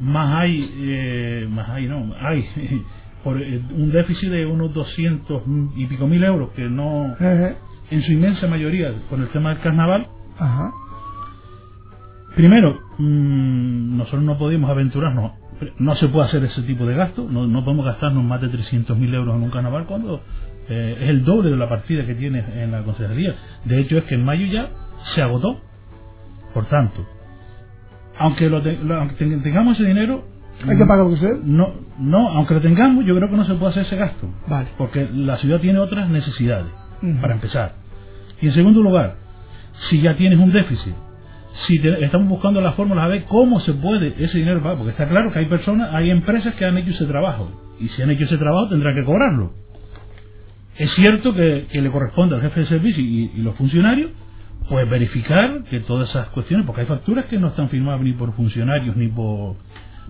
más 0.00 0.40
hay, 0.40 0.74
eh, 0.78 1.46
más 1.48 1.68
hay, 1.68 1.86
no, 1.86 2.12
hay 2.18 2.48
por 3.24 3.40
eh, 3.40 3.62
un 3.76 3.92
déficit 3.92 4.30
de 4.30 4.46
unos 4.46 4.72
200 4.72 5.42
y 5.76 5.86
pico 5.86 6.06
mil 6.06 6.24
euros 6.24 6.50
que 6.56 6.68
no, 6.68 7.14
en 7.20 8.02
su 8.02 8.12
inmensa 8.12 8.46
mayoría, 8.46 8.92
con 9.08 9.20
el 9.20 9.28
tema 9.28 9.50
del 9.50 9.60
carnaval. 9.60 10.08
Primero, 12.34 12.78
mmm, 12.98 13.98
nosotros 13.98 14.22
no 14.22 14.38
podemos 14.38 14.70
aventurarnos, 14.70 15.32
no 15.78 15.94
se 15.96 16.08
puede 16.08 16.28
hacer 16.28 16.44
ese 16.44 16.62
tipo 16.62 16.86
de 16.86 16.94
gasto, 16.94 17.26
no, 17.28 17.46
no 17.46 17.62
podemos 17.62 17.84
gastarnos 17.84 18.24
más 18.24 18.40
de 18.40 18.48
300 18.48 18.96
mil 18.96 19.12
euros 19.12 19.36
en 19.36 19.42
un 19.42 19.50
carnaval 19.50 19.84
cuando 19.84 20.22
eh, 20.68 20.96
es 21.02 21.10
el 21.10 21.24
doble 21.24 21.50
de 21.50 21.56
la 21.56 21.68
partida 21.68 22.06
que 22.06 22.14
tiene 22.14 22.42
en 22.62 22.72
la 22.72 22.82
consejería. 22.84 23.34
De 23.66 23.80
hecho, 23.80 23.98
es 23.98 24.04
que 24.04 24.14
en 24.14 24.24
mayo 24.24 24.46
ya 24.46 24.70
se 25.14 25.22
agotó. 25.22 25.60
Por 26.54 26.66
tanto, 26.66 27.06
aunque, 28.20 28.50
lo, 28.50 28.60
tengamos 28.62 29.78
ese 29.78 29.88
dinero 29.88 30.24
hay 30.68 30.76
que 30.76 30.84
pagar 30.84 31.06
usted 31.06 31.38
no 31.42 31.72
no 31.98 32.28
aunque 32.28 32.52
lo 32.52 32.60
tengamos 32.60 33.06
yo 33.06 33.16
creo 33.16 33.30
que 33.30 33.36
no 33.36 33.46
se 33.46 33.54
puede 33.54 33.70
hacer 33.70 33.86
ese 33.86 33.96
gasto. 33.96 34.28
Vale. 34.46 34.68
porque 34.76 35.08
la 35.10 35.38
ciudad 35.38 35.58
tiene 35.60 35.78
otras 35.78 36.10
necesidades 36.10 36.66
para 37.22 37.34
empezar. 37.34 37.76
Y 38.42 38.48
en 38.48 38.52
segundo 38.52 38.82
lugar 38.82 39.16
si 39.88 40.02
ya 40.02 40.16
tienes 40.16 40.38
un 40.38 40.52
déficit 40.52 40.94
si 41.66 41.76
estamos 41.76 42.28
buscando 42.28 42.60
la 42.60 42.72
fórmula 42.72 43.04
a 43.04 43.08
ver 43.08 43.24
cómo 43.24 43.60
se 43.60 43.72
puede 43.72 44.14
ese 44.22 44.36
dinero 44.36 44.60
pagar 44.60 44.76
porque 44.76 44.90
está 44.90 45.08
claro 45.08 45.32
que 45.32 45.38
hay 45.38 45.46
personas 45.46 45.94
hay 45.94 46.10
empresas 46.10 46.54
que 46.56 46.66
han 46.66 46.76
hecho 46.76 46.90
ese 46.90 47.06
trabajo 47.06 47.50
y 47.80 47.88
si 47.88 48.02
han 48.02 48.10
hecho 48.10 48.26
ese 48.26 48.36
trabajo 48.36 48.68
tendrán 48.68 48.94
que 48.94 49.04
cobrarlo. 49.04 49.54
Es 50.76 50.90
cierto 50.94 51.34
que, 51.34 51.66
le 51.72 51.90
corresponde 51.90 52.34
al 52.34 52.42
jefe 52.42 52.60
de 52.60 52.66
servicio 52.66 53.02
y 53.02 53.32
los 53.36 53.54
funcionarios 53.56 54.10
pues 54.70 54.88
verificar 54.88 55.64
que 55.64 55.80
todas 55.80 56.10
esas 56.10 56.28
cuestiones, 56.28 56.64
porque 56.64 56.82
hay 56.82 56.86
facturas 56.86 57.24
que 57.24 57.40
no 57.40 57.48
están 57.48 57.68
firmadas 57.70 58.02
ni 58.02 58.12
por 58.12 58.32
funcionarios, 58.34 58.96
ni 58.96 59.08
por, 59.08 59.56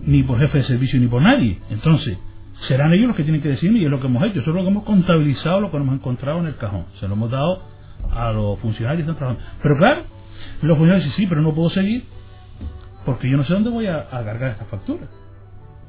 ni 0.01 0.21
por 0.21 0.39
jefe 0.39 0.59
de 0.59 0.63
servicio, 0.65 0.99
ni 0.99 1.07
por 1.07 1.19
nadie. 1.19 1.59
Entonces, 1.71 2.15
serán 2.67 2.93
ellos 2.93 3.07
los 3.07 3.17
que 3.17 3.23
tienen 3.23 3.41
que 3.41 3.49
decirme 3.49 3.79
y 3.79 3.85
es 3.85 3.89
lo 3.89 3.99
que 3.99 4.05
hemos 4.05 4.23
hecho. 4.23 4.39
Eso 4.39 4.51
es 4.51 4.55
lo 4.55 4.61
que 4.61 4.67
hemos 4.67 4.83
contabilizado, 4.83 5.61
lo 5.61 5.71
que 5.71 5.77
hemos 5.77 5.95
encontrado 5.95 6.39
en 6.41 6.45
el 6.45 6.57
cajón. 6.57 6.85
Se 6.99 7.07
lo 7.07 7.15
hemos 7.15 7.31
dado 7.31 7.63
a 8.11 8.31
los 8.33 8.59
funcionarios 8.59 9.03
que 9.03 9.11
están 9.11 9.17
trabajando. 9.17 9.51
Pero 9.63 9.77
claro, 9.77 10.01
los 10.61 10.77
funcionarios 10.77 11.05
dicen, 11.05 11.23
sí, 11.23 11.27
pero 11.27 11.41
no 11.41 11.55
puedo 11.55 11.71
seguir 11.71 12.05
porque 13.03 13.31
yo 13.31 13.37
no 13.37 13.43
sé 13.45 13.53
dónde 13.53 13.71
voy 13.71 13.87
a, 13.87 14.01
a 14.11 14.23
cargar 14.23 14.51
esta 14.51 14.65
factura. 14.65 15.07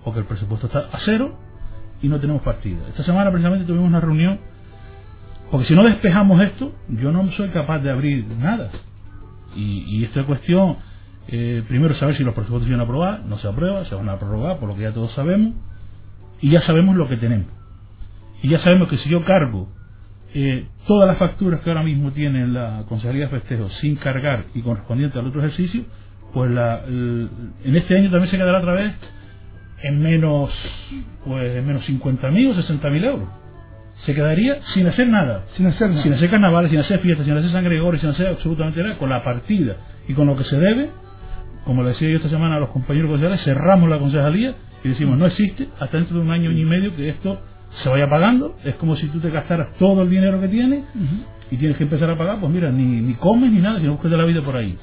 Porque 0.02 0.20
el 0.20 0.24
presupuesto 0.24 0.68
está 0.68 0.88
a 0.90 0.98
cero 1.04 1.38
y 2.00 2.08
no 2.08 2.18
tenemos 2.18 2.40
partida. 2.40 2.88
Esta 2.88 3.02
semana 3.02 3.30
precisamente 3.30 3.66
tuvimos 3.66 3.86
una 3.86 4.00
reunión 4.00 4.40
porque 5.52 5.66
si 5.66 5.74
no 5.74 5.84
despejamos 5.84 6.40
esto, 6.40 6.72
yo 6.88 7.12
no 7.12 7.30
soy 7.32 7.50
capaz 7.50 7.80
de 7.80 7.90
abrir 7.90 8.26
nada. 8.26 8.70
Y, 9.54 10.02
esta 10.02 10.24
cuestión, 10.24 10.78
eh, 11.28 11.62
primero 11.68 11.94
saber 11.96 12.16
si 12.16 12.24
los 12.24 12.32
presupuestos 12.32 12.66
se 12.68 12.72
van 12.72 12.80
a 12.80 12.84
aprobar, 12.84 13.26
no 13.26 13.36
se 13.36 13.46
aprueba, 13.46 13.84
se 13.84 13.94
van 13.94 14.08
a 14.08 14.18
prorrogar, 14.18 14.58
por 14.58 14.70
lo 14.70 14.76
que 14.76 14.80
ya 14.80 14.92
todos 14.92 15.12
sabemos, 15.12 15.52
y 16.40 16.48
ya 16.48 16.62
sabemos 16.62 16.96
lo 16.96 17.06
que 17.06 17.18
tenemos. 17.18 17.48
Y 18.42 18.48
ya 18.48 18.60
sabemos 18.60 18.88
que 18.88 18.96
si 18.96 19.10
yo 19.10 19.26
cargo 19.26 19.68
eh, 20.32 20.68
todas 20.86 21.06
las 21.06 21.18
facturas 21.18 21.60
que 21.60 21.68
ahora 21.68 21.82
mismo 21.82 22.12
tiene 22.12 22.46
la 22.46 22.84
Consejería 22.88 23.26
de 23.26 23.38
Festejos 23.38 23.74
sin 23.74 23.96
cargar 23.96 24.46
y 24.54 24.62
correspondiente 24.62 25.18
al 25.18 25.26
otro 25.26 25.40
ejercicio, 25.40 25.84
pues 26.32 26.50
en 26.50 27.76
este 27.76 27.94
año 27.94 28.10
también 28.10 28.30
se 28.30 28.38
quedará 28.38 28.60
otra 28.60 28.72
vez 28.72 28.94
en 29.82 30.00
menos, 30.00 30.50
pues 31.26 31.56
en 31.56 31.66
menos 31.66 31.86
50.000 31.86 32.52
o 32.52 32.54
60.000 32.54 33.04
euros 33.04 33.41
se 34.04 34.14
quedaría 34.14 34.58
sin 34.74 34.86
hacer 34.86 35.08
nada. 35.08 35.44
Sin 35.56 35.66
hacer 35.66 35.90
nada. 35.90 36.02
Sin 36.02 36.12
hacer 36.12 36.30
carnavales, 36.30 36.70
sin 36.70 36.80
hacer 36.80 37.00
fiestas, 37.00 37.26
sin 37.26 37.36
hacer 37.36 37.50
San 37.50 37.64
Gregorio, 37.64 38.00
sin 38.00 38.10
hacer 38.10 38.28
absolutamente 38.28 38.82
nada, 38.82 38.96
con 38.98 39.08
la 39.08 39.22
partida 39.22 39.76
y 40.08 40.14
con 40.14 40.26
lo 40.26 40.36
que 40.36 40.44
se 40.44 40.58
debe, 40.58 40.90
como 41.64 41.82
le 41.82 41.90
decía 41.90 42.08
yo 42.08 42.16
esta 42.16 42.28
semana 42.28 42.56
a 42.56 42.60
los 42.60 42.70
compañeros 42.70 43.10
concejales, 43.10 43.42
cerramos 43.42 43.88
la 43.88 43.98
concejalía 43.98 44.54
y 44.82 44.88
decimos 44.88 45.16
no 45.16 45.26
existe 45.26 45.68
hasta 45.78 45.96
dentro 45.96 46.16
de 46.16 46.22
un 46.22 46.30
año, 46.30 46.50
y 46.50 46.64
medio 46.64 46.94
que 46.96 47.08
esto 47.08 47.40
se 47.82 47.88
vaya 47.88 48.08
pagando. 48.08 48.56
Es 48.64 48.74
como 48.74 48.96
si 48.96 49.06
tú 49.06 49.20
te 49.20 49.30
gastaras 49.30 49.76
todo 49.78 50.02
el 50.02 50.10
dinero 50.10 50.40
que 50.40 50.48
tienes 50.48 50.84
y 51.50 51.56
tienes 51.56 51.76
que 51.76 51.84
empezar 51.84 52.10
a 52.10 52.18
pagar, 52.18 52.40
pues 52.40 52.52
mira, 52.52 52.70
ni, 52.70 52.84
ni 53.00 53.14
comes 53.14 53.52
ni 53.52 53.60
nada, 53.60 53.78
sino 53.78 53.96
de 54.02 54.16
la 54.16 54.24
vida 54.24 54.42
por 54.42 54.56
ahí. 54.56 54.76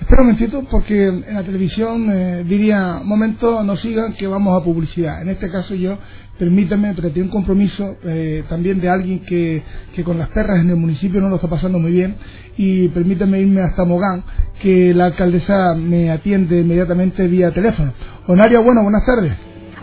Espera 0.00 0.20
un 0.20 0.28
momentito, 0.28 0.62
porque 0.70 1.06
en 1.08 1.34
la 1.34 1.42
televisión 1.42 2.10
eh, 2.12 2.44
diría, 2.44 3.00
momento, 3.02 3.62
no 3.64 3.76
sigan 3.76 4.12
que 4.12 4.26
vamos 4.26 4.60
a 4.60 4.64
publicidad. 4.64 5.22
En 5.22 5.28
este 5.30 5.50
caso 5.50 5.74
yo 5.74 5.98
permítame, 6.38 6.92
pero 6.94 7.10
tiene 7.10 7.28
un 7.28 7.32
compromiso 7.32 7.96
eh, 8.04 8.44
también 8.48 8.80
de 8.80 8.88
alguien 8.88 9.24
que, 9.26 9.62
que, 9.94 10.04
con 10.04 10.18
las 10.18 10.28
perras 10.30 10.60
en 10.60 10.70
el 10.70 10.76
municipio 10.76 11.20
no 11.20 11.28
lo 11.28 11.36
está 11.36 11.48
pasando 11.48 11.78
muy 11.78 11.92
bien 11.92 12.16
y 12.56 12.88
permítame 12.88 13.40
irme 13.40 13.60
hasta 13.62 13.84
Mogán, 13.84 14.24
que 14.62 14.94
la 14.94 15.06
alcaldesa 15.06 15.74
me 15.74 16.10
atiende 16.10 16.60
inmediatamente 16.60 17.26
vía 17.26 17.52
teléfono. 17.52 17.92
Onaria, 18.26 18.60
bueno, 18.60 18.82
buenas 18.82 19.04
tardes. 19.04 19.32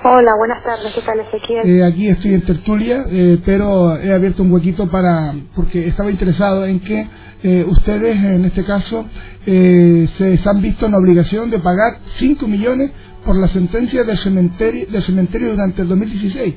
Hola, 0.07 0.33
buenas 0.37 0.63
tardes, 0.63 0.93
¿qué 0.93 1.01
tal 1.01 1.19
Ezequiel? 1.19 1.67
Eh, 1.67 1.83
aquí 1.83 2.07
estoy 2.07 2.35
en 2.35 2.41
tertulia, 2.41 3.05
eh, 3.09 3.39
pero 3.43 3.97
he 3.97 4.13
abierto 4.13 4.43
un 4.43 4.51
huequito 4.51 4.87
para, 4.91 5.33
porque 5.55 5.87
estaba 5.87 6.11
interesado 6.11 6.63
en 6.65 6.79
que 6.79 7.07
eh, 7.41 7.65
ustedes, 7.67 8.15
en 8.15 8.45
este 8.45 8.63
caso, 8.63 9.05
eh, 9.45 10.07
se, 10.17 10.37
se 10.37 10.49
han 10.49 10.61
visto 10.61 10.85
en 10.85 10.93
obligación 10.95 11.49
de 11.49 11.59
pagar 11.59 11.99
5 12.17 12.47
millones 12.47 12.91
por 13.25 13.35
la 13.35 13.47
sentencia 13.47 14.03
del 14.03 14.17
cementerio, 14.19 14.85
del 14.87 15.03
cementerio 15.03 15.51
durante 15.51 15.81
el 15.81 15.89
2016. 15.89 16.55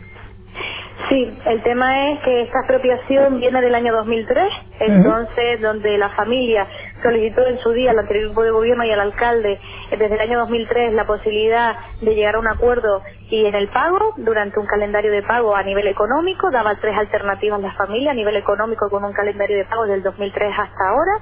Sí, 1.08 1.38
el 1.46 1.62
tema 1.62 2.10
es 2.12 2.20
que 2.20 2.42
esta 2.42 2.58
expropiación 2.58 3.40
viene 3.40 3.62
del 3.62 3.74
año 3.74 3.94
2003, 3.94 4.52
entonces 4.80 5.60
donde 5.62 5.96
la 5.96 6.10
familia 6.10 6.66
solicitó 7.02 7.46
en 7.46 7.58
su 7.60 7.70
día 7.72 7.92
al 7.92 8.00
anterior 8.00 8.26
grupo 8.26 8.42
de 8.42 8.50
gobierno 8.50 8.84
y 8.84 8.90
al 8.90 9.00
alcalde 9.00 9.52
eh, 9.52 9.96
desde 9.96 10.14
el 10.16 10.20
año 10.20 10.40
2003 10.40 10.92
la 10.92 11.06
posibilidad 11.06 11.76
de 12.02 12.14
llegar 12.14 12.34
a 12.34 12.40
un 12.40 12.48
acuerdo 12.48 13.02
y 13.30 13.46
en 13.46 13.54
el 13.54 13.68
pago, 13.68 14.14
durante 14.16 14.58
un 14.58 14.66
calendario 14.66 15.12
de 15.12 15.22
pago 15.22 15.54
a 15.54 15.62
nivel 15.62 15.86
económico, 15.86 16.50
daba 16.50 16.76
tres 16.80 16.96
alternativas 16.96 17.60
la 17.60 17.72
familia 17.72 18.12
a 18.12 18.14
nivel 18.14 18.36
económico 18.36 18.88
con 18.90 19.04
un 19.04 19.12
calendario 19.12 19.56
de 19.56 19.64
pago 19.64 19.86
del 19.86 20.02
2003 20.02 20.52
hasta 20.58 20.88
ahora 20.88 21.12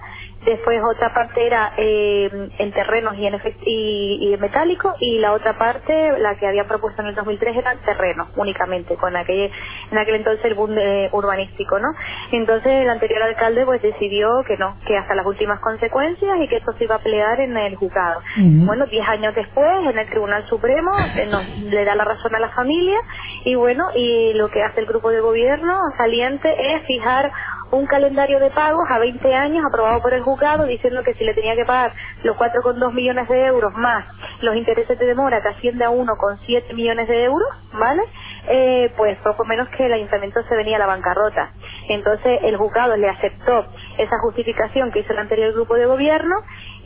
Después 0.46 0.80
otra 0.84 1.12
parte 1.12 1.44
era 1.44 1.72
eh, 1.76 2.30
en 2.58 2.72
terrenos 2.72 3.16
y 3.18 3.26
en, 3.26 3.34
y, 3.64 4.32
y 4.32 4.36
metálico 4.36 4.94
y 5.00 5.18
la 5.18 5.32
otra 5.32 5.58
parte, 5.58 6.18
la 6.20 6.36
que 6.36 6.46
había 6.46 6.68
propuesto 6.68 7.02
en 7.02 7.08
el 7.08 7.16
2003, 7.16 7.56
era 7.56 7.74
terrenos 7.84 8.28
únicamente, 8.36 8.94
con 8.94 9.16
aquel, 9.16 9.50
en 9.90 9.98
aquel 9.98 10.14
entonces 10.14 10.44
el 10.44 10.54
boom 10.54 10.76
urbanístico, 11.10 11.80
¿no? 11.80 11.88
Entonces 12.30 12.72
el 12.72 12.88
anterior 12.88 13.24
alcalde 13.24 13.64
pues 13.64 13.82
decidió 13.82 14.28
que 14.46 14.56
no, 14.56 14.76
que 14.86 14.96
hasta 14.96 15.16
las 15.16 15.26
últimas 15.26 15.58
consecuencias 15.58 16.38
y 16.40 16.46
que 16.46 16.58
esto 16.58 16.72
se 16.78 16.84
iba 16.84 16.94
a 16.94 17.00
pelear 17.00 17.40
en 17.40 17.56
el 17.56 17.74
juzgado. 17.74 18.20
Bueno, 18.36 18.86
diez 18.86 19.08
años 19.08 19.34
después, 19.34 19.68
en 19.90 19.98
el 19.98 20.08
Tribunal 20.08 20.46
Supremo, 20.46 20.92
eh, 21.16 21.26
nos, 21.26 21.58
le 21.58 21.84
da 21.84 21.95
la 21.96 22.04
razón 22.04 22.34
a 22.34 22.40
la 22.40 22.50
familia. 22.50 22.98
Y 23.44 23.54
bueno, 23.54 23.84
y 23.94 24.32
lo 24.34 24.48
que 24.50 24.62
hace 24.62 24.80
el 24.80 24.86
grupo 24.86 25.10
de 25.10 25.20
gobierno 25.20 25.78
saliente 25.96 26.54
es 26.74 26.86
fijar 26.86 27.32
un 27.72 27.86
calendario 27.86 28.40
de 28.40 28.50
pagos 28.50 28.84
a 28.90 28.98
20 28.98 29.34
años 29.34 29.64
aprobado 29.66 30.00
por 30.02 30.14
el 30.14 30.22
juzgado 30.22 30.66
diciendo 30.66 31.02
que 31.04 31.14
si 31.14 31.24
le 31.24 31.34
tenía 31.34 31.56
que 31.56 31.64
pagar 31.64 31.92
los 32.22 32.36
4,2 32.36 32.92
millones 32.92 33.28
de 33.28 33.46
euros 33.46 33.72
más 33.74 34.04
los 34.40 34.56
intereses 34.56 34.98
de 34.98 35.06
demora 35.06 35.42
que 35.42 35.48
asciende 35.48 35.84
a 35.84 35.90
1,7 35.90 36.74
millones 36.74 37.08
de 37.08 37.24
euros, 37.24 37.48
¿vale? 37.72 38.02
Eh, 38.48 38.92
pues 38.96 39.18
poco 39.18 39.44
menos 39.44 39.68
que 39.70 39.86
el 39.86 39.92
ayuntamiento 39.92 40.42
se 40.48 40.56
venía 40.56 40.76
a 40.76 40.80
la 40.80 40.86
bancarrota. 40.86 41.52
Entonces 41.88 42.40
el 42.44 42.56
juzgado 42.56 42.96
le 42.96 43.08
aceptó 43.08 43.66
esa 43.98 44.18
justificación 44.20 44.92
que 44.92 45.00
hizo 45.00 45.12
el 45.12 45.18
anterior 45.18 45.52
grupo 45.52 45.74
de 45.74 45.86
gobierno 45.86 46.36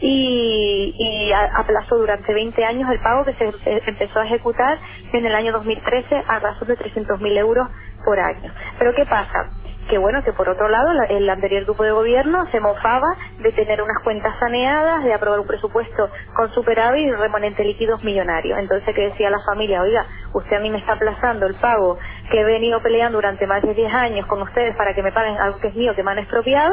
y, 0.01 1.33
aplazó 1.57 1.97
durante 1.97 2.33
20 2.35 2.65
años 2.65 2.91
el 2.91 3.01
pago 3.01 3.25
que 3.25 3.35
se 3.35 3.45
eh, 3.47 3.83
empezó 3.87 4.21
a 4.21 4.27
ejecutar 4.27 4.79
en 5.13 5.27
el 5.27 5.35
año 5.35 5.53
2013 5.53 6.25
a 6.27 6.39
razón 6.39 6.69
de 6.69 6.79
300.000 6.79 7.39
euros 7.39 7.69
por 8.05 8.19
año. 8.19 8.53
Pero 8.79 8.95
¿qué 8.95 9.05
pasa? 9.07 9.51
Que 9.91 9.99
bueno, 9.99 10.23
que 10.23 10.33
por 10.33 10.49
otro 10.49 10.69
lado 10.69 10.89
el 11.09 11.29
anterior 11.29 11.65
grupo 11.65 11.83
de 11.83 11.91
gobierno 11.91 12.47
se 12.53 12.61
mofaba 12.61 13.17
de 13.41 13.51
tener 13.53 13.83
unas 13.83 14.03
cuentas 14.05 14.39
saneadas, 14.39 15.03
de 15.03 15.13
aprobar 15.13 15.41
un 15.41 15.47
presupuesto 15.47 16.09
con 16.37 16.51
superávit 16.55 17.09
y 17.09 17.13
remanente 17.13 17.65
líquidos 17.65 18.03
millonarios. 18.05 18.59
Entonces 18.59 18.95
que 18.95 19.11
decía 19.11 19.29
la 19.31 19.41
familia, 19.45 19.83
oiga, 19.83 20.07
usted 20.33 20.57
a 20.57 20.61
mí 20.61 20.71
me 20.71 20.79
está 20.79 20.93
aplazando 20.93 21.47
el 21.47 21.57
pago 21.57 21.99
que 22.31 22.41
he 22.41 22.45
venido 22.45 22.81
peleando 22.81 23.19
durante 23.19 23.47
más 23.49 23.63
de 23.63 23.75
10 23.75 23.93
años 23.93 24.27
con 24.27 24.41
ustedes 24.43 24.77
para 24.77 24.95
que 24.95 25.03
me 25.03 25.11
paguen 25.11 25.37
algo 25.37 25.59
que 25.59 25.69
es 25.69 25.75
mío, 25.75 25.95
que 25.97 26.05
me 26.05 26.13
han 26.13 26.19
expropiado, 26.19 26.73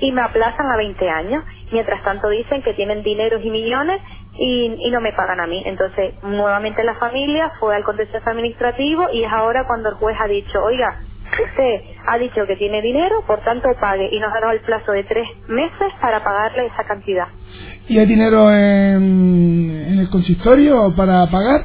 y 0.00 0.10
me 0.12 0.22
aplazan 0.22 0.66
a 0.72 0.76
20 0.78 1.10
años. 1.10 1.44
Mientras 1.70 2.02
tanto 2.02 2.30
dicen 2.30 2.62
que 2.62 2.72
tienen 2.72 3.02
dineros 3.02 3.44
y 3.44 3.50
millones 3.50 4.00
y, 4.38 4.90
no 4.90 5.00
me 5.00 5.12
pagan 5.12 5.40
a 5.40 5.46
mí. 5.46 5.62
Entonces, 5.66 6.14
nuevamente 6.22 6.82
la 6.84 6.94
familia 6.94 7.52
fue 7.60 7.76
al 7.76 7.84
contencioso 7.84 8.28
administrativo 8.30 9.08
y 9.12 9.24
es 9.24 9.32
ahora 9.32 9.66
cuando 9.66 9.90
el 9.90 9.96
juez 9.96 10.16
ha 10.18 10.26
dicho, 10.26 10.62
oiga, 10.64 11.00
usted 11.44 11.80
ha 12.06 12.18
dicho 12.18 12.46
que 12.46 12.56
tiene 12.56 12.82
dinero, 12.82 13.16
por 13.26 13.40
tanto 13.42 13.68
pague 13.80 14.08
y 14.12 14.20
nos 14.20 14.32
ha 14.34 14.40
dado 14.40 14.52
el 14.52 14.60
plazo 14.60 14.92
de 14.92 15.04
tres 15.04 15.28
meses 15.48 15.92
para 16.00 16.22
pagarle 16.24 16.66
esa 16.66 16.84
cantidad. 16.84 17.28
¿Y 17.88 17.98
hay 17.98 18.06
dinero 18.06 18.50
en, 18.52 19.86
en 19.88 19.98
el 20.00 20.10
consistorio 20.10 20.94
para 20.96 21.26
pagar? 21.30 21.64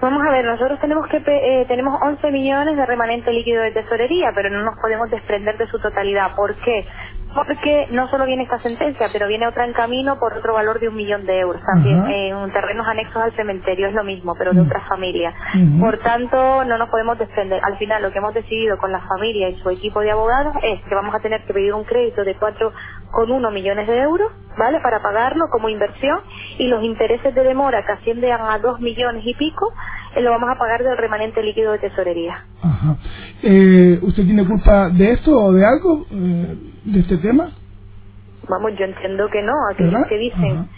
Vamos 0.00 0.22
a 0.26 0.32
ver, 0.32 0.44
nosotros 0.44 0.80
tenemos 0.80 1.06
que 1.08 1.18
eh, 1.18 1.64
tenemos 1.68 1.98
11 2.02 2.30
millones 2.32 2.76
de 2.76 2.86
remanente 2.86 3.32
líquido 3.32 3.62
de 3.62 3.72
tesorería, 3.72 4.32
pero 4.34 4.50
no 4.50 4.62
nos 4.62 4.76
podemos 4.80 5.10
desprender 5.10 5.58
de 5.58 5.66
su 5.68 5.78
totalidad. 5.80 6.34
¿Por 6.36 6.54
qué? 6.56 6.86
Porque 7.34 7.88
no 7.90 8.08
solo 8.08 8.26
viene 8.26 8.44
esta 8.44 8.60
sentencia, 8.60 9.08
pero 9.12 9.26
viene 9.28 9.46
otra 9.46 9.64
en 9.64 9.72
camino 9.72 10.18
por 10.18 10.32
otro 10.34 10.54
valor 10.54 10.80
de 10.80 10.88
un 10.88 10.96
millón 10.96 11.26
de 11.26 11.40
euros 11.40 11.62
también, 11.64 12.04
en 12.08 12.52
terrenos 12.52 12.86
anexos 12.86 13.22
al 13.22 13.32
cementerio, 13.36 13.88
es 13.88 13.94
lo 13.94 14.04
mismo, 14.04 14.34
pero 14.36 14.52
de 14.52 14.60
otra 14.62 14.80
familia. 14.88 15.34
Por 15.80 15.98
tanto, 15.98 16.64
no 16.64 16.78
nos 16.78 16.88
podemos 16.88 17.18
defender. 17.18 17.60
Al 17.64 17.76
final, 17.78 18.02
lo 18.02 18.12
que 18.12 18.18
hemos 18.18 18.34
decidido 18.34 18.78
con 18.78 18.92
la 18.92 19.00
familia 19.00 19.48
y 19.48 19.56
su 19.56 19.70
equipo 19.70 20.00
de 20.00 20.10
abogados 20.12 20.54
es 20.62 20.80
que 20.82 20.94
vamos 20.94 21.14
a 21.14 21.20
tener 21.20 21.42
que 21.44 21.52
pedir 21.52 21.74
un 21.74 21.84
crédito 21.84 22.24
de 22.24 22.36
4,1 22.38 23.52
millones 23.52 23.86
de 23.86 23.98
euros, 23.98 24.30
¿vale?, 24.56 24.80
para 24.80 25.00
pagarlo 25.02 25.46
como 25.50 25.68
inversión 25.68 26.20
y 26.58 26.68
los 26.68 26.82
intereses 26.82 27.34
de 27.34 27.42
demora 27.44 27.84
que 27.84 27.92
ascienden 27.92 28.32
a 28.32 28.58
2 28.58 28.80
millones 28.80 29.22
y 29.26 29.34
pico, 29.34 29.72
lo 30.20 30.30
vamos 30.30 30.50
a 30.50 30.58
pagar 30.58 30.82
del 30.82 30.96
remanente 30.96 31.42
líquido 31.42 31.72
de 31.72 31.78
tesorería. 31.78 32.44
Ajá. 32.62 32.96
Eh, 33.42 33.98
¿Usted 34.02 34.24
tiene 34.24 34.46
culpa 34.46 34.88
de 34.90 35.12
esto 35.12 35.32
o 35.32 35.52
de 35.52 35.64
algo, 35.66 36.06
eh, 36.10 36.56
de 36.84 37.00
este 37.00 37.18
tema? 37.18 37.50
Vamos, 38.48 38.72
yo 38.78 38.84
entiendo 38.84 39.28
que 39.30 39.42
no, 39.42 39.52
aquellos 39.72 40.06
que 40.08 40.18
dicen 40.18 40.68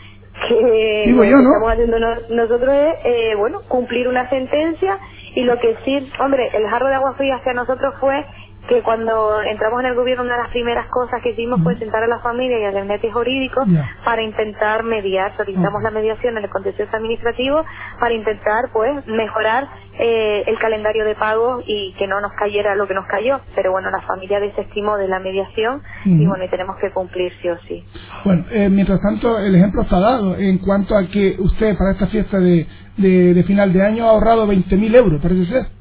que 0.49 1.07
lo 1.13 1.23
que 1.23 1.29
estamos 1.31 1.73
haciendo 1.73 1.99
nosotros 2.31 2.75
es, 2.75 2.95
eh, 3.05 3.35
bueno, 3.37 3.61
cumplir 3.69 4.09
una 4.09 4.29
sentencia 4.29 4.99
y 5.35 5.43
lo 5.45 5.59
que 5.59 5.77
sí, 5.85 6.11
hombre, 6.21 6.49
el 6.55 6.69
jarro 6.69 6.89
de 6.89 6.95
agua 6.95 7.15
fría 7.15 7.37
hacia 7.37 7.55
nosotros 7.55 7.95
fue 8.01 8.25
que 8.69 8.83
cuando 8.83 9.43
entramos 9.43 9.81
en 9.81 9.87
el 9.87 9.95
gobierno 9.95 10.25
una 10.25 10.37
de 10.37 10.43
las 10.43 10.51
primeras 10.51 10.87
cosas 10.89 11.23
que 11.23 11.31
hicimos 11.31 11.63
fue 11.63 11.79
sentar 11.79 12.03
a 12.03 12.07
la 12.07 12.21
familia 12.21 12.59
y 12.59 12.65
al 12.65 12.73
gabinete 12.73 13.11
jurídico 13.13 13.63
para 14.05 14.23
intentar 14.23 14.83
mediar, 14.85 15.37
solicitamos 15.37 15.83
la 15.83 15.91
mediación 15.91 16.37
en 16.39 16.45
el 16.45 16.51
contencioso 16.51 16.97
administrativo 16.97 17.65
para 18.01 18.15
intentar 18.15 18.71
pues 18.73 19.07
mejorar 19.07 19.69
eh, 19.99 20.45
el 20.47 20.59
calendario 20.59 21.05
de 21.05 21.15
pagos 21.15 21.65
y 21.67 21.95
que 21.99 22.07
no 22.07 22.21
nos 22.21 22.33
cayera 22.33 22.75
lo 22.75 22.87
que 22.87 22.95
nos 22.95 23.07
cayó, 23.07 23.41
pero 23.55 23.73
bueno, 23.73 23.91
la 23.91 24.03
familia 24.03 24.41
desestimó 24.41 24.97
de 24.97 25.09
la 25.09 25.21
mediación 25.21 25.83
y 26.05 26.27
bueno, 26.27 26.45
y 26.45 26.49
tenemos 26.49 26.77
que 26.81 26.91
cumplir 26.93 27.33
sí 27.41 27.49
o 27.49 27.59
sí. 27.69 27.85
Bueno, 28.25 28.45
eh, 28.51 28.69
mientras 28.69 29.01
tanto 29.01 29.39
el 29.39 29.55
ejemplo 29.55 29.83
está 29.83 30.01
dado 30.01 30.37
en 30.37 30.59
cuanto 30.59 30.97
a 30.97 31.07
que 31.07 31.37
usted 31.39 31.77
para 31.77 31.93
esta 31.93 32.07
fiesta 32.09 32.39
de, 32.39 32.67
de, 32.97 33.35
de 33.35 33.43
final 33.45 33.73
de 33.73 33.83
año 33.83 34.07
ha 34.07 34.11
ahorrado 34.11 34.47
20.000 34.47 34.95
euros, 34.97 35.21
parece 35.23 35.47
ser. 35.47 35.76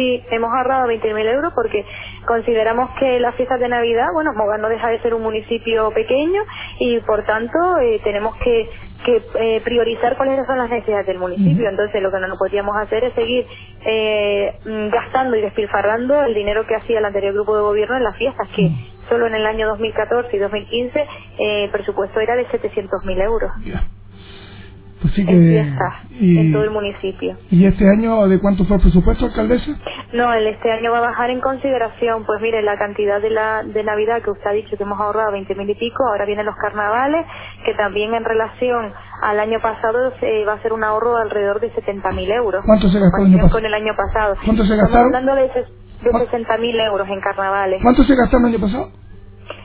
Sí, 0.00 0.24
hemos 0.30 0.50
ahorrado 0.50 0.88
20.000 0.88 1.26
euros 1.26 1.52
porque 1.54 1.84
consideramos 2.26 2.88
que 2.98 3.20
las 3.20 3.34
fiestas 3.34 3.60
de 3.60 3.68
Navidad, 3.68 4.06
bueno, 4.14 4.32
Mogán 4.32 4.62
no 4.62 4.70
deja 4.70 4.88
de 4.88 4.98
ser 5.02 5.12
un 5.12 5.22
municipio 5.22 5.90
pequeño 5.90 6.40
y 6.78 7.00
por 7.00 7.22
tanto 7.26 7.58
eh, 7.82 8.00
tenemos 8.02 8.34
que, 8.36 8.70
que 9.04 9.22
eh, 9.34 9.60
priorizar 9.62 10.16
cuáles 10.16 10.46
son 10.46 10.56
las 10.56 10.70
necesidades 10.70 11.06
del 11.06 11.18
municipio. 11.18 11.68
Entonces 11.68 12.02
lo 12.02 12.10
que 12.10 12.18
no 12.18 12.28
nos 12.28 12.38
podíamos 12.38 12.74
hacer 12.78 13.04
es 13.04 13.12
seguir 13.12 13.46
eh, 13.84 14.54
gastando 14.90 15.36
y 15.36 15.42
despilfarrando 15.42 16.22
el 16.22 16.32
dinero 16.32 16.66
que 16.66 16.76
hacía 16.76 17.00
el 17.00 17.04
anterior 17.04 17.34
grupo 17.34 17.54
de 17.56 17.62
gobierno 17.62 17.98
en 17.98 18.04
las 18.04 18.16
fiestas, 18.16 18.48
que 18.56 18.70
solo 19.10 19.26
en 19.26 19.34
el 19.34 19.44
año 19.44 19.68
2014 19.68 20.34
y 20.34 20.38
2015 20.40 21.06
el 21.40 21.70
presupuesto 21.72 22.20
era 22.20 22.36
de 22.36 22.46
700.000 22.48 23.22
euros. 23.22 23.52
Sí 25.08 25.24
que, 25.24 25.58
en 26.20 26.52
todo 26.52 26.64
el 26.64 26.70
municipio. 26.70 27.36
¿Y 27.50 27.66
este 27.66 27.88
año 27.88 28.28
de 28.28 28.38
cuánto 28.38 28.64
fue 28.64 28.76
el 28.76 28.82
presupuesto, 28.82 29.26
alcaldesa? 29.26 29.72
No, 30.12 30.32
el 30.34 30.46
este 30.46 30.70
año 30.70 30.92
va 30.92 30.98
a 30.98 31.02
bajar 31.02 31.30
en 31.30 31.40
consideración, 31.40 32.24
pues 32.26 32.40
mire, 32.40 32.62
la 32.62 32.76
cantidad 32.78 33.20
de 33.20 33.30
la 33.30 33.62
de 33.62 33.82
Navidad 33.82 34.22
que 34.22 34.30
usted 34.30 34.46
ha 34.46 34.52
dicho 34.52 34.76
que 34.76 34.82
hemos 34.82 34.98
ahorrado 35.00 35.32
20 35.32 35.54
mil 35.54 35.70
y 35.70 35.74
pico, 35.74 36.04
ahora 36.06 36.26
vienen 36.26 36.46
los 36.46 36.56
carnavales, 36.56 37.26
que 37.64 37.74
también 37.74 38.14
en 38.14 38.24
relación 38.24 38.92
al 39.22 39.40
año 39.40 39.60
pasado 39.60 40.12
se 40.20 40.44
va 40.44 40.54
a 40.54 40.62
ser 40.62 40.72
un 40.72 40.84
ahorro 40.84 41.16
de 41.16 41.22
alrededor 41.22 41.60
de 41.60 41.70
70 41.72 42.10
mil 42.12 42.30
euros. 42.30 42.64
¿Cuánto 42.66 42.88
se 42.88 42.98
gastó 42.98 43.18
el 43.18 43.26
año 43.26 43.36
pasado? 43.38 43.52
con 43.52 43.66
el 43.66 43.74
año 43.74 43.92
pasado? 43.96 44.36
¿Cuánto 44.44 44.64
se 44.64 44.76
gastaron? 44.76 45.14
Estamos 45.14 45.30
hablando 45.30 45.34
de, 45.34 46.18
de 46.18 46.24
60 46.26 46.56
mil 46.58 46.80
euros 46.80 47.08
en 47.08 47.20
carnavales. 47.20 47.82
¿Cuánto 47.82 48.02
se 48.04 48.14
gastó 48.14 48.38
el 48.38 48.44
año 48.46 48.60
pasado? 48.60 48.90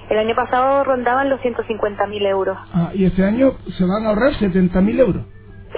El 0.09 0.17
año 0.19 0.35
pasado 0.35 0.83
rondaban 0.83 1.29
los 1.29 1.41
150 1.41 2.07
mil 2.07 2.25
euros. 2.25 2.57
Ah, 2.73 2.91
y 2.93 3.05
este 3.05 3.25
año 3.25 3.53
se 3.77 3.83
van 3.85 4.05
a 4.05 4.09
ahorrar 4.09 4.33
70 4.35 4.81
mil 4.81 4.99
euros. 4.99 5.23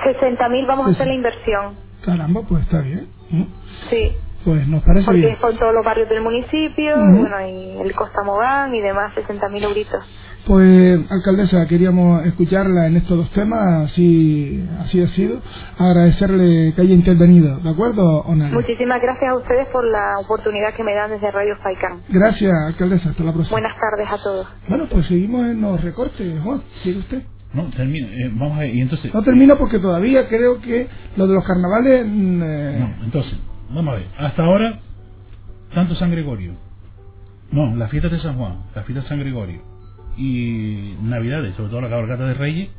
60 0.04 0.50
mil 0.50 0.66
vamos 0.68 0.88
a 0.88 0.92
hacer 0.92 1.08
la 1.08 1.14
inversión. 1.14 1.76
Caramba, 2.06 2.42
pues 2.48 2.64
está 2.64 2.82
bien. 2.82 3.08
Sí. 3.90 4.14
Pues 4.46 4.68
nos 4.68 4.84
parece 4.84 5.06
Porque 5.06 5.22
bien. 5.22 5.38
son 5.42 5.58
todos 5.58 5.74
los 5.74 5.84
barrios 5.84 6.08
del 6.10 6.22
municipio, 6.22 6.96
bueno, 6.98 7.42
y 7.48 7.82
el 7.82 7.94
Costa 7.96 8.24
Mogán 8.24 8.74
y 8.76 8.82
demás, 8.82 9.14
60 9.16 9.50
mil 9.50 9.64
euritos. 9.64 10.06
Pues, 10.48 11.02
alcaldesa, 11.12 11.68
queríamos 11.68 12.26
escucharla 12.26 12.88
en 12.88 12.96
estos 12.96 13.18
dos 13.18 13.30
temas, 13.32 13.92
así, 13.92 14.66
así 14.80 15.02
ha 15.02 15.10
sido. 15.10 15.42
Agradecerle 15.78 16.74
que 16.74 16.82
haya 16.84 16.94
intervenido, 16.94 17.60
¿de 17.60 17.70
acuerdo, 17.70 18.22
Onal? 18.22 18.54
Muchísimas 18.54 19.02
gracias 19.02 19.30
a 19.30 19.36
ustedes 19.36 19.68
por 19.74 19.84
la 19.84 20.20
oportunidad 20.20 20.74
que 20.74 20.86
me 20.86 20.94
dan 20.94 21.12
desde 21.12 21.32
Radio 21.32 21.58
Faicán. 21.58 22.02
Gracias, 22.08 22.54
alcaldesa, 22.66 23.10
hasta 23.10 23.26
la 23.26 23.34
próxima. 23.34 23.60
Buenas 23.60 23.78
tardes 23.78 24.10
a 24.10 24.24
todos. 24.24 24.48
Bueno, 24.70 24.86
pues 24.90 25.06
seguimos 25.08 25.48
en 25.48 25.60
los 25.60 25.84
recortes, 25.84 26.42
Juan, 26.42 26.62
¿sigue 26.82 27.00
usted? 27.00 27.24
No, 27.54 27.70
termino. 27.72 28.08
Eh, 28.08 28.32
vamos 28.32 28.56
a 28.56 28.60
ver, 28.62 28.74
y 28.74 28.80
entonces... 28.80 29.14
No 29.14 29.24
termino 29.24 29.58
porque 29.58 29.80
todavía 29.80 30.30
creo 30.30 30.62
que 30.62 30.88
lo 31.18 31.28
de 31.28 31.34
los 31.34 31.44
carnavales... 31.46 32.06
Mm, 32.08 32.42
eh... 32.42 32.78
No, 32.80 33.04
entonces, 33.04 33.38
vamos 33.70 33.94
a 33.94 33.98
ver. 33.98 34.08
Hasta 34.18 34.44
ahora, 34.44 34.80
tanto 35.74 35.94
San 35.96 36.10
Gregorio, 36.10 36.54
no, 37.52 37.76
las 37.76 37.92
fiestas 37.92 38.14
de 38.14 38.20
San 38.20 38.38
Juan, 38.38 38.60
las 38.74 38.86
fiestas 38.86 39.04
de 39.04 39.10
San 39.10 39.20
Gregorio 39.20 39.77
y 40.18 40.96
Navidades, 41.02 41.56
sobre 41.56 41.70
todo 41.70 41.82
la 41.82 41.90
cabalgata 41.90 42.26
de 42.26 42.34
Reyes, 42.34 42.70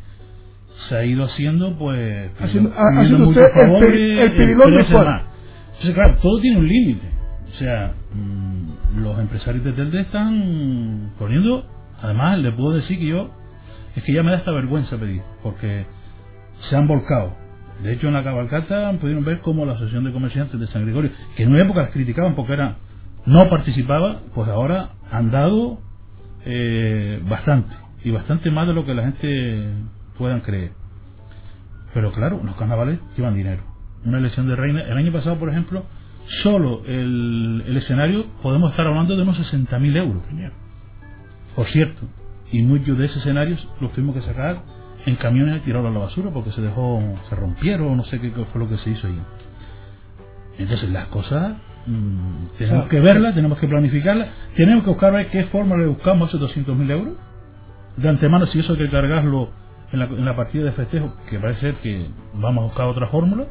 se 0.89 0.97
ha 0.97 1.05
ido 1.05 1.25
haciendo, 1.25 1.77
pues... 1.79 2.31
Haciendo, 2.39 2.73
haciendo 2.77 3.29
usted 3.29 3.43
el, 3.55 4.19
el 4.19 4.33
pirilón 4.33 4.71
de 4.71 4.81
Entonces, 4.81 5.95
claro, 5.95 6.17
todo 6.23 6.41
tiene 6.41 6.59
un 6.59 6.69
límite. 6.69 7.09
O 7.55 7.59
sea, 7.59 7.95
mmm, 8.15 9.03
los 9.03 9.19
empresarios 9.19 9.65
de 9.65 9.73
Telde 9.73 10.01
están 10.01 11.13
poniendo... 11.19 11.67
Además, 12.01 12.39
le 12.39 12.53
puedo 12.53 12.75
decir 12.75 12.99
que 12.99 13.07
yo 13.07 13.31
es 13.97 14.05
que 14.05 14.13
ya 14.13 14.23
me 14.23 14.31
da 14.31 14.39
esta 14.39 14.53
vergüenza 14.53 14.97
pedir, 14.97 15.23
porque 15.43 15.85
se 16.69 16.77
han 16.77 16.87
volcado. 16.87 17.35
De 17.83 17.93
hecho, 17.93 18.09
en 18.09 18.15
la 18.15 18.23
cabalgata 18.23 18.93
pudieron 19.01 19.25
ver 19.25 19.41
cómo 19.41 19.65
la 19.65 19.73
Asociación 19.73 20.05
de 20.05 20.13
Comerciantes 20.13 20.59
de 20.59 20.67
San 20.69 20.85
Gregorio, 20.85 21.11
que 21.37 21.43
en 21.43 21.51
una 21.51 21.63
época 21.63 21.83
las 21.83 21.91
criticaban 21.91 22.35
porque 22.35 22.53
era 22.53 22.77
no 23.27 23.51
participaba, 23.51 24.21
pues 24.35 24.49
ahora 24.49 24.91
han 25.11 25.31
dado 25.31 25.81
eh, 26.51 27.23
bastante, 27.29 27.77
y 28.03 28.11
bastante 28.11 28.51
más 28.51 28.67
de 28.67 28.73
lo 28.73 28.87
que 28.87 28.95
la 28.95 29.03
gente 29.03 29.71
puedan 30.17 30.41
creer. 30.41 30.73
Pero 31.93 32.11
claro, 32.13 32.41
los 32.43 32.57
carnavales 32.57 33.01
llevan 33.19 33.35
dinero. 33.35 33.63
Una 34.07 34.17
elección 34.17 34.49
de 34.49 34.57
reina, 34.57 34.81
el 34.81 34.97
año 34.97 35.13
pasado, 35.13 35.39
por 35.39 35.51
ejemplo, 35.51 35.85
solo 36.43 36.83
el, 36.87 37.65
el 37.67 37.77
escenario 37.77 38.25
podemos 38.43 38.71
estar 38.71 38.87
hablando 38.87 39.15
de 39.15 39.23
unos 39.23 39.39
60.000 39.39 39.97
euros. 39.97 40.23
Por 41.55 41.67
cierto, 41.67 42.01
y 42.51 42.63
muchos 42.63 42.97
de 42.97 43.05
esos 43.05 43.19
escenarios 43.19 43.69
los 43.83 43.93
tuvimos 43.93 44.17
que 44.17 44.23
sacar 44.23 44.63
en 45.05 45.17
camiones 45.17 45.59
y 45.59 45.61
tirarlos 45.67 45.91
a 45.91 45.95
la 45.95 46.01
basura 46.01 46.31
porque 46.31 46.53
se 46.53 46.63
dejó, 46.63 47.03
se 47.29 47.35
rompieron, 47.35 47.95
no 47.95 48.05
sé 48.05 48.21
qué 48.21 48.31
fue 48.31 48.61
lo 48.61 48.71
que 48.71 48.79
se 48.79 48.91
hizo 48.91 49.07
ahí. 49.07 49.21
Entonces 50.59 50.89
las 50.89 51.09
cosas 51.09 51.59
mmm, 51.89 52.49
tenemos 52.59 52.89
que 52.89 53.01
verlas, 53.01 53.35
tenemos 53.35 53.59
que 53.59 53.69
planificarlas, 53.69 54.29
tenemos 54.57 54.85
que 54.85 54.91
buscar 54.91 55.13
ver 55.13 55.29
qué 55.31 55.45
forma 55.45 55.77
le 55.77 55.87
buscamos 55.87 56.33
esos 56.33 56.57
200.000 56.57 56.91
euros. 56.91 57.15
De 57.97 58.09
antemano, 58.09 58.47
si 58.47 58.61
eso 58.61 58.73
hay 58.75 58.79
que 58.79 58.91
cargarlo 58.91 59.51
en 59.93 59.99
la, 60.01 60.05
en 60.07 60.25
la 60.25 60.37
partida 60.37 60.65
de 60.65 60.73
festejo, 60.73 61.15
que 61.29 61.39
parece 61.39 61.61
ser 61.61 61.75
que 61.77 62.07
vamos 62.35 62.63
a 62.63 62.67
buscar 62.67 62.87
otra 62.87 63.09
fórmula, 63.09 63.47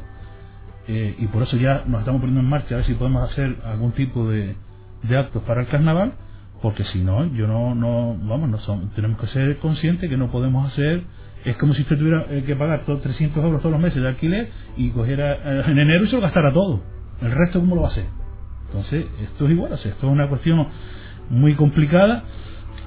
eh, 0.88 1.16
y 1.18 1.26
por 1.26 1.42
eso 1.42 1.56
ya 1.56 1.84
nos 1.86 2.00
estamos 2.00 2.20
poniendo 2.20 2.40
en 2.40 2.48
marcha 2.48 2.74
a 2.74 2.78
ver 2.78 2.86
si 2.86 2.94
podemos 2.94 3.30
hacer 3.30 3.56
algún 3.64 3.92
tipo 3.92 4.28
de, 4.28 4.56
de 5.02 5.16
actos 5.18 5.42
para 5.42 5.62
el 5.62 5.68
carnaval 5.68 6.14
porque 6.62 6.84
si 6.84 7.00
no, 7.00 7.24
yo 7.34 7.46
no, 7.46 7.74
no 7.74 8.16
vamos, 8.22 8.48
no 8.48 8.58
son, 8.60 8.90
tenemos 8.94 9.20
que 9.20 9.28
ser 9.28 9.58
conscientes 9.58 10.10
que 10.10 10.16
no 10.16 10.30
podemos 10.30 10.72
hacer, 10.72 11.04
es 11.44 11.56
como 11.56 11.74
si 11.74 11.82
usted 11.82 11.96
tuviera 11.98 12.26
eh, 12.30 12.42
que 12.44 12.56
pagar 12.56 12.84
todos 12.84 13.02
300 13.02 13.44
euros 13.44 13.60
todos 13.60 13.72
los 13.72 13.80
meses 13.80 14.02
de 14.02 14.08
alquiler 14.08 14.50
y 14.76 14.90
cogiera 14.90 15.34
eh, 15.34 15.62
en 15.68 15.78
enero 15.78 16.04
y 16.04 16.08
se 16.08 16.16
lo 16.16 16.22
gastara 16.22 16.52
todo. 16.52 16.82
El 17.20 17.32
resto, 17.32 17.60
¿cómo 17.60 17.76
lo 17.76 17.82
va 17.82 17.88
a 17.88 17.90
hacer? 17.92 18.06
Entonces, 18.68 19.06
esto 19.22 19.46
es 19.46 19.52
igual, 19.52 19.72
esto 19.72 19.88
es 19.88 20.02
una 20.02 20.28
cuestión 20.28 20.68
muy 21.30 21.54
complicada. 21.54 22.24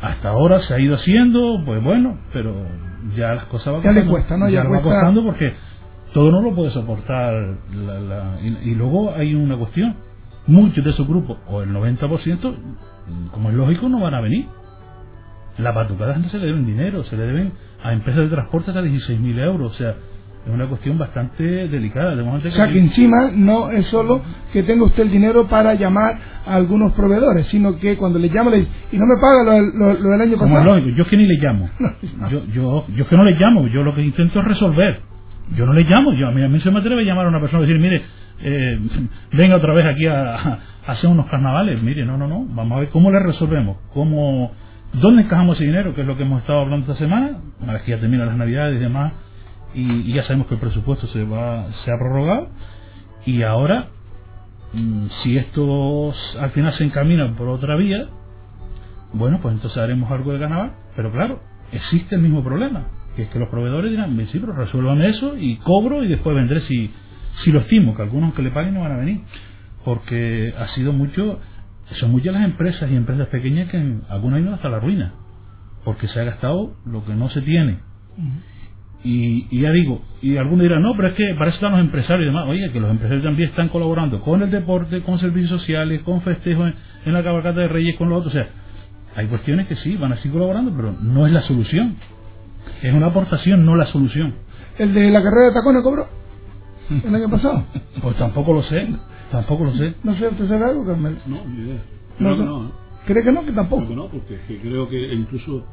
Hasta 0.01 0.29
ahora 0.29 0.61
se 0.61 0.73
ha 0.73 0.79
ido 0.79 0.95
haciendo, 0.95 1.61
pues 1.65 1.83
bueno, 1.83 2.17
pero 2.33 2.55
ya 3.15 3.33
las 3.33 3.45
cosas 3.45 3.73
van 3.73 3.81
costando. 3.81 3.99
Ya 3.99 4.05
le 4.05 4.11
cuesta, 4.11 4.37
¿no? 4.37 4.49
Ya, 4.49 4.63
va 4.63 4.81
costando 4.81 5.23
porque 5.23 5.53
todo 6.13 6.31
no 6.31 6.41
lo 6.41 6.55
puede 6.55 6.71
soportar. 6.71 7.33
La, 7.73 8.39
y, 8.41 8.69
y, 8.69 8.75
luego 8.75 9.13
hay 9.13 9.35
una 9.35 9.57
cuestión. 9.57 9.95
Muchos 10.47 10.83
de 10.83 10.89
esos 10.89 11.07
grupos, 11.07 11.37
o 11.47 11.61
el 11.61 11.69
90%, 11.69 12.55
como 13.31 13.49
es 13.49 13.55
lógico, 13.55 13.89
no 13.89 13.99
van 13.99 14.15
a 14.15 14.21
venir. 14.21 14.47
La 15.57 15.71
batucada 15.71 16.17
no 16.17 16.29
se 16.29 16.39
le 16.39 16.47
deben 16.47 16.65
dinero, 16.65 17.03
se 17.03 17.15
le 17.15 17.23
deben 17.23 17.53
a 17.83 17.93
empresas 17.93 18.23
de 18.23 18.29
transporte 18.29 18.71
hasta 18.71 18.81
16.000 18.81 19.39
euros. 19.39 19.71
O 19.71 19.75
sea, 19.75 19.95
es 20.45 20.51
una 20.51 20.67
cuestión 20.67 20.97
bastante 20.97 21.67
delicada. 21.67 22.15
De 22.15 22.23
o 22.23 22.41
sea, 22.51 22.67
que, 22.67 22.79
encima 22.79 23.29
no 23.33 23.71
es 23.71 23.85
solo 23.87 24.21
que 24.51 24.63
tenga 24.63 24.85
usted 24.85 25.03
el 25.03 25.11
dinero 25.11 25.47
para 25.47 25.75
llamar 25.75 26.17
a 26.45 26.55
algunos 26.55 26.93
proveedores, 26.93 27.47
sino 27.47 27.77
que 27.77 27.95
cuando 27.95 28.17
le 28.17 28.29
llama 28.29 28.49
le 28.49 28.57
dice, 28.59 28.71
y 28.91 28.97
no 28.97 29.05
me 29.05 29.21
paga 29.21 29.43
lo, 29.43 29.95
del 29.95 30.21
año 30.21 30.37
pasado. 30.37 30.63
lógico, 30.63 30.89
yo 30.97 31.05
que 31.05 31.17
ni 31.17 31.25
le 31.25 31.35
llamo. 31.35 31.69
Yo, 32.31 32.45
yo, 32.53 32.85
yo 32.95 33.07
que 33.07 33.17
no 33.17 33.23
le 33.23 33.33
llamo, 33.33 33.67
yo 33.67 33.83
lo 33.83 33.93
que 33.93 34.01
intento 34.01 34.39
es 34.39 34.45
resolver. 34.45 35.01
Yo 35.55 35.65
no 35.65 35.73
le 35.73 35.83
llamo, 35.83 36.13
yo 36.13 36.27
a 36.27 36.31
mí, 36.31 36.41
a 36.43 36.47
mí 36.47 36.59
se 36.61 36.71
me 36.71 36.79
atreve 36.79 37.01
a 37.01 37.03
llamar 37.03 37.25
a 37.25 37.29
una 37.29 37.41
persona 37.41 37.63
y 37.63 37.67
decir, 37.67 37.81
mire, 37.81 38.01
eh, 38.41 38.79
venga 39.33 39.57
otra 39.57 39.73
vez 39.73 39.85
aquí 39.85 40.07
a, 40.07 40.59
hacer 40.87 41.09
unos 41.09 41.27
carnavales. 41.27 41.81
Mire, 41.81 42.05
no, 42.05 42.17
no, 42.17 42.27
no, 42.27 42.45
vamos 42.49 42.77
a 42.77 42.79
ver 42.81 42.89
cómo 42.89 43.11
le 43.11 43.19
resolvemos, 43.19 43.77
cómo, 43.93 44.51
dónde 44.93 45.23
encajamos 45.23 45.57
ese 45.57 45.65
dinero, 45.65 45.93
que 45.93 46.01
es 46.01 46.07
lo 46.07 46.15
que 46.17 46.23
hemos 46.23 46.41
estado 46.41 46.61
hablando 46.61 46.91
esta 46.91 47.03
semana, 47.03 47.37
una 47.59 47.73
vez 47.73 47.83
que 47.83 47.91
ya 47.91 47.99
terminan 47.99 48.27
las 48.27 48.37
navidades 48.37 48.77
y 48.77 48.79
demás, 48.79 49.13
y, 49.73 50.13
ya 50.13 50.23
sabemos 50.23 50.47
que 50.47 50.55
el 50.55 50.59
presupuesto 50.59 51.07
se 51.07 51.23
va, 51.23 51.67
se 51.83 51.91
ha 51.91 51.97
prorrogado, 51.97 52.49
y 53.25 53.43
ahora, 53.43 53.87
mm, 54.73 55.07
si 55.21 55.37
esto 55.37 56.13
al 56.39 56.51
final 56.51 56.73
se 56.73 56.83
encamina 56.83 57.35
por 57.35 57.47
otra 57.47 57.75
vía, 57.75 58.07
bueno, 59.13 59.39
pues 59.41 59.55
entonces 59.55 59.77
haremos 59.77 60.11
algo 60.11 60.33
de 60.33 60.39
carnaval, 60.39 60.73
pero 60.95 61.11
claro, 61.11 61.41
existe 61.71 62.15
el 62.15 62.21
mismo 62.21 62.43
problema, 62.43 62.87
que 63.15 63.23
es 63.23 63.29
que 63.29 63.39
los 63.39 63.49
proveedores 63.49 63.91
dirán, 63.91 64.17
sí, 64.31 64.39
pero 64.39 64.53
resuelvan 64.53 65.01
eso 65.01 65.35
y 65.37 65.57
cobro 65.57 66.03
y 66.03 66.07
después 66.07 66.35
vendré 66.35 66.61
si, 66.61 66.91
si 67.43 67.51
lo 67.51 67.59
estimo, 67.59 67.95
que 67.95 68.01
algunos 68.01 68.33
que 68.33 68.41
le 68.41 68.51
paguen 68.51 68.73
no 68.73 68.81
van 68.81 68.93
a 68.93 68.97
venir 68.97 69.21
porque 69.83 70.53
ha 70.57 70.67
sido 70.69 70.93
mucho, 70.93 71.39
son 71.99 72.11
muchas 72.11 72.33
las 72.33 72.45
empresas 72.45 72.89
y 72.89 72.95
empresas 72.95 73.27
pequeñas 73.27 73.69
que 73.69 73.77
en, 73.77 74.03
algunos 74.09 74.39
ido 74.39 74.53
hasta 74.53 74.69
la 74.69 74.79
ruina, 74.79 75.13
porque 75.83 76.07
se 76.07 76.19
ha 76.19 76.23
gastado 76.23 76.75
lo 76.85 77.05
que 77.05 77.13
no 77.13 77.29
se 77.29 77.41
tiene. 77.41 77.79
Y, 79.03 79.59
ya 79.59 79.71
digo, 79.71 80.01
y 80.21 80.37
algunos 80.37 80.61
dirán, 80.61 80.83
no, 80.83 80.93
pero 80.95 81.09
es 81.09 81.13
que 81.15 81.33
para 81.33 81.47
eso 81.49 81.55
están 81.55 81.71
los 81.71 81.81
empresarios 81.81 82.23
y 82.23 82.25
demás. 82.25 82.45
Oye, 82.47 82.71
que 82.71 82.79
los 82.79 82.91
empresarios 82.91 83.23
también 83.23 83.49
están 83.49 83.69
colaborando 83.69 84.21
con 84.21 84.41
el 84.43 84.51
deporte, 84.51 85.01
con 85.01 85.19
servicios 85.19 85.49
sociales, 85.49 86.01
con 86.03 86.21
festejos 86.21 86.73
en, 87.05 87.13
la 87.13 87.23
cabalgata 87.23 87.61
de 87.61 87.67
Reyes, 87.67 87.95
con 87.95 88.09
los 88.09 88.19
otros. 88.19 88.35
O 88.35 88.37
sea, 88.37 88.49
hay 89.15 89.27
cuestiones 89.27 89.67
que 89.67 89.75
sí, 89.77 89.97
van 89.97 90.13
a 90.13 90.17
seguir 90.17 90.33
colaborando, 90.33 90.71
pero 90.75 90.93
no 91.01 91.25
es 91.25 91.33
la 91.33 91.41
solución. 91.41 91.95
Es 92.83 92.93
una 92.93 93.07
aportación, 93.07 93.65
no 93.65 93.75
la 93.75 93.87
solución. 93.87 94.35
¿El 94.77 94.93
de 94.93 95.09
la 95.09 95.23
carrera 95.23 95.47
de 95.47 95.53
tacones 95.53 95.81
cobró? 95.81 96.07
¿El 97.03 97.15
año 97.15 97.29
pasado? 97.29 97.65
Pues 98.01 98.15
tampoco 98.17 98.53
lo 98.53 98.63
sé. 98.63 98.87
Tampoco 99.31 99.65
lo 99.65 99.73
sé. 99.73 99.95
No 100.03 100.13
sé, 100.15 100.27
¿usted 100.27 100.47
sabe 100.47 100.65
algo, 100.65 100.85
Carmelo? 100.85 101.17
No, 101.25 101.43
ni 101.47 101.63
idea. 101.63 101.81
Creo 102.17 102.29
no, 102.31 102.37
que 102.37 102.43
no. 102.43 102.65
¿eh? 102.67 102.71
¿Cree 103.05 103.23
que 103.23 103.31
no? 103.31 103.45
Que 103.45 103.51
tampoco. 103.51 103.85
Creo 103.85 103.89
que 103.89 103.95
no, 103.95 104.07
porque 104.09 104.59
creo 104.61 104.89
que 104.89 105.13
incluso 105.13 105.65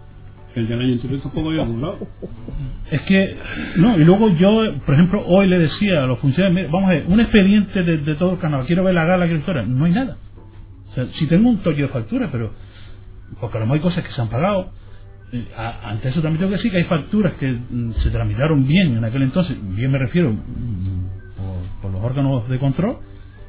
Es 2.91 3.03
que, 3.03 3.37
no, 3.77 3.99
y 3.99 4.05
luego 4.05 4.31
yo, 4.31 4.75
por 4.85 4.95
ejemplo, 4.95 5.25
hoy 5.27 5.47
le 5.47 5.59
decía 5.59 6.05
a 6.05 6.07
los 6.07 6.19
funcionarios, 6.21 6.71
vamos 6.71 6.91
a 6.91 6.95
ver, 6.95 7.05
un 7.07 7.21
expediente 7.21 7.83
de, 7.83 8.15
todo 8.15 8.33
el 8.33 8.39
canal, 8.39 8.65
quiero 8.67 8.85
ver 8.85 8.95
la 8.95 9.05
gala, 9.05 9.27
quiero 9.27 9.41
historia, 9.41 9.63
no 9.63 9.85
hay 9.85 9.93
nada. 9.93 10.17
O 10.91 10.95
sea, 10.95 11.07
si 11.19 11.27
tengo 11.27 11.49
un 11.51 11.59
toque 11.59 11.83
de 11.83 11.89
factura, 11.89 12.31
pero, 12.33 12.53
porque 13.41 13.59
a 13.59 13.61
lo 13.61 13.67
mejor 13.67 13.77
hay 13.77 13.83
cosas 13.83 14.05
que 14.05 14.13
se 14.13 14.21
han 14.21 14.29
pagado, 14.29 14.73
eh, 15.33 15.47
ante 15.85 16.09
eso 16.09 16.23
también 16.23 16.39
tengo 16.39 16.51
que 16.51 16.57
decir 16.57 16.71
que 16.71 16.79
hay 16.79 16.85
facturas 16.85 17.35
que 17.35 17.53
mm, 17.53 17.93
se 18.03 18.11
tramitaron 18.11 18.67
bien 18.67 18.97
en 18.97 19.05
aquel 19.05 19.23
entonces, 19.23 19.57
bien 19.77 19.91
me 19.91 19.99
refiero 19.99 20.33
mm, 20.33 21.83
por 21.83 21.93
los 21.93 22.03
órganos 22.03 22.49
de 22.49 22.59
control, 22.59 22.99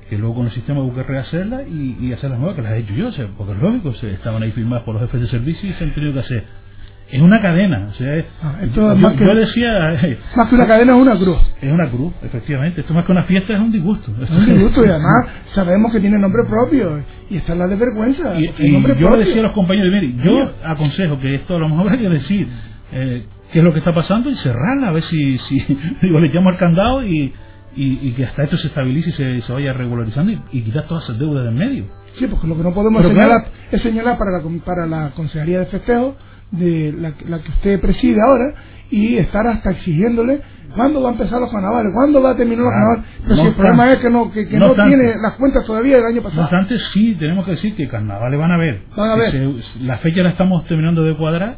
que 0.10 0.18
luego 0.18 0.36
con 0.36 0.48
el 0.48 0.52
sistema 0.52 0.82
busqué 0.82 1.04
rehacerla 1.04 1.64
y, 1.64 1.98
y 2.02 2.14
hacer 2.14 2.32
las 2.32 2.40
nuevas 2.40 2.56
que 2.56 2.64
las 2.64 2.74
he 2.74 2.80
hecho 2.80 2.94
yo, 2.94 3.12
porque 3.38 3.54
es 3.54 3.60
lógico, 3.60 3.94
se 3.94 4.12
estaban 4.14 4.44
ahí 4.44 4.52
firmadas 4.52 4.84
por 4.84 4.96
los 4.96 5.04
jefes 5.04 5.22
de 5.22 5.28
servicio 5.28 5.70
y 5.70 5.74
se 5.74 5.84
han 5.84 5.94
tenido 5.94 6.14
que 6.14 6.20
hacer. 6.20 6.69
Es 7.12 7.22
una 7.22 7.42
cadena, 7.42 7.88
o 7.90 7.94
sea, 7.94 8.24
ah, 8.44 8.60
esto 8.62 8.96
más 8.96 9.14
que, 9.14 9.24
decía... 9.24 9.98
más 10.36 10.48
que 10.48 10.56
una 10.56 10.68
cadena 10.68 10.96
es 10.96 11.02
una 11.02 11.18
cruz. 11.18 11.38
Es 11.60 11.72
una 11.72 11.90
cruz, 11.90 12.14
efectivamente. 12.22 12.82
Esto 12.82 12.94
más 12.94 13.06
que 13.06 13.12
una 13.12 13.24
fiesta 13.24 13.54
es 13.54 13.60
un 13.60 13.72
disgusto. 13.72 14.12
Es 14.22 14.30
un 14.30 14.46
disgusto 14.46 14.86
y 14.86 14.90
además 14.90 15.26
sabemos 15.54 15.92
que 15.92 16.00
tiene 16.00 16.20
nombre 16.20 16.44
propio 16.48 17.04
y 17.30 17.38
está 17.38 17.56
la 17.56 17.68
de 17.68 17.76
vergüenza. 17.76 18.40
Y, 18.40 18.52
yo 19.00 19.10
le 19.16 19.26
decía 19.26 19.40
a 19.40 19.44
los 19.44 19.54
compañeros, 19.54 19.92
mire, 19.92 20.14
yo 20.24 20.52
aconsejo 20.64 21.20
que 21.20 21.36
esto 21.36 21.56
a 21.56 21.60
lo 21.60 21.70
mejor 21.70 21.92
hay 21.92 21.98
que 21.98 22.10
decir 22.10 22.48
eh, 22.92 23.26
qué 23.52 23.60
es 23.60 23.66
lo 23.66 23.74
que 23.74 23.80
está 23.80 23.94
pasando 23.94 24.30
y 24.30 24.36
cerrarla, 24.36 24.90
a 24.90 24.92
ver 24.92 25.04
si, 25.04 25.38
si 25.40 25.80
digo, 26.02 26.20
le 26.20 26.28
llamo 26.28 26.50
al 26.50 26.58
candado 26.58 27.04
y 27.04 27.34
y, 27.76 28.12
que 28.12 28.26
hasta 28.26 28.44
esto 28.44 28.58
se 28.58 28.68
estabilice 28.68 29.10
y 29.10 29.42
se, 29.42 29.54
vaya 29.54 29.74
regularizando 29.74 30.32
y, 30.52 30.62
quitar 30.62 30.88
todas 30.88 31.04
esas 31.06 31.20
deudas 31.20 31.46
del 31.46 31.54
medio. 31.54 31.86
Sí, 32.18 32.28
porque 32.28 32.48
lo 32.48 32.58
que 32.58 32.64
no 32.64 32.74
podemos 32.74 33.06
señalar 33.06 33.48
es 33.72 33.82
señalar 33.82 34.18
para 34.18 34.32
la, 34.32 34.44
para 34.66 34.86
la 34.88 35.12
Consejería 35.12 35.60
de 35.60 35.66
Festejo, 35.68 36.16
de 36.52 36.94
la, 36.94 37.40
que 37.40 37.50
usted 37.50 37.80
preside 37.80 38.20
ahora, 38.22 38.54
y 38.92 39.18
estar 39.18 39.46
hasta 39.48 39.72
exigiéndole 39.72 40.42
cuándo 40.76 41.02
va 41.02 41.10
a 41.10 41.12
empezar 41.14 41.40
los 41.40 41.52
carnavales, 41.52 41.92
cuándo 41.94 42.22
va 42.22 42.32
a 42.32 42.36
terminar 42.36 42.66
los 42.66 42.74
carnavales. 42.74 43.06
Pero 43.24 43.36
si 43.36 43.42
el 43.42 43.54
problema 43.54 43.94
es 43.94 44.00
que 44.00 44.10
no, 44.10 44.32
que, 44.32 44.46
no, 44.46 44.74
tiene 44.74 45.16
las 45.22 45.34
cuentas 45.34 45.66
todavía 45.66 45.98
del 45.98 46.06
año 46.06 46.22
pasado. 46.22 46.42
No 46.42 46.48
obstante, 46.48 46.78
sí, 46.94 47.16
tenemos 47.20 47.46
que 47.46 47.52
decir 47.52 47.76
que 47.76 47.88
carnavales 47.88 48.40
van 48.40 48.52
a 48.52 48.58
ver. 48.58 48.82
Van 48.96 49.12
a 49.12 49.16
ver. 49.16 49.34
la 49.82 49.98
fecha 49.98 50.24
la 50.24 50.30
estamos 50.30 50.66
terminando 50.66 51.04
de 51.04 51.16
cuadrar, 51.16 51.58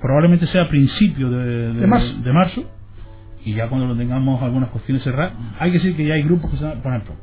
probablemente 0.00 0.46
sea 0.46 0.62
a 0.62 0.68
principios 0.68 1.30
de, 1.30 1.72
de, 1.74 1.80
de 2.22 2.32
marzo 2.32 2.64
y 3.44 3.54
ya 3.54 3.68
cuando 3.68 3.86
lo 3.86 3.96
tengamos 3.96 4.42
algunas 4.42 4.70
cuestiones 4.70 5.02
cerradas, 5.02 5.32
hay 5.58 5.70
que 5.70 5.78
decir 5.78 5.96
que 5.96 6.06
ya 6.06 6.14
hay 6.14 6.22
grupos 6.22 6.50
que 6.50 6.56
se 6.58 6.64
por 6.64 6.92
ejemplo, 6.92 7.14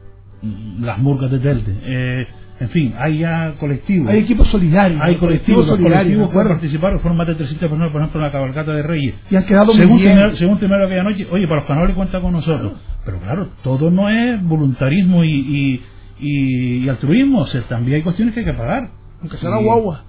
las 0.79 0.97
murgas 0.97 1.31
de 1.31 1.39
Telde, 1.39 1.77
eh, 1.83 2.27
en 2.59 2.69
fin, 2.69 2.93
hay 2.97 3.19
ya 3.19 3.53
colectivos. 3.59 4.09
Hay 4.09 4.19
equipos 4.19 4.47
solidarios. 4.47 4.99
Hay 5.03 5.15
colectivos, 5.15 5.67
solidarios 5.67 6.27
que 6.27 6.33
pueden 6.33 6.49
participar, 6.49 6.99
fueron 6.99 7.17
más 7.17 7.27
de 7.27 7.35
300 7.35 7.69
personas, 7.69 7.91
por 7.91 8.01
ejemplo, 8.01 8.19
en 8.19 8.25
la 8.25 8.31
cabalgata 8.31 8.73
de 8.73 8.81
Reyes. 8.81 9.15
Y 9.29 9.35
han 9.35 9.45
quedado 9.45 9.73
según 9.73 9.97
muy 9.97 10.01
bien. 10.01 10.35
según 10.37 10.57
primero 10.57 10.85
aquella 10.85 11.03
noche, 11.03 11.27
oye, 11.29 11.47
para 11.47 11.61
los 11.61 11.67
canales 11.67 11.95
cuenta 11.95 12.19
con 12.19 12.33
nosotros. 12.33 12.73
Pero 13.05 13.19
claro, 13.19 13.49
todo 13.63 13.91
no 13.91 14.09
es 14.09 14.43
voluntarismo 14.43 15.23
y, 15.23 15.81
y, 16.19 16.83
y, 16.83 16.89
altruismo, 16.89 17.41
o 17.41 17.47
sea, 17.47 17.61
también 17.63 17.97
hay 17.97 18.01
cuestiones 18.01 18.33
que 18.33 18.39
hay 18.39 18.45
que 18.47 18.53
pagar. 18.53 18.89
Aunque 19.21 19.37
sea 19.37 19.51
la 19.51 19.57
guagua. 19.57 20.03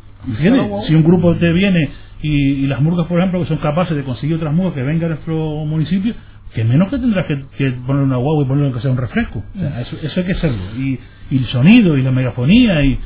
Si 0.86 0.94
un 0.94 1.04
grupo 1.04 1.36
te 1.36 1.52
viene 1.52 1.90
y, 2.22 2.66
las 2.66 2.80
murgas, 2.80 3.06
por 3.06 3.18
ejemplo, 3.18 3.40
que 3.40 3.46
son 3.46 3.58
capaces 3.58 3.96
de 3.96 4.04
conseguir 4.04 4.36
otras 4.36 4.54
murgas 4.54 4.74
que 4.74 4.82
vengan 4.82 5.12
a 5.12 5.14
nuestro 5.14 5.36
municipio, 5.66 6.14
que 6.58 6.64
menos 6.64 6.90
que 6.90 6.98
tendrás 6.98 7.24
que, 7.26 7.36
que 7.56 7.70
poner 7.86 8.02
una 8.02 8.16
guagua 8.16 8.42
y 8.42 8.48
ponerle 8.48 8.72
que 8.72 8.80
sea 8.80 8.90
un 8.90 8.96
refresco. 8.96 9.44
eso, 9.80 9.96
eso, 10.02 10.20
hay 10.20 10.26
que 10.26 10.32
hacerlo. 10.32 10.58
Y, 10.76 10.98
y, 11.30 11.38
el 11.38 11.46
sonido 11.46 11.96
y 11.96 12.02
la 12.02 12.10
megafonía 12.10 12.82
y... 12.84 12.98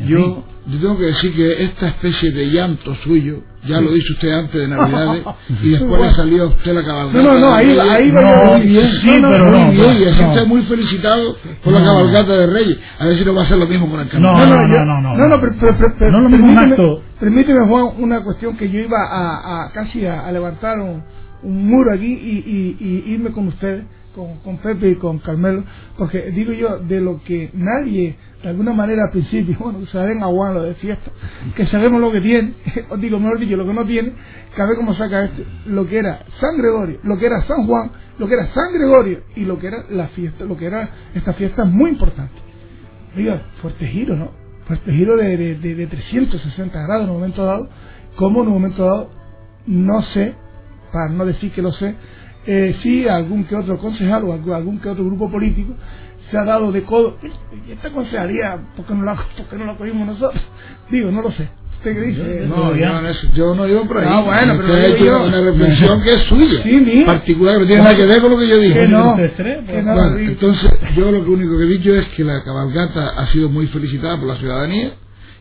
Yo, 0.00 0.44
yo 0.66 0.78
tengo 0.78 0.96
que 0.96 1.06
decir 1.06 1.34
que 1.34 1.64
esta 1.64 1.88
especie 1.88 2.30
de 2.30 2.50
llanto 2.52 2.94
suyo, 3.02 3.40
ya 3.66 3.80
lo 3.80 3.90
dicho 3.90 4.12
usted 4.12 4.30
antes 4.30 4.60
de 4.60 4.68
Navidades, 4.68 5.24
y 5.62 5.70
después 5.70 6.00
le 6.00 6.14
salió 6.14 6.42
a 6.44 6.46
usted 6.46 6.72
la 6.72 6.84
cabalgata. 6.84 7.20
No, 7.20 7.32
no, 7.32 7.40
no, 7.40 7.52
ahí, 7.52 7.76
ahí 7.76 8.12
muy 8.12 8.60
bien, 8.68 8.92
sí, 8.92 9.10
pero 9.20 9.50
muy 9.50 9.74
bien, 9.74 9.96
y 10.00 10.04
así 10.04 10.22
está 10.22 10.44
muy 10.44 10.62
felicitado 10.62 11.36
por 11.64 11.72
la 11.72 11.82
cabalgata 11.82 12.32
de 12.32 12.46
Reyes. 12.46 12.78
A 13.00 13.06
ver 13.06 13.18
si 13.18 13.24
no 13.24 13.34
va 13.34 13.42
a 13.42 13.46
ser 13.46 13.58
lo 13.58 13.66
mismo 13.66 13.90
con 13.90 13.98
el 13.98 14.08
carnaval. 14.08 14.48
No, 14.48 14.56
no, 14.56 14.68
no, 14.68 14.84
no, 14.84 15.00
no, 15.00 15.16
no, 15.16 15.28
no, 15.28 15.40
pero, 15.40 15.76
pero, 15.98 16.12
no 16.12 16.20
lo 16.20 16.28
mismo 16.28 16.54
permíteme, 16.54 17.02
permíteme, 17.18 17.66
Juan, 17.66 17.86
una 17.98 18.20
cuestión 18.22 18.56
que 18.56 18.70
yo 18.70 18.78
iba 18.78 18.98
a, 19.10 19.64
a 19.64 19.72
casi 19.72 20.06
a, 20.06 20.20
a 20.28 20.30
levantar 20.30 20.78
un 20.78 21.02
un 21.42 21.68
muro 21.68 21.92
aquí 21.92 22.12
y, 22.12 22.76
y, 22.80 23.12
irme 23.12 23.30
con 23.30 23.48
ustedes, 23.48 23.84
con, 24.14 24.58
Pepe 24.58 24.90
y 24.90 24.94
con 24.96 25.18
Carmelo, 25.20 25.64
porque 25.96 26.30
digo 26.32 26.52
yo, 26.52 26.78
de 26.78 27.00
lo 27.00 27.22
que 27.22 27.50
nadie, 27.54 28.16
de 28.42 28.48
alguna 28.48 28.72
manera 28.72 29.04
al 29.04 29.10
principio, 29.10 29.56
bueno, 29.60 29.86
saben 29.86 30.22
aguan 30.22 30.54
lo 30.54 30.62
de 30.62 30.74
fiesta, 30.74 31.10
que 31.54 31.66
sabemos 31.66 32.00
lo 32.00 32.10
que 32.10 32.20
tiene, 32.20 32.54
os 32.90 33.00
digo, 33.00 33.20
mejor 33.20 33.38
dicho, 33.38 33.56
lo 33.56 33.66
que 33.66 33.74
no 33.74 33.84
tiene, 33.84 34.12
vez 34.56 34.76
como 34.76 34.94
saca 34.94 35.26
este, 35.26 35.44
lo 35.66 35.86
que 35.86 35.98
era 35.98 36.24
San 36.40 36.56
Gregorio, 36.56 36.98
lo 37.04 37.16
que 37.16 37.26
era 37.26 37.42
San 37.42 37.66
Juan, 37.66 37.92
lo 38.18 38.26
que 38.26 38.34
era 38.34 38.46
San 38.52 38.72
Gregorio 38.72 39.20
y 39.36 39.44
lo 39.44 39.58
que 39.58 39.68
era 39.68 39.84
la 39.90 40.08
fiesta, 40.08 40.44
lo 40.44 40.56
que 40.56 40.66
era 40.66 40.90
esta 41.14 41.32
fiesta 41.34 41.64
muy 41.64 41.90
importante. 41.90 42.34
Oiga, 43.16 43.42
fuerte 43.62 43.86
giro, 43.86 44.16
¿no? 44.16 44.32
Fuerte 44.66 44.92
giro 44.92 45.16
de, 45.16 45.36
de, 45.36 45.54
de, 45.54 45.74
de 45.74 45.86
360 45.86 46.82
grados 46.82 47.04
en 47.04 47.10
un 47.10 47.16
momento 47.16 47.44
dado, 47.44 47.68
como 48.16 48.42
en 48.42 48.48
un 48.48 48.54
momento 48.54 48.84
dado, 48.84 49.10
no 49.66 50.02
sé 50.02 50.34
para 50.92 51.08
no 51.08 51.26
decir 51.26 51.52
que 51.52 51.62
lo 51.62 51.72
sé, 51.72 51.94
eh, 52.46 52.76
sí 52.82 53.08
algún 53.08 53.44
que 53.44 53.56
otro 53.56 53.78
concejal 53.78 54.24
o 54.24 54.32
algún 54.54 54.78
que 54.80 54.88
otro 54.88 55.04
grupo 55.04 55.30
político 55.30 55.74
se 56.30 56.38
ha 56.38 56.44
dado 56.44 56.72
de 56.72 56.82
codo. 56.82 57.16
¿Y 57.66 57.72
esta 57.72 57.90
concejalía, 57.90 58.58
por 58.76 58.86
qué 58.86 58.94
no 58.94 59.04
la, 59.04 59.14
por 59.50 59.58
no 59.58 59.66
la 59.66 59.76
cogimos 59.76 60.06
nosotros? 60.06 60.42
Digo, 60.90 61.10
no 61.10 61.22
lo 61.22 61.30
sé. 61.32 61.48
¿Usted 61.78 61.94
qué 61.94 62.00
dice? 62.00 62.46
No, 62.48 62.74
yo, 62.74 63.00
no, 63.00 63.12
yo 63.34 63.54
no 63.54 63.64
digo 63.66 63.86
por 63.86 63.98
ahí. 63.98 64.06
Ah, 64.08 64.20
bueno, 64.20 64.54
pero 64.56 64.68
Usted 64.68 64.84
ha 64.84 64.86
hecho 64.96 65.24
una 65.24 65.40
reflexión 65.40 66.02
que 66.02 66.14
es 66.14 66.22
suya. 66.22 66.62
Sí, 66.64 67.04
Particular, 67.06 67.54
que 67.54 67.60
no 67.60 67.66
tiene 67.66 67.82
nada 67.84 67.96
que 67.96 68.06
ver 68.06 68.20
con 68.20 68.30
lo 68.32 68.38
que 68.38 68.48
yo 68.48 68.58
dije. 68.58 68.74
Que 68.74 68.88
no, 68.88 69.16
que 69.16 69.82
no 69.82 69.94
bueno, 69.94 70.18
entonces, 70.18 70.70
yo 70.96 71.12
lo 71.12 71.20
único 71.20 71.56
que 71.56 71.64
he 71.64 71.68
dicho 71.68 71.94
es 71.94 72.06
que 72.08 72.24
la 72.24 72.42
cabalgata 72.42 73.10
ha 73.16 73.26
sido 73.28 73.48
muy 73.48 73.68
felicitada 73.68 74.16
por 74.16 74.26
la 74.26 74.34
ciudadanía 74.34 74.94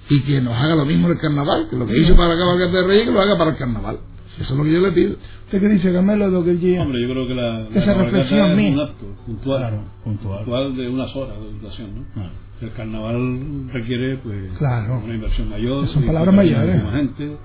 y 0.09 0.21
que 0.25 0.39
nos 0.39 0.53
haga 0.53 0.75
lo 0.75 0.85
mismo 0.85 1.07
en 1.07 1.13
el 1.13 1.19
carnaval, 1.19 1.69
que 1.71 1.75
lo 1.75 1.87
que 1.87 1.97
hizo 1.97 2.15
para 2.15 2.35
la 2.35 2.37
cabalgata 2.37 2.71
de 2.71 2.83
Reyes, 2.83 3.05
que 3.05 3.11
lo 3.11 3.21
haga 3.21 3.35
para 3.35 3.49
el 3.51 3.57
carnaval. 3.57 3.97
Eso 4.39 4.53
es 4.53 4.57
lo 4.57 4.63
que 4.63 4.71
yo 4.71 4.81
le 4.81 4.91
pido. 4.91 5.15
¿Usted 5.45 5.59
qué 5.59 5.67
dice, 5.69 5.93
Carmelo, 5.93 6.27
lo 6.29 6.43
que 6.43 6.51
él 6.51 6.79
Hombre, 6.79 7.01
yo 7.01 7.09
creo 7.09 7.27
que 7.27 7.35
la, 7.35 7.59
la 7.59 7.81
Esa 7.81 7.93
reflexión 7.93 8.59
es 8.59 8.73
un 8.73 8.79
acto 8.79 9.05
puntual, 9.25 9.79
puntual. 10.03 10.75
de 10.75 10.89
unas 10.89 11.15
horas 11.15 11.39
de 11.39 11.51
duración, 11.59 11.89
¿no? 12.15 12.47
El 12.61 12.73
carnaval 12.73 13.69
requiere, 13.71 14.17
pues, 14.17 14.51
claro. 14.57 15.01
una 15.03 15.13
inversión 15.13 15.49
mayor. 15.49 15.87
Son 15.89 16.05
palabras 16.05 16.35
mayores. 16.35 16.83
Más 16.83 16.95
gente. 16.95 17.37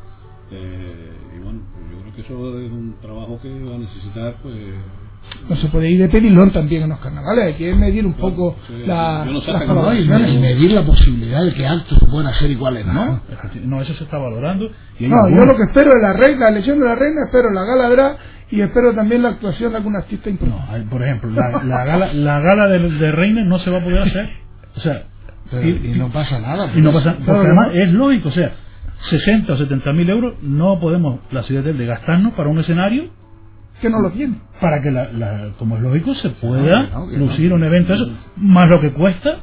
Eh, 0.51 1.11
y 1.37 1.43
bueno, 1.43 1.61
pues 1.73 1.85
yo 1.91 2.01
creo 2.01 2.05
porque 2.05 2.21
eso 2.21 2.61
es 2.61 2.71
un 2.71 2.95
trabajo 3.01 3.41
que 3.41 3.49
va 3.65 3.75
a 3.75 3.79
necesitar, 3.79 4.37
pues. 4.43 4.55
No 5.49 5.57
se 5.57 5.69
puede 5.69 5.91
ir 5.91 6.01
de 6.01 6.09
pedilón 6.09 6.51
también 6.51 6.85
en 6.85 6.91
los 6.91 6.99
carnavales, 7.01 7.47
hay 7.47 7.55
que 7.55 7.75
medir 7.75 8.07
un 8.07 8.15
poco 8.15 8.57
la, 8.87 9.25
no 9.25 9.95
y 9.95 10.39
medir 10.39 10.73
la 10.73 10.83
posibilidad 10.83 11.45
de 11.45 11.53
que 11.55 11.67
actos 11.67 11.99
se 11.99 12.07
puedan 12.07 12.29
hacer 12.29 12.51
iguales, 12.51 12.87
¿no? 12.87 13.21
No, 13.65 13.83
eso 13.83 13.95
se 13.95 14.05
está 14.05 14.19
valorando. 14.19 14.71
no, 15.01 15.29
yo 15.29 15.45
lo 15.45 15.57
que 15.57 15.65
espero 15.65 15.91
es 15.91 16.03
la 16.03 16.13
reina, 16.13 16.41
la 16.41 16.49
elección 16.51 16.79
de 16.81 16.87
la 16.87 16.95
reina, 16.95 17.23
espero 17.27 17.51
la 17.51 17.65
gala 17.65 18.17
y 18.51 18.61
espero 18.61 18.95
también 18.95 19.23
la 19.23 19.31
actuación 19.31 19.73
de 19.73 19.79
algún 19.79 19.97
artista 19.97 20.29
importante. 20.29 20.79
No, 20.79 20.91
por 20.91 21.03
ejemplo, 21.03 21.31
la, 21.31 21.85
gala, 21.85 22.13
la 22.13 22.41
gala 22.41 22.69
de, 22.69 22.91
de 22.91 23.13
reina 23.13 23.45
no 23.45 23.59
se 23.59 23.71
va 23.71 23.79
a 23.79 23.85
poder 23.85 24.03
hacer. 24.03 24.31
O 24.77 24.81
sea, 24.81 25.05
y, 25.63 25.99
no 25.99 26.11
pasa 26.11 26.39
nada. 26.39 26.71
Y 26.75 26.81
no 26.81 26.93
pasa, 26.93 27.17
porque 27.25 27.47
además 27.47 27.71
es 27.75 27.91
lógico, 27.93 28.29
o 28.29 28.33
sea, 28.33 28.53
60 29.11 29.53
o 29.53 29.57
70 29.57 29.93
mil 29.93 30.09
euros 30.09 30.35
no 30.43 30.79
podemos, 30.81 31.21
la 31.31 31.43
ciudad 31.43 31.63
de 31.63 31.87
gastarnos 31.87 32.35
para 32.35 32.49
un 32.49 32.59
escenario 32.61 33.11
que 33.83 33.91
no 33.91 34.01
lo 34.01 34.11
tiene. 34.13 34.37
Para 34.61 34.81
que, 34.81 34.91
la, 34.91 35.51
como 35.59 35.77
es 35.77 35.83
lógico, 35.83 36.15
se 36.15 36.31
pueda 36.31 36.89
lucir 37.11 37.53
un 37.53 37.65
evento 37.65 37.93
eso, 37.93 38.09
más 38.37 38.69
lo 38.69 38.81
que 38.81 38.93
cuesta 38.93 39.41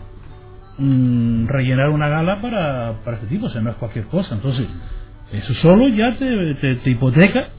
mm, 0.78 1.47
rellenar 1.47 1.89
una 1.89 2.08
gala 2.08 2.41
para, 2.41 2.93
para 3.04 3.17
este 3.17 3.28
tipo, 3.28 3.47
o 3.47 3.49
sea, 3.49 3.62
no 3.62 3.71
es 3.71 3.75
cualquier 3.75 4.06
cosa. 4.06 4.36
Entonces, 4.36 4.65
eso 5.34 5.54
solo 5.56 5.89
ya 5.89 6.15
te, 6.15 6.56
te, 6.56 6.89
hipoteca 6.89 7.49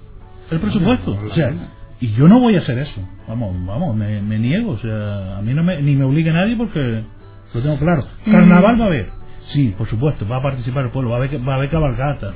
el 0.50 0.58
presupuesto. 0.58 1.12
O 1.12 1.34
sea, 1.34 1.52
y 2.00 2.12
yo 2.14 2.26
no 2.26 2.40
voy 2.40 2.56
a 2.56 2.60
hacer 2.60 2.78
eso. 2.78 3.00
Vamos, 3.28 3.54
vamos, 3.66 3.94
me, 3.94 4.22
me 4.22 4.38
niego. 4.38 4.72
O 4.72 4.78
sea, 4.78 5.36
a 5.36 5.42
mí 5.42 5.52
no 5.52 5.62
me, 5.62 5.80
ni 5.82 5.94
me 5.94 6.04
obliga 6.04 6.32
nadie 6.32 6.56
porque 6.56 7.04
lo 7.52 7.60
tengo 7.60 7.78
claro. 7.78 8.06
Carnaval 8.24 8.80
va 8.80 8.84
a 8.84 8.88
haber. 8.88 9.10
Sí, 9.52 9.74
por 9.76 9.88
supuesto, 9.88 10.26
va 10.26 10.36
a 10.36 10.42
participar 10.42 10.86
el 10.86 10.92
pueblo, 10.92 11.10
va 11.10 11.16
a 11.16 11.18
haber, 11.18 11.46
va 11.46 11.54
a 11.54 11.56
haber 11.56 11.70
cabalgata. 11.70 12.32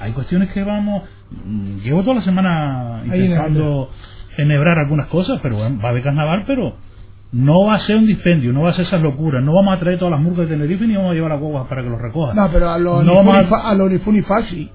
Hay 0.00 0.12
cuestiones 0.12 0.50
que 0.52 0.62
vamos. 0.62 1.02
Mm, 1.30 1.80
llevo 1.80 2.02
toda 2.02 2.16
la 2.16 2.22
semana 2.22 3.02
intentando 3.04 3.90
enhebrar 4.36 4.78
algunas 4.78 5.08
cosas, 5.08 5.40
pero 5.42 5.58
va 5.58 5.66
a 5.66 5.90
haber 5.90 6.02
carnaval, 6.02 6.44
pero 6.46 6.76
no 7.32 7.66
va 7.66 7.74
a 7.74 7.80
ser 7.80 7.96
un 7.96 8.06
dispendio, 8.06 8.52
no 8.52 8.62
va 8.62 8.70
a 8.70 8.74
ser 8.74 8.86
esas 8.86 9.02
locuras. 9.02 9.42
No 9.42 9.52
vamos 9.52 9.74
a 9.74 9.80
traer 9.80 9.98
todas 9.98 10.12
las 10.12 10.20
murgas 10.20 10.48
de 10.48 10.54
Tenerife 10.54 10.86
ni 10.86 10.96
vamos 10.96 11.12
a 11.12 11.14
llevar 11.14 11.32
a 11.32 11.36
guaguas 11.36 11.66
para 11.68 11.82
que 11.82 11.90
los 11.90 12.00
recojan. 12.00 12.36
No, 12.36 12.50
pero 12.50 12.70
a 12.70 12.78
los 12.78 13.04
no 13.04 13.20
a, 13.20 13.74
lo 13.74 14.24
fácil. 14.26 14.70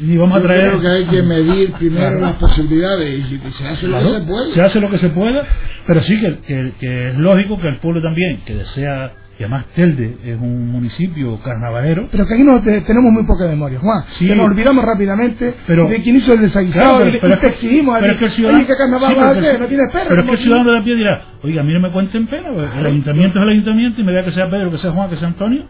Ni 0.00 0.16
vamos 0.16 0.38
a 0.38 0.42
traer. 0.42 0.68
creo 0.70 0.80
que 0.80 0.88
hay 0.88 1.04
que 1.04 1.22
medir 1.22 1.72
primero 1.72 2.20
las 2.20 2.36
posibilidades 2.36 3.18
y 3.18 3.24
si 3.24 3.52
se 3.52 3.68
hace 3.68 3.86
lo 3.86 3.98
que 3.98 4.08
se 4.08 4.20
puede. 4.20 4.54
Se 4.54 4.62
hace 4.62 4.80
lo 4.80 4.90
que 4.90 4.98
se 4.98 5.08
pueda, 5.10 5.44
pero 5.86 6.02
sí 6.02 6.18
que, 6.18 6.72
que 6.80 7.08
es 7.10 7.14
lógico 7.16 7.58
que 7.60 7.68
el 7.68 7.78
pueblo 7.80 8.00
también, 8.00 8.40
que 8.46 8.54
desea 8.54 9.12
y 9.40 9.42
además 9.42 9.64
Telde 9.74 10.18
es 10.22 10.38
un 10.38 10.70
municipio 10.70 11.40
carnavalero. 11.42 12.08
Pero 12.12 12.26
que 12.26 12.34
aquí 12.34 12.42
no 12.42 12.60
tenemos 12.62 13.10
muy 13.10 13.24
poca 13.24 13.46
memoria, 13.46 13.78
Juan. 13.78 14.04
Sí, 14.18 14.26
nos 14.26 14.44
olvidamos 14.44 14.84
rápilamente 14.84 15.54
pero, 15.66 15.88
de 15.88 16.02
quién 16.02 16.16
hizo 16.16 16.34
el 16.34 16.42
desaguisado 16.42 16.98
claro, 16.98 17.18
pero, 17.22 17.38
pero, 17.40 17.48
exigimos 17.48 17.96
pero 18.00 18.12
es 18.12 18.18
que 18.18 18.24
el 18.26 18.32
ciudadano, 18.32 18.66
que 18.66 18.76
carnaval 18.76 19.18
va 19.18 19.28
a 19.28 19.30
hacer, 19.30 19.58
no 19.58 19.66
tiene 19.66 19.82
espera. 19.86 20.04
Pero 20.08 20.20
es 20.20 20.26
que 20.26 20.34
el 20.34 20.42
ciudadano 20.42 20.70
de 20.72 20.78
la 20.78 20.84
pie 20.84 20.94
dirá, 20.94 21.22
oiga, 21.42 21.62
a 21.62 21.64
mí 21.64 21.72
no 21.72 21.80
me 21.80 21.90
cuenten 21.90 22.26
pena, 22.26 22.50
pues, 22.52 22.68
el 22.76 22.84
ayuntamiento 22.86 23.38
es 23.38 23.42
el 23.42 23.48
ayuntamiento 23.48 24.00
y 24.02 24.04
me 24.04 24.12
da 24.12 24.24
que 24.26 24.32
sea 24.32 24.50
Pedro, 24.50 24.70
que 24.72 24.78
sea 24.78 24.90
Juan, 24.90 25.08
que 25.08 25.16
sea 25.16 25.28
Antonio, 25.28 25.64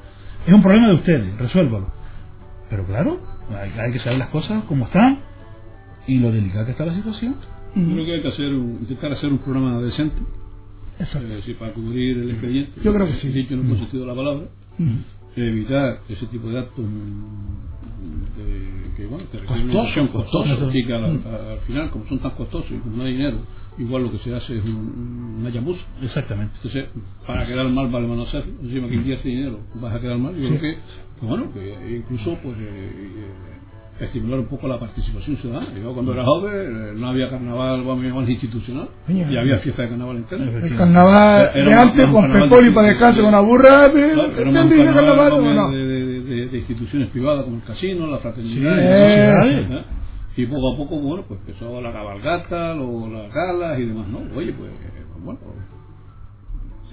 es 0.45 0.53
un 0.53 0.63
problema 0.63 0.89
de 0.89 0.95
ustedes, 0.95 1.39
resuélvalo. 1.39 1.93
Pero 2.71 2.85
claro, 2.87 3.21
hay, 3.51 3.71
hay 3.79 3.93
que 3.93 4.01
saber 4.01 4.19
las 4.19 4.31
cosas 4.31 4.65
como 4.65 4.87
están 4.87 5.21
y 6.09 6.19
lo 6.19 6.33
delicada 6.33 6.65
que 6.65 6.73
está 6.73 6.85
la 6.85 6.95
situación. 6.95 7.37
Yo 7.77 7.87
creo 7.87 8.05
que 8.05 8.13
hay 8.15 8.21
que 8.21 8.29
hacer 8.29 8.51
intentar 8.51 9.13
hacer 9.13 9.31
un 9.31 9.39
programa 9.39 9.81
decente 9.81 10.21
eh, 11.01 11.57
para 11.59 11.73
cubrir 11.73 12.19
el 12.19 12.31
expediente. 12.31 12.81
Yo 12.83 12.93
creo 12.93 13.07
que 13.07 13.15
sí. 13.15 13.29
Dicho 13.29 13.55
en 13.55 13.71
el 13.71 13.79
sentido 13.79 14.07
la 14.07 14.15
palabra. 14.15 14.47
Evitar 15.37 16.01
ese 16.09 16.27
tipo 16.27 16.49
de 16.51 16.59
actos 16.59 16.85
de, 18.37 18.97
que, 18.97 19.07
bueno, 19.07 19.25
que 19.31 19.39
costosos. 20.09 20.75
Y 20.75 20.85
que 20.85 20.95
al, 20.95 21.21
final, 21.67 21.91
como 21.91 22.07
son 22.09 22.19
tan 22.19 22.33
costosos 22.33 22.71
y 22.71 22.79
como 22.79 22.97
no 22.97 23.05
hay 23.05 23.13
dinero, 23.13 23.39
igual 23.79 24.03
lo 24.05 24.13
que 24.13 24.19
se 24.19 24.35
hace 24.35 24.59
es 24.59 24.65
un, 24.65 25.39
una. 25.41 25.51
Exactamente. 26.03 26.55
Entonces, 26.57 26.87
para 27.27 27.47
quedar 27.47 27.69
mal 27.69 27.89
vale 27.89 28.09
menos 28.09 28.29
hacerlo. 28.29 28.53
Encima 28.63 28.89
que 28.89 28.95
invierte 28.97 29.29
dinero, 29.29 29.61
vas 29.75 29.95
a 29.95 30.01
quedar 30.01 30.19
mal. 30.19 30.35
Yo 30.35 30.49
creo 30.49 30.61
que, 30.61 30.79
bueno, 31.23 31.53
que 31.53 31.97
incluso 31.97 32.37
pues 32.43 32.57
eh, 32.59 33.60
estimular 34.05 34.41
un 34.41 34.47
poco 34.47 34.67
la 34.67 34.79
participación 34.79 35.37
ciudadana. 35.37 35.69
Yo 35.79 35.93
cuando 35.93 36.13
era 36.13 36.25
joven 36.25 36.53
eh, 36.55 36.93
no 36.97 37.09
había 37.09 37.29
carnaval 37.29 37.85
vamos, 37.85 38.29
institucional 38.29 38.89
y 39.09 39.37
había 39.37 39.59
fiesta 39.59 39.83
de 39.83 39.89
carnaval 39.91 40.17
entera. 40.17 40.45
El 40.45 40.77
carnaval 40.77 41.53
de 41.55 41.75
antes 41.75 42.07
con 42.09 42.33
Pepoli 42.33 42.71
para 42.71 42.89
descanso 42.89 43.23
con 43.23 43.33
la 43.33 43.41
burra, 43.41 43.89
de, 43.89 44.15
carnaval, 44.15 45.73
de, 45.73 46.47
de, 46.49 46.59
instituciones 46.59 47.09
privadas 47.09 47.45
como 47.45 47.57
el 47.57 47.63
casino, 47.63 48.07
la 48.07 48.19
fraternidad 48.19 48.79
¿eh? 48.79 49.85
y 50.37 50.47
poco 50.47 50.73
a 50.73 50.77
poco 50.77 50.97
bueno 50.97 51.25
pues 51.29 51.41
empezó 51.41 51.81
la 51.81 51.93
cabalgata, 51.93 52.75
lo, 52.75 53.09
las 53.09 53.33
galas 53.33 53.79
y 53.79 53.85
demás, 53.85 54.09
¿no? 54.09 54.21
Oye 54.35 54.53
pues 54.53 54.71
bueno 55.23 55.41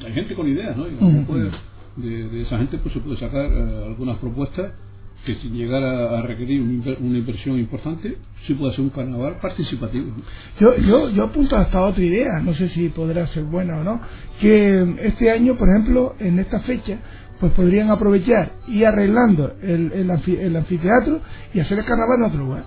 hay 0.06 0.14
gente 0.14 0.36
con 0.36 0.48
ideas, 0.48 0.76
¿no? 0.76 0.86
Y 0.88 0.92
de, 1.98 2.42
esa 2.44 2.58
gente 2.60 2.78
pues 2.78 2.94
se 2.94 3.00
puede 3.00 3.18
sacar 3.18 3.46
eh, 3.46 3.84
algunas 3.88 4.18
propuestas 4.18 4.72
que 5.28 5.36
sin 5.36 5.54
llegar 5.54 5.84
a, 5.84 6.22
requerir 6.22 6.62
una 6.62 7.18
inversión 7.18 7.60
importante, 7.60 8.18
sí 8.46 8.54
puede 8.54 8.72
ser 8.74 8.82
un 8.82 8.92
carnaval 8.92 9.38
participativo. 9.42 10.14
Yo, 10.58 10.78
yo, 10.78 11.10
yo 11.10 11.26
apunto 11.26 11.58
hasta 11.58 11.82
otra 11.82 12.02
idea, 12.02 12.40
no 12.42 12.54
sé 12.54 12.70
si 12.70 12.88
podrá 12.88 13.28
ser 13.28 13.44
buena 13.44 13.80
o 13.80 13.84
no, 13.84 14.00
que 14.40 14.96
este 15.04 15.30
año, 15.30 15.58
por 15.58 15.68
ejemplo, 15.70 16.16
en 16.20 16.40
esta 16.40 16.62
fecha, 16.62 17.00
pues 17.42 17.52
podrían 17.52 17.92
aprovechar 17.92 18.54
y 18.70 18.86
arreglando 18.86 19.54
el, 19.62 19.92
el, 19.92 20.56
anfiteatro 20.56 21.20
y 21.54 21.60
hacer 21.60 21.80
el 21.80 21.86
carnaval 21.86 22.20
en 22.20 22.24
otro 22.24 22.40
lugar. 22.40 22.64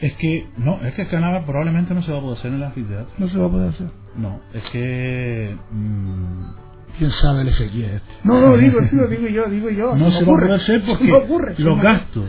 Es 0.00 0.12
que, 0.14 0.48
no, 0.58 0.84
es 0.84 0.92
que 0.94 1.02
el 1.02 1.08
carnaval 1.08 1.44
probablemente 1.46 1.94
no 1.94 2.02
se 2.02 2.10
va 2.10 2.18
a 2.18 2.20
poder 2.20 2.38
hacer 2.38 2.50
en 2.50 2.56
el 2.56 2.64
anfiteatro. 2.64 3.14
No 3.16 3.28
se 3.28 3.38
va 3.38 3.46
a 3.46 3.50
poder 3.50 3.68
hacer. 3.70 3.86
No, 4.16 4.40
es 4.52 4.64
que... 4.70 5.56
Mmm, 5.70 6.65
quién 6.98 7.10
sabe 7.10 7.42
el 7.42 7.48
Ezequiel 7.48 7.96
este. 7.96 8.12
No, 8.24 8.40
no, 8.40 8.56
digo, 8.56 8.80
digo, 8.80 9.06
digo 9.06 9.28
yo, 9.28 9.44
digo 9.46 9.70
yo. 9.70 9.94
No, 9.94 10.10
se 10.10 10.22
ocurre, 10.22 10.48
va 10.48 10.54
a 10.54 10.58
hacer 10.58 10.82
porque 10.86 11.12
ocurre, 11.12 11.54
los 11.58 11.80
gastos 11.80 12.26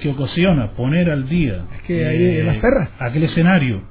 que 0.00 0.10
ocasiona 0.10 0.72
poner 0.72 1.10
al 1.10 1.28
día 1.28 1.66
es 1.76 1.82
que 1.82 2.40
eh, 2.40 2.42
las 2.42 2.56
perras. 2.56 2.90
aquel 2.98 3.24
escenario 3.24 3.82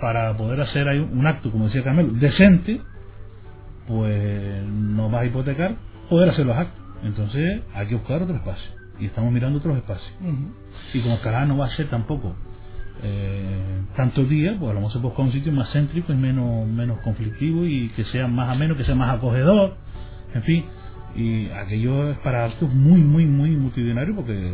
para 0.00 0.36
poder 0.36 0.60
hacer 0.60 0.88
ahí 0.88 0.98
un 0.98 1.26
acto, 1.26 1.50
como 1.50 1.66
decía 1.66 1.82
Carmelo, 1.82 2.12
decente, 2.12 2.80
pues 3.86 4.62
no 4.64 5.10
va 5.10 5.20
a 5.20 5.26
hipotecar 5.26 5.76
poder 6.08 6.28
hacer 6.28 6.46
los 6.46 6.56
actos. 6.56 6.82
Entonces 7.02 7.62
hay 7.74 7.86
que 7.86 7.94
buscar 7.94 8.22
otro 8.22 8.36
espacio. 8.36 8.70
Y 8.98 9.06
estamos 9.06 9.32
mirando 9.32 9.58
otros 9.58 9.76
espacios. 9.76 10.12
Y 10.92 11.00
como 11.00 11.20
Calá 11.20 11.44
no 11.46 11.58
va 11.58 11.66
a 11.66 11.70
ser 11.70 11.88
tampoco 11.88 12.36
eh, 13.04 13.82
tantos 13.96 14.28
días, 14.28 14.56
pues 14.58 14.70
a 14.70 14.74
lo 14.74 14.80
mejor 14.80 14.92
se 14.92 14.98
busca 14.98 15.22
un 15.22 15.32
sitio 15.32 15.52
más 15.52 15.70
céntrico 15.72 16.12
y 16.12 16.16
menos, 16.16 16.66
menos 16.66 16.98
conflictivo 17.00 17.64
y 17.66 17.88
que 17.90 18.04
sea 18.04 18.26
más 18.26 18.50
ameno, 18.50 18.76
que 18.76 18.84
sea 18.84 18.94
más 18.94 19.16
acogedor, 19.16 19.76
en 20.34 20.42
fin. 20.42 20.64
Y 21.14 21.48
aquello 21.50 22.10
es 22.10 22.18
para 22.18 22.46
actos 22.46 22.72
muy, 22.72 23.00
muy, 23.00 23.26
muy 23.26 23.50
multitudinarios 23.50 24.16
porque 24.16 24.52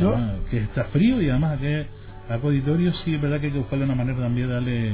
¿Yo? 0.00 0.14
que 0.50 0.58
está 0.58 0.84
frío 0.84 1.20
y 1.20 1.28
además 1.28 1.58
que 1.58 1.86
al 2.28 2.40
auditorio 2.40 2.92
sí 3.04 3.14
es 3.14 3.20
verdad 3.20 3.40
que 3.40 3.46
hay 3.46 3.52
que 3.52 3.58
buscarle 3.58 3.84
una 3.84 3.94
manera 3.94 4.18
también 4.20 4.48
de 4.48 4.54
darle 4.54 4.92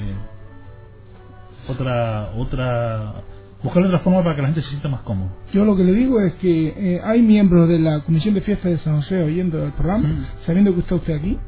otra 1.68 2.30
otra 2.36 3.14
buscarle 3.62 3.88
otra 3.88 4.00
forma 4.00 4.22
para 4.22 4.36
que 4.36 4.42
la 4.42 4.48
gente 4.48 4.62
se 4.62 4.68
sienta 4.68 4.88
más 4.88 5.00
cómodo. 5.02 5.30
Yo 5.52 5.64
lo 5.64 5.76
que 5.76 5.84
le 5.84 5.92
digo 5.92 6.20
es 6.20 6.34
que 6.34 6.68
eh, 6.68 7.00
hay 7.02 7.22
miembros 7.22 7.68
de 7.68 7.78
la 7.78 8.00
Comisión 8.00 8.34
de 8.34 8.42
Fiesta 8.42 8.68
de 8.68 8.78
San 8.78 8.96
José 8.96 9.22
oyendo 9.22 9.64
el 9.64 9.72
programa, 9.72 10.28
sabiendo 10.46 10.74
que 10.74 10.80
está 10.80 10.96
usted 10.96 11.14
aquí, 11.14 11.38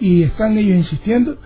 y 0.00 0.22
están 0.24 0.56
ellos 0.58 0.78
insistiendo. 0.78 1.36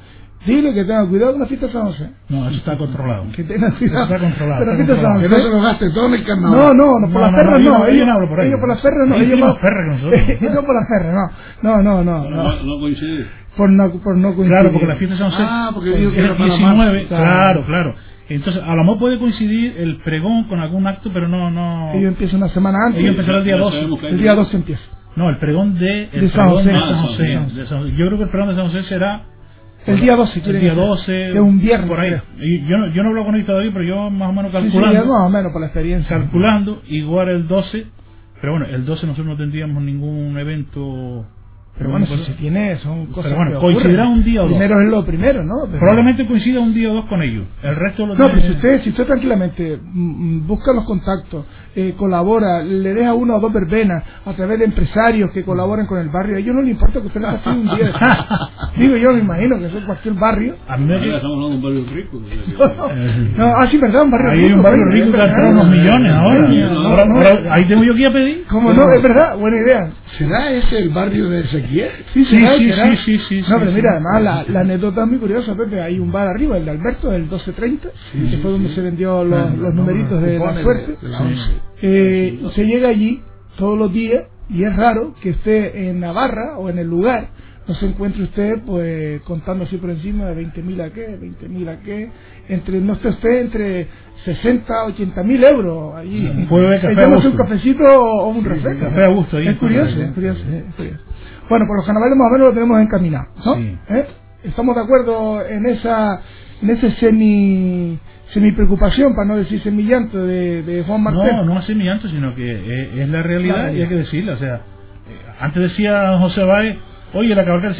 Dile 0.47 0.73
que 0.73 0.85
tenga 0.85 1.07
cuidado 1.07 1.33
con 1.33 1.43
la 1.43 1.47
fiesta 1.47 1.67
de 1.67 1.73
San 1.73 1.85
José. 1.85 2.11
No, 2.31 2.49
eso 2.49 2.57
está 2.57 2.79
controlado. 2.79 3.27
Que 3.37 3.45
tenga 3.45 3.71
cuidado. 3.73 4.05
está 4.05 4.19
controlado. 4.19 4.65
Pero 4.65 4.77
fiesta 4.77 4.95
de 4.95 5.03
San 5.03 5.15
José. 5.15 5.23
Que 5.23 5.29
no 5.29 5.43
se 5.43 5.51
lo 5.51 5.61
gaste 5.61 5.91
todo 5.91 6.07
en 6.07 6.15
el 6.15 6.25
carnaval. 6.25 6.59
No, 6.59 6.75
no, 6.75 6.99
no, 6.99 7.13
por 7.13 7.21
las 7.21 7.31
perras 7.31 7.61
no. 7.61 7.87
Ellos, 7.87 8.07
no 8.07 8.29
por 8.29 8.41
ellos 8.41 8.61
por 8.61 8.69
las 8.69 8.81
perras 8.81 9.09
no. 9.09 9.17
Ellos 9.17 9.41
por 9.41 9.61
perras 9.61 9.85
que 9.85 9.91
nosotros. 9.91 10.21
Ellos 10.41 10.65
por 10.65 10.75
las 10.75 10.89
perras, 10.89 11.15
no. 11.63 11.83
No, 11.83 11.83
no, 11.83 12.05
no. 12.05 12.31
No, 12.31 12.63
no 12.63 12.81
coincide. 12.81 13.27
Por 13.57 13.71
no, 13.71 13.91
por 14.01 14.17
no 14.17 14.29
coincidir. 14.29 14.49
Claro, 14.51 14.73
porque 14.73 14.87
la 14.87 14.97
fiesta 14.97 15.15
de 15.15 15.21
San 15.21 15.31
José. 15.31 15.43
Ah, 15.47 15.71
porque 15.75 15.91
digo 15.91 16.13
que 16.13 16.21
era 16.21 16.35
19. 16.35 17.07
Claro, 17.07 17.67
claro. 17.67 17.95
Entonces, 18.31 18.63
a 18.63 18.75
lo 18.77 18.85
mejor 18.85 18.99
puede 18.99 19.19
coincidir 19.19 19.75
el 19.77 19.97
pregón 19.99 20.45
con 20.45 20.61
algún 20.61 20.87
acto, 20.87 21.11
pero 21.13 21.29
no. 21.29 21.51
no 21.51 21.93
Ellos 21.93 22.13
empiezan 22.13 22.39
una 22.43 22.49
semana 22.49 22.79
antes. 22.87 23.03
Ellos 23.03 23.11
empiezan 23.11 23.35
el 23.35 23.45
día 23.45 23.57
12. 23.59 24.09
El 24.09 24.19
día 24.19 24.35
12 24.35 24.57
empieza. 24.57 25.00
No, 25.17 25.29
el 25.29 25.39
pregón 25.39 25.79
de, 25.79 26.09
el 26.13 26.21
de 26.23 26.31
San 26.31 26.49
José. 26.51 26.71
De 26.71 27.67
San 27.67 27.81
José. 27.81 27.95
Yo 27.97 28.07
creo 28.07 28.19
que 28.19 28.25
el 28.25 28.31
pregón 28.31 28.49
de 28.51 28.55
San 28.55 28.67
José 28.67 28.83
será 28.85 29.25
el 29.87 30.01
día 30.01 30.15
12, 30.15 30.43
El 30.45 30.61
día 30.61 30.75
12. 30.75 31.31
es 31.31 31.37
un 31.37 31.59
viernes. 31.61 31.89
Por 31.89 32.01
ahí. 32.01 32.11
yo, 32.69 32.79
no, 32.79 32.93
yo 32.93 33.03
no 33.03 33.09
hablo 33.11 33.25
con 33.25 33.35
él 33.35 33.47
todavía, 33.47 33.71
pero 33.73 33.85
yo 33.85 34.11
más 34.11 34.29
o 34.29 34.33
menos 34.33 34.53
calculando. 34.53 35.03
Sí, 35.03 35.09
más 35.09 35.27
o 35.27 35.31
menos 35.31 35.53
por 35.53 35.61
la 35.61 35.67
experiencia. 35.69 36.19
Calculando, 36.19 36.83
igual 36.89 37.29
el 37.31 37.49
12. 37.49 37.87
Pero 38.41 38.53
bueno, 38.53 38.67
el 38.67 38.85
12 38.85 39.07
nosotros 39.07 39.27
no 39.27 39.37
tendríamos 39.37 39.83
ningún 39.83 40.39
evento 40.39 41.27
Pero 41.77 41.91
bueno, 41.91 42.07
si 42.07 42.17
se 42.25 42.33
tiene, 42.35 42.77
son 42.79 43.07
cosas. 43.07 43.33
Pero 43.33 43.37
bueno, 43.37 43.61
coincidirá 43.61 44.07
un 44.07 44.23
día 44.25 44.43
o 44.43 44.49
dos. 44.49 44.59
Primero 44.59 44.81
es 44.83 44.91
lo 44.91 45.05
primero, 45.05 45.45
¿no? 45.45 45.67
Probablemente 45.79 46.27
coincida 46.27 46.61
un 46.61 46.75
día 46.75 46.91
o 46.91 46.95
dos 46.95 47.05
con 47.07 47.23
ellos. 47.23 47.47
El 47.63 47.77
resto 47.77 48.07
lo 48.07 48.15
No, 48.15 48.29
pero 48.29 48.41
si 48.43 48.51
usted, 48.51 48.83
si 48.83 48.91
usted 48.91 49.07
tranquilamente 49.07 49.79
mm, 49.83 50.47
busca 50.47 50.73
los 50.73 50.85
contactos, 50.85 51.47
eh, 51.75 51.95
colabora, 51.97 52.63
le 52.63 52.95
deja 52.95 53.15
una 53.15 53.37
o 53.37 53.41
dos 53.41 53.53
verbenas 53.53 54.03
a 54.25 54.33
través 54.33 54.59
de 54.59 54.65
empresarios 54.65 55.31
que 55.33 55.45
colaboren 55.45 55.87
con 55.87 55.99
el 55.99 56.09
barrio, 56.09 56.37
a 56.37 56.39
ellos 56.41 56.55
no 56.55 56.63
les 56.63 56.73
importa 56.73 57.01
que 57.01 57.07
usted 57.07 57.21
les 57.21 57.31
haga 57.31 57.53
un 57.53 57.65
día 57.65 57.93
Digo 58.77 58.97
yo, 58.97 59.13
me 59.13 59.21
imagino 59.21 59.59
que 59.59 59.67
eso 59.67 59.79
es 59.79 59.85
cualquier 59.85 60.15
barrio. 60.15 60.57
A 60.69 60.77
mí 60.77 60.87
me 60.87 60.97
estamos 60.97 61.25
hablando 61.25 61.49
de 61.49 61.55
un 61.55 61.63
barrio 61.63 61.85
rico. 61.93 62.21
no, 63.37 63.45
ah, 63.57 63.67
sí, 63.71 63.79
verdad, 63.79 64.03
un 64.03 64.11
barrio 64.11 64.31
rico. 64.31 64.47
Hay 64.47 64.53
un 64.53 64.63
barrio 64.63 64.85
rico 64.87 65.13
que 65.13 65.19
gasta 65.19 65.49
unos 65.49 65.69
millones 65.69 66.13
ahora. 66.13 67.55
ahí 67.55 67.65
tengo 67.67 67.85
yo 67.85 67.95
que 67.95 68.01
ir 68.01 68.07
a 68.07 68.13
pedir. 68.13 68.45
¿Cómo 68.49 68.73
no? 68.73 68.93
Es 68.93 69.03
verdad, 69.03 69.37
buena 69.39 69.57
idea. 69.59 69.91
¿Será 70.19 70.51
ese 70.53 70.79
el 70.79 70.91
barrio 70.91 71.29
de 71.29 71.41
Ezequiel? 71.41 71.91
Sí, 72.13 72.25
sí, 72.25 72.47
sí, 72.47 72.97
sí, 73.05 73.19
sí, 73.29 73.45
No, 73.49 73.59
pero 73.59 73.73
mira, 73.73 73.91
además 73.93 74.23
la, 74.23 74.53
la, 74.53 74.61
anécdota 74.61 75.03
es 75.03 75.09
muy 75.09 75.19
curiosa, 75.19 75.55
Pepe. 75.55 75.81
Hay 75.81 75.99
un 75.99 76.11
bar 76.11 76.29
arriba, 76.29 76.57
el 76.57 76.65
de 76.65 76.71
Alberto, 76.73 77.11
del 77.11 77.23
1230, 77.23 77.89
que 78.31 78.37
fue 78.39 78.51
donde 78.51 78.71
se 78.71 78.81
vendió 78.81 79.25
los, 79.25 79.57
los 79.57 79.75
numeritos 79.75 80.23
de 80.23 80.39
la 80.39 80.63
suerte. 80.63 80.97
Eh, 81.83 82.41
se 82.55 82.65
llega 82.65 82.89
allí 82.89 83.23
todos 83.57 83.79
los 83.79 83.93
días 83.93 84.25
y 84.49 84.65
es 84.65 84.77
raro 84.77 85.15
que 85.23 85.31
esté 85.31 85.89
en 85.89 86.01
Navarra 86.01 86.59
o 86.59 86.69
en 86.69 86.79
el 86.79 86.87
lugar 86.87 87.29
no 87.71 87.77
se 87.77 87.87
encuentre 87.87 88.25
usted 88.25 88.55
pues 88.67 89.23
contando 89.23 89.63
así 89.63 89.77
por 89.77 89.91
encima 89.91 90.27
de 90.27 90.45
20.000 90.45 90.83
a 90.83 90.91
qué, 90.93 91.19
20.000 91.21 91.69
a 91.69 91.81
qué, 91.81 92.11
entre, 92.49 92.81
no 92.81 92.95
esté 92.95 93.09
usted 93.09 93.41
entre 93.43 93.87
60, 94.25 94.87
80 94.87 95.23
mil 95.23 95.45
euros 95.45 95.95
allí. 95.95 96.27
Café 96.97 97.07
un 97.29 97.37
cafecito 97.37 97.85
o 97.85 98.29
un 98.31 98.45
refresco. 98.45 98.81
Café 98.87 99.05
a 99.05 99.09
gusto 99.09 99.39
Es 99.39 99.57
curioso, 99.57 100.03
es 100.03 100.11
curioso, 100.13 100.43
es 100.51 100.75
curioso. 100.75 100.99
Bueno, 101.49 101.67
por 101.69 101.77
los 101.77 101.87
carnavales 101.87 102.17
más 102.17 102.27
o 102.29 102.33
menos 102.33 102.49
lo 102.49 102.55
tenemos 102.55 102.81
encaminado, 102.81 103.27
¿no? 103.45 103.57
¿Eh? 103.57 104.07
Estamos 104.43 104.75
de 104.75 104.83
acuerdo 104.83 105.47
en 105.47 105.67
esa, 105.67 106.23
en 106.63 106.71
ese 106.71 106.91
semi 106.93 107.99
semi 108.33 108.53
preocupación, 108.53 109.15
para 109.15 109.29
no 109.29 109.37
decir 109.37 109.61
semillanto 109.63 110.19
de, 110.25 110.63
de 110.63 110.83
Juan 110.85 111.03
Martín. 111.03 111.37
No, 111.37 111.45
no 111.45 111.59
es 111.59 111.67
semillanto, 111.67 112.09
sino 112.09 112.35
que 112.35 113.03
es, 113.03 113.09
la 113.09 113.23
realidad 113.23 113.73
y 113.73 113.83
hay 113.83 113.89
que 113.89 113.97
decirlo. 113.97 114.35
O 114.35 114.39
sea, 114.39 114.57
eh, 114.57 114.61
antes 115.41 115.63
decía 115.63 116.19
José 116.19 116.45
Báez, 116.45 116.77
oye, 117.13 117.35
la 117.35 117.45
cabalgata, 117.45 117.77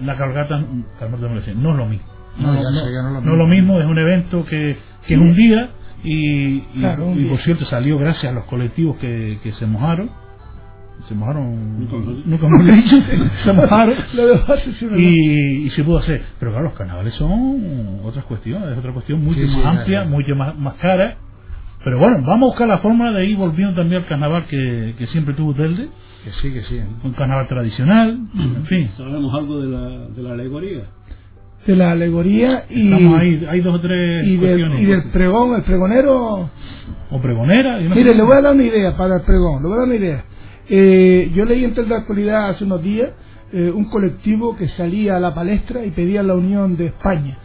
la 0.00 0.16
cabalgata, 0.16 0.58
no 0.58 1.70
es 1.72 1.76
lo 1.76 1.86
mismo. 1.86 2.06
No, 2.38 2.54
no, 3.20 3.36
lo 3.36 3.46
mismo, 3.46 3.80
es 3.80 3.86
un 3.86 3.98
evento 3.98 4.44
que, 4.44 4.78
que 5.06 5.14
es 5.14 5.20
un 5.20 5.34
día 5.34 5.70
y, 6.02 6.62
y, 6.74 7.26
por 7.28 7.38
cierto 7.40 7.64
salió 7.66 7.98
gracias 7.98 8.32
a 8.32 8.34
los 8.34 8.44
colectivos 8.44 8.96
que, 8.96 9.38
que 9.42 9.52
se 9.52 9.66
mojaron 9.66 10.10
se 11.10 11.16
mojaron 11.16 11.80
nunca 12.24 12.46
hemos 12.46 12.64
dicho 12.64 12.96
se 13.42 13.52
mojaron 13.52 13.94
y, 14.96 15.66
y 15.66 15.70
se 15.70 15.82
pudo 15.82 15.98
hacer. 15.98 16.22
Pero 16.38 16.52
claro 16.52 16.66
los 16.66 16.74
carnavales 16.78 17.14
son 17.14 17.98
otras 18.04 18.24
cuestiones 18.26 18.68
es 18.70 18.78
otra 18.78 18.92
cuestión 18.92 19.24
mucho 19.24 19.40
más 19.40 19.66
amplia 19.66 20.04
mucho 20.04 20.36
más, 20.36 20.56
más 20.56 20.74
cara. 20.74 21.16
Pero 21.82 21.98
bueno 21.98 22.18
vamos 22.24 22.42
a 22.42 22.50
buscar 22.50 22.68
la 22.68 22.78
forma 22.78 23.10
de 23.10 23.26
ir 23.26 23.36
volviendo 23.36 23.74
también 23.74 24.02
al 24.02 24.08
carnaval 24.08 24.44
que, 24.44 24.94
que 24.96 25.08
siempre 25.08 25.34
tuvo 25.34 25.52
Telde. 25.52 25.88
Que 26.22 26.30
sí 26.40 26.52
que 26.52 26.62
sí. 26.62 26.80
Un 27.02 27.12
carnaval 27.14 27.48
tradicional 27.48 28.16
en 28.36 28.66
fin. 28.66 28.90
Sabemos 28.96 29.34
algo 29.34 29.60
de 29.60 29.68
la, 29.68 29.88
de 30.14 30.22
la 30.22 30.32
alegoría. 30.34 30.82
De 31.66 31.74
la 31.74 31.90
alegoría 31.90 32.66
y 32.70 32.92
ahí, 32.92 33.46
hay 33.50 33.60
dos 33.62 33.74
o 33.74 33.80
tres 33.80 34.28
y 34.28 34.36
del, 34.36 34.80
y 34.80 34.84
del 34.84 35.10
pregón 35.10 35.56
el 35.56 35.62
pregonero. 35.62 36.50
O 37.10 37.20
pregonera 37.20 37.78
mire 37.78 38.14
le 38.14 38.22
voy 38.22 38.36
a 38.36 38.42
dar 38.42 38.54
una 38.54 38.62
idea 38.62 38.96
para 38.96 39.16
el 39.16 39.22
pregón 39.22 39.60
le 39.60 39.68
voy 39.68 39.76
a 39.76 39.80
dar 39.80 39.86
una 39.88 39.96
idea 39.96 40.24
eh, 40.70 41.30
yo 41.34 41.44
leí 41.44 41.64
en 41.64 41.74
de 41.74 41.94
Actualidad 41.94 42.50
hace 42.50 42.64
unos 42.64 42.82
días 42.82 43.10
eh, 43.52 43.68
un 43.74 43.86
colectivo 43.86 44.56
que 44.56 44.68
salía 44.68 45.16
a 45.16 45.20
la 45.20 45.34
palestra 45.34 45.84
y 45.84 45.90
pedía 45.90 46.22
la 46.22 46.34
unión 46.34 46.76
de 46.76 46.86
España. 46.86 47.36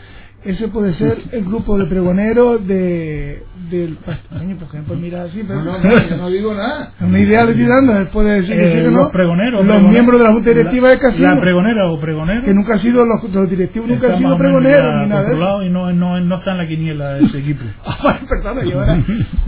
Ese 0.43 0.67
puede 0.67 0.93
ser 0.93 1.17
el 1.31 1.43
grupo 1.43 1.75
de 1.79 1.87
pregoneros 1.87 2.67
de, 2.67 3.41
del 3.71 3.97
ejemplo, 4.35 4.95
mira 4.95 5.23
así, 5.23 5.43
pero 5.47 5.63
no, 5.63 5.79
no, 5.79 6.17
no, 6.17 6.29
digo 6.29 6.53
nada. 6.53 6.91
Una 7.01 7.19
idea 7.19 7.43
le 7.45 7.53
estoy 7.53 7.65
dando, 7.65 7.93
después 7.93 8.27
de 8.27 8.33
decir 8.41 8.53
eh, 8.53 8.73
que 8.73 8.91
los 8.91 9.11
pregoneros, 9.11 9.65
los 9.65 9.81
miembros 9.81 10.19
de 10.19 10.27
la 10.27 10.33
Junta 10.33 10.49
Directiva 10.51 10.89
de 10.89 10.99
Casino. 10.99 11.33
La 11.33 11.41
pregonera 11.41 11.89
o 11.89 11.99
pregonero. 11.99 12.43
Que 12.43 12.53
nunca 12.53 12.75
ha 12.75 12.79
sido, 12.79 13.03
los, 13.03 13.23
los 13.23 13.49
directivos 13.49 13.89
nunca 13.89 14.13
han 14.13 14.19
sido 14.19 14.37
pregoneros 14.37 15.01
ni 15.01 15.09
nada. 15.09 15.65
Y 15.65 15.69
no, 15.71 15.91
no, 15.91 16.19
no 16.19 16.35
está 16.35 16.51
en 16.51 16.57
la 16.59 16.67
quiniela 16.67 17.13
de 17.13 17.25
ese 17.25 17.39
equipo. 17.39 17.63
ah, 17.83 18.19
perdona, 18.29 18.63
yo 18.63 18.79
ahora, 18.79 19.03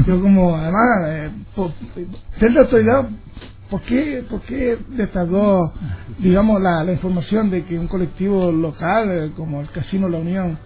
yo 0.07 0.19
como, 0.19 0.55
además, 0.55 0.81
eh, 1.05 1.29
por, 1.55 1.71
de 2.39 2.59
autoridad 2.59 3.07
¿Por 3.69 3.81
qué, 3.81 4.23
por 4.29 4.41
qué 4.43 4.77
destacó, 4.89 5.73
digamos, 6.19 6.61
la, 6.61 6.83
la, 6.85 6.93
información 6.93 7.49
de 7.49 7.65
que 7.65 7.77
un 7.77 7.87
colectivo 7.87 8.49
local 8.49 9.11
eh, 9.11 9.31
como 9.35 9.59
el 9.59 9.69
Casino 9.71 10.07
La 10.07 10.19
Unión 10.19 10.57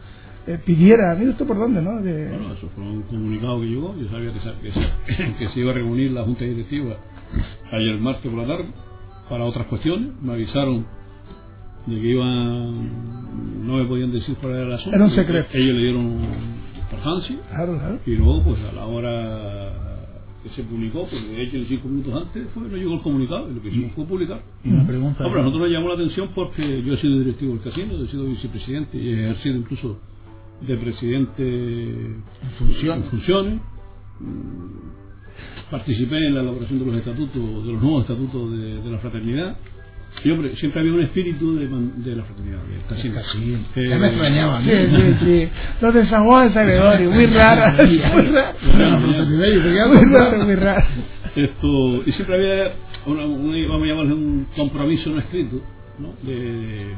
eh, 0.45 0.59
pidiera, 0.63 1.15
mire 1.15 1.31
usted 1.31 1.47
por 1.47 1.57
dónde, 1.57 1.81
¿no? 1.81 1.93
Bueno, 1.93 2.53
eso 2.53 2.69
fue 2.75 2.83
un 2.83 3.01
comunicado 3.03 3.59
que 3.59 3.67
llegó, 3.67 3.95
yo 3.95 4.07
sabía 4.09 4.31
que 4.33 4.39
se, 4.39 5.33
que, 5.39 5.49
se, 5.49 5.59
iba 5.59 5.71
a 5.71 5.73
reunir 5.73 6.11
la 6.11 6.23
Junta 6.23 6.45
Directiva 6.45 6.97
ayer 7.71 7.99
martes 7.99 8.31
por 8.31 8.39
la 8.39 8.47
tarde 8.47 8.69
para 9.29 9.45
otras 9.45 9.65
cuestiones, 9.67 10.09
me 10.21 10.33
avisaron 10.33 10.85
de 11.87 11.95
que 12.01 12.07
iban, 12.07 13.65
no 13.65 13.77
me 13.77 13.85
podían 13.85 14.11
decir 14.11 14.35
cuál 14.39 14.53
era 14.53 14.63
el 14.63 14.73
asunto. 14.73 14.95
Era 14.95 15.05
un 15.05 15.11
secreto. 15.11 15.49
Ellos 15.53 15.75
le 15.75 15.81
dieron 15.81 16.21
importancia 16.75 17.39
claro, 17.49 17.77
claro. 17.79 17.99
y 18.05 18.11
luego 18.11 18.43
pues 18.43 18.63
a 18.63 18.71
la 18.73 18.85
hora 18.85 19.90
que 20.43 20.49
se 20.49 20.63
publicó, 20.63 21.01
porque 21.01 21.27
de 21.27 21.43
hecho 21.43 21.57
cinco 21.67 21.87
minutos 21.87 22.21
antes 22.21 22.47
fue, 22.53 22.63
no 22.63 22.75
llegó 22.75 22.95
el 22.95 23.01
comunicado, 23.01 23.49
y 23.49 23.55
lo 23.55 23.61
que 23.61 23.69
hicimos 23.69 23.91
fue 23.93 24.05
publicar. 24.05 24.41
Una 24.65 24.87
pregunta. 24.87 25.23
No, 25.23 25.29
pero 25.29 25.41
a 25.41 25.43
nosotros 25.43 25.69
nos 25.69 25.71
llamó 25.71 25.87
la 25.89 25.93
atención 25.95 26.29
porque 26.33 26.83
yo 26.83 26.93
he 26.93 26.97
sido 26.97 27.19
directivo 27.19 27.53
del 27.53 27.61
casino, 27.61 27.93
he 27.93 28.07
sido 28.07 28.25
vicepresidente 28.25 28.97
y 28.97 29.09
he 29.09 29.23
ejercido 29.25 29.57
incluso 29.57 29.99
de 30.61 30.77
presidente 30.77 31.43
en 31.43 32.23
funciones. 33.09 33.61
Mm, 34.19 35.71
participé 35.71 36.27
en 36.27 36.35
la 36.35 36.41
elaboración 36.41 36.79
de 36.79 36.85
los 36.85 36.95
estatutos, 36.95 37.65
de 37.65 37.71
los 37.73 37.81
nuevos 37.81 38.01
estatutos 38.01 38.51
de, 38.51 38.81
de 38.81 38.91
la 38.91 38.99
fraternidad 38.99 39.57
hombre, 40.29 40.55
siempre 40.57 40.81
había 40.81 40.93
un 40.93 41.01
espíritu 41.01 41.55
de, 41.55 41.67
de 41.67 42.15
la 42.15 42.23
fraternidad, 42.23 42.59
del 42.63 42.85
casino. 42.87 43.15
casino. 43.15 43.59
Eh, 43.75 43.87
ya 43.89 43.97
me 43.97 44.07
extrañaba. 44.07 44.61
Sí, 44.61 44.69
sí, 44.69 45.15
sí. 45.19 45.49
Los 45.81 45.93
de 45.93 46.05
San 46.07 46.27
Gregorio, 46.53 47.11
muy 47.11 47.25
raro. 47.27 47.83
muy 47.83 48.27
raro. 48.27 48.57
Muy 49.93 50.05
raro, 50.13 50.45
muy 50.45 50.55
raro. 50.55 50.85
Esto, 51.35 52.03
y 52.05 52.11
siempre 52.11 52.35
había, 52.35 52.73
una, 53.05 53.21
vamos 53.23 53.83
a 53.83 53.85
llamarle 53.87 54.13
un 54.13 54.47
compromiso 54.55 55.09
no 55.09 55.19
escrito, 55.19 55.61
¿no? 55.97 56.13
De, 56.21 56.93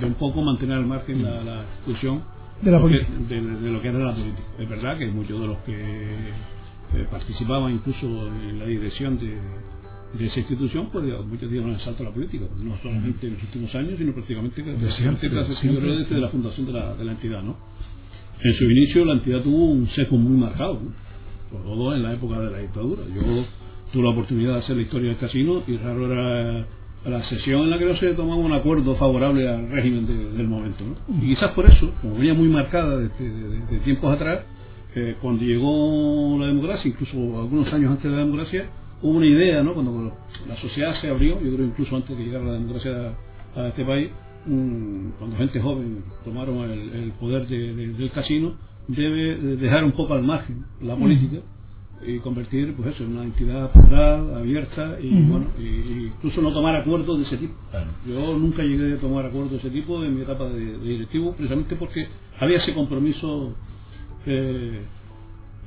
de 0.00 0.06
un 0.06 0.14
poco 0.14 0.42
mantener 0.42 0.76
al 0.76 0.86
margen 0.86 1.22
la, 1.22 1.42
la 1.42 1.64
discusión 1.86 2.22
de, 2.62 2.70
la. 2.70 2.78
De, 2.80 3.40
de, 3.40 3.70
lo 3.70 3.80
que 3.80 3.88
era 3.88 3.98
la 3.98 4.14
política. 4.14 4.42
Es 4.58 4.68
verdad 4.68 4.98
que 4.98 5.06
muchos 5.08 5.40
de 5.40 5.46
los 5.46 5.58
que 5.58 5.72
eh, 5.72 7.06
participaban 7.10 7.72
incluso 7.72 8.06
en 8.28 8.58
la 8.58 8.66
dirección 8.66 9.18
de 9.18 9.38
de 10.12 10.26
esa 10.26 10.40
institución, 10.40 10.88
pues 10.90 11.04
muchos 11.26 11.50
dieron 11.50 11.70
el 11.70 11.80
salto 11.80 12.02
a 12.02 12.06
la 12.06 12.12
política, 12.12 12.46
no 12.62 12.78
solamente 12.82 13.26
en 13.26 13.34
los 13.34 13.42
últimos 13.42 13.74
años, 13.74 13.94
sino 13.98 14.12
prácticamente 14.12 14.62
desde 14.62 16.20
la 16.20 16.28
fundación 16.28 16.66
de 16.66 16.72
la, 16.72 16.94
de 16.94 17.04
la 17.04 17.12
entidad. 17.12 17.42
¿no? 17.42 17.56
En 18.42 18.54
su 18.54 18.64
inicio 18.64 19.04
la 19.04 19.14
entidad 19.14 19.42
tuvo 19.42 19.66
un 19.66 19.88
seco 19.90 20.16
muy 20.16 20.38
marcado, 20.38 20.80
sobre 21.50 21.64
todo 21.64 21.94
en 21.94 22.02
la 22.02 22.14
época 22.14 22.40
de 22.40 22.50
la 22.50 22.58
dictadura. 22.58 23.02
Yo 23.14 23.44
tuve 23.92 24.02
la 24.02 24.10
oportunidad 24.10 24.52
de 24.54 24.58
hacer 24.60 24.76
la 24.76 24.82
historia 24.82 25.08
del 25.10 25.18
casino 25.18 25.62
y 25.66 25.76
raro 25.76 26.10
era 26.10 26.66
la 27.04 27.24
sesión 27.28 27.62
en 27.62 27.70
la 27.70 27.78
que 27.78 27.84
no 27.84 27.96
se 27.96 28.14
tomaba 28.14 28.36
un 28.36 28.52
acuerdo 28.52 28.94
favorable 28.96 29.48
al 29.48 29.68
régimen 29.70 30.06
del 30.06 30.48
momento. 30.48 30.84
¿no? 30.84 31.16
Y 31.22 31.34
quizás 31.34 31.52
por 31.52 31.66
eso, 31.66 31.92
como 32.00 32.14
venía 32.16 32.34
muy 32.34 32.48
marcada 32.48 32.98
desde 32.98 33.30
de, 33.30 33.78
tiempos 33.84 34.14
atrás, 34.14 34.40
eh, 34.94 35.16
cuando 35.20 35.44
llegó 35.44 36.36
la 36.40 36.46
democracia, 36.46 36.88
incluso 36.88 37.16
algunos 37.40 37.72
años 37.72 37.90
antes 37.92 38.04
de 38.04 38.10
la 38.10 38.24
democracia, 38.24 38.68
hubo 39.02 39.16
una 39.16 39.26
idea, 39.26 39.62
¿no? 39.62 39.74
Cuando 39.74 40.12
la 40.46 40.56
sociedad 40.60 41.00
se 41.00 41.08
abrió, 41.08 41.40
yo 41.40 41.54
creo 41.54 41.66
incluso 41.66 41.96
antes 41.96 42.16
de 42.16 42.24
llegar 42.24 42.42
a 42.42 42.46
la 42.46 42.52
democracia 42.54 43.14
a, 43.56 43.68
este 43.68 43.84
país, 43.84 44.10
cuando 44.44 45.36
gente 45.36 45.60
joven 45.60 46.04
tomaron 46.24 46.70
el, 46.70 47.12
poder 47.20 47.46
del 47.46 48.10
casino, 48.12 48.54
debe 48.86 49.36
dejar 49.56 49.84
un 49.84 49.92
poco 49.92 50.14
al 50.14 50.22
margen 50.22 50.64
la 50.80 50.96
política 50.96 51.38
y 52.06 52.18
convertir 52.18 52.74
pues 52.76 52.94
eso 52.94 53.04
en 53.04 53.12
una 53.12 53.24
entidad 53.24 53.72
plural, 53.72 54.36
abierta 54.36 54.98
y 55.00 55.10
bueno, 55.22 55.48
y, 55.58 56.06
incluso 56.06 56.40
no 56.40 56.52
tomar 56.52 56.76
acuerdos 56.76 57.18
de 57.18 57.24
ese 57.24 57.36
tipo. 57.36 57.54
Yo 58.06 58.38
nunca 58.38 58.62
llegué 58.62 58.94
a 58.94 59.00
tomar 59.00 59.26
acuerdos 59.26 59.52
de 59.52 59.58
ese 59.58 59.70
tipo 59.70 60.02
en 60.04 60.14
mi 60.14 60.22
etapa 60.22 60.44
de, 60.44 60.78
directivo, 60.78 61.32
precisamente 61.32 61.76
porque 61.76 62.08
había 62.38 62.58
ese 62.58 62.72
compromiso 62.72 63.54
eh, 64.26 64.82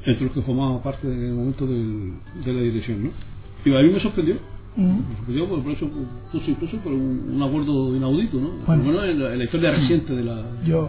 entre 0.06 0.26
los 0.26 0.34
que 0.34 0.41
formábamos 0.41 0.82
parte 0.82 1.08
en 1.08 1.26
el 1.26 1.34
momento 1.34 1.66
del, 1.66 2.14
de 2.43 2.54
la 2.54 2.62
dirección, 2.62 3.04
¿no? 3.04 3.10
Y 3.66 3.76
a 3.76 3.82
mí 3.82 3.89
me 3.89 3.99
sorprendió. 3.99 4.36
Me 4.76 5.16
sorprendió 5.18 5.49
por, 5.49 5.72
eso 5.72 5.89
puse 6.32 6.52
incluso 6.52 6.78
por 6.78 6.93
un, 6.93 7.41
acuerdo 7.43 7.95
inaudito, 7.95 8.39
¿no? 8.39 8.49
Bueno, 8.66 9.04
en, 9.04 9.38
la, 9.38 9.43
historia 9.43 9.72
reciente 9.72 10.16
de 10.16 10.24
la, 10.24 10.41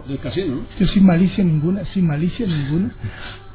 del 0.07 0.19
casino, 0.19 0.55
¿no? 0.55 0.61
Yo 0.79 0.87
sin 0.87 1.05
malicia 1.05 1.43
ninguna, 1.43 1.85
sin 1.93 2.07
malicia 2.07 2.47
ninguna, 2.47 2.95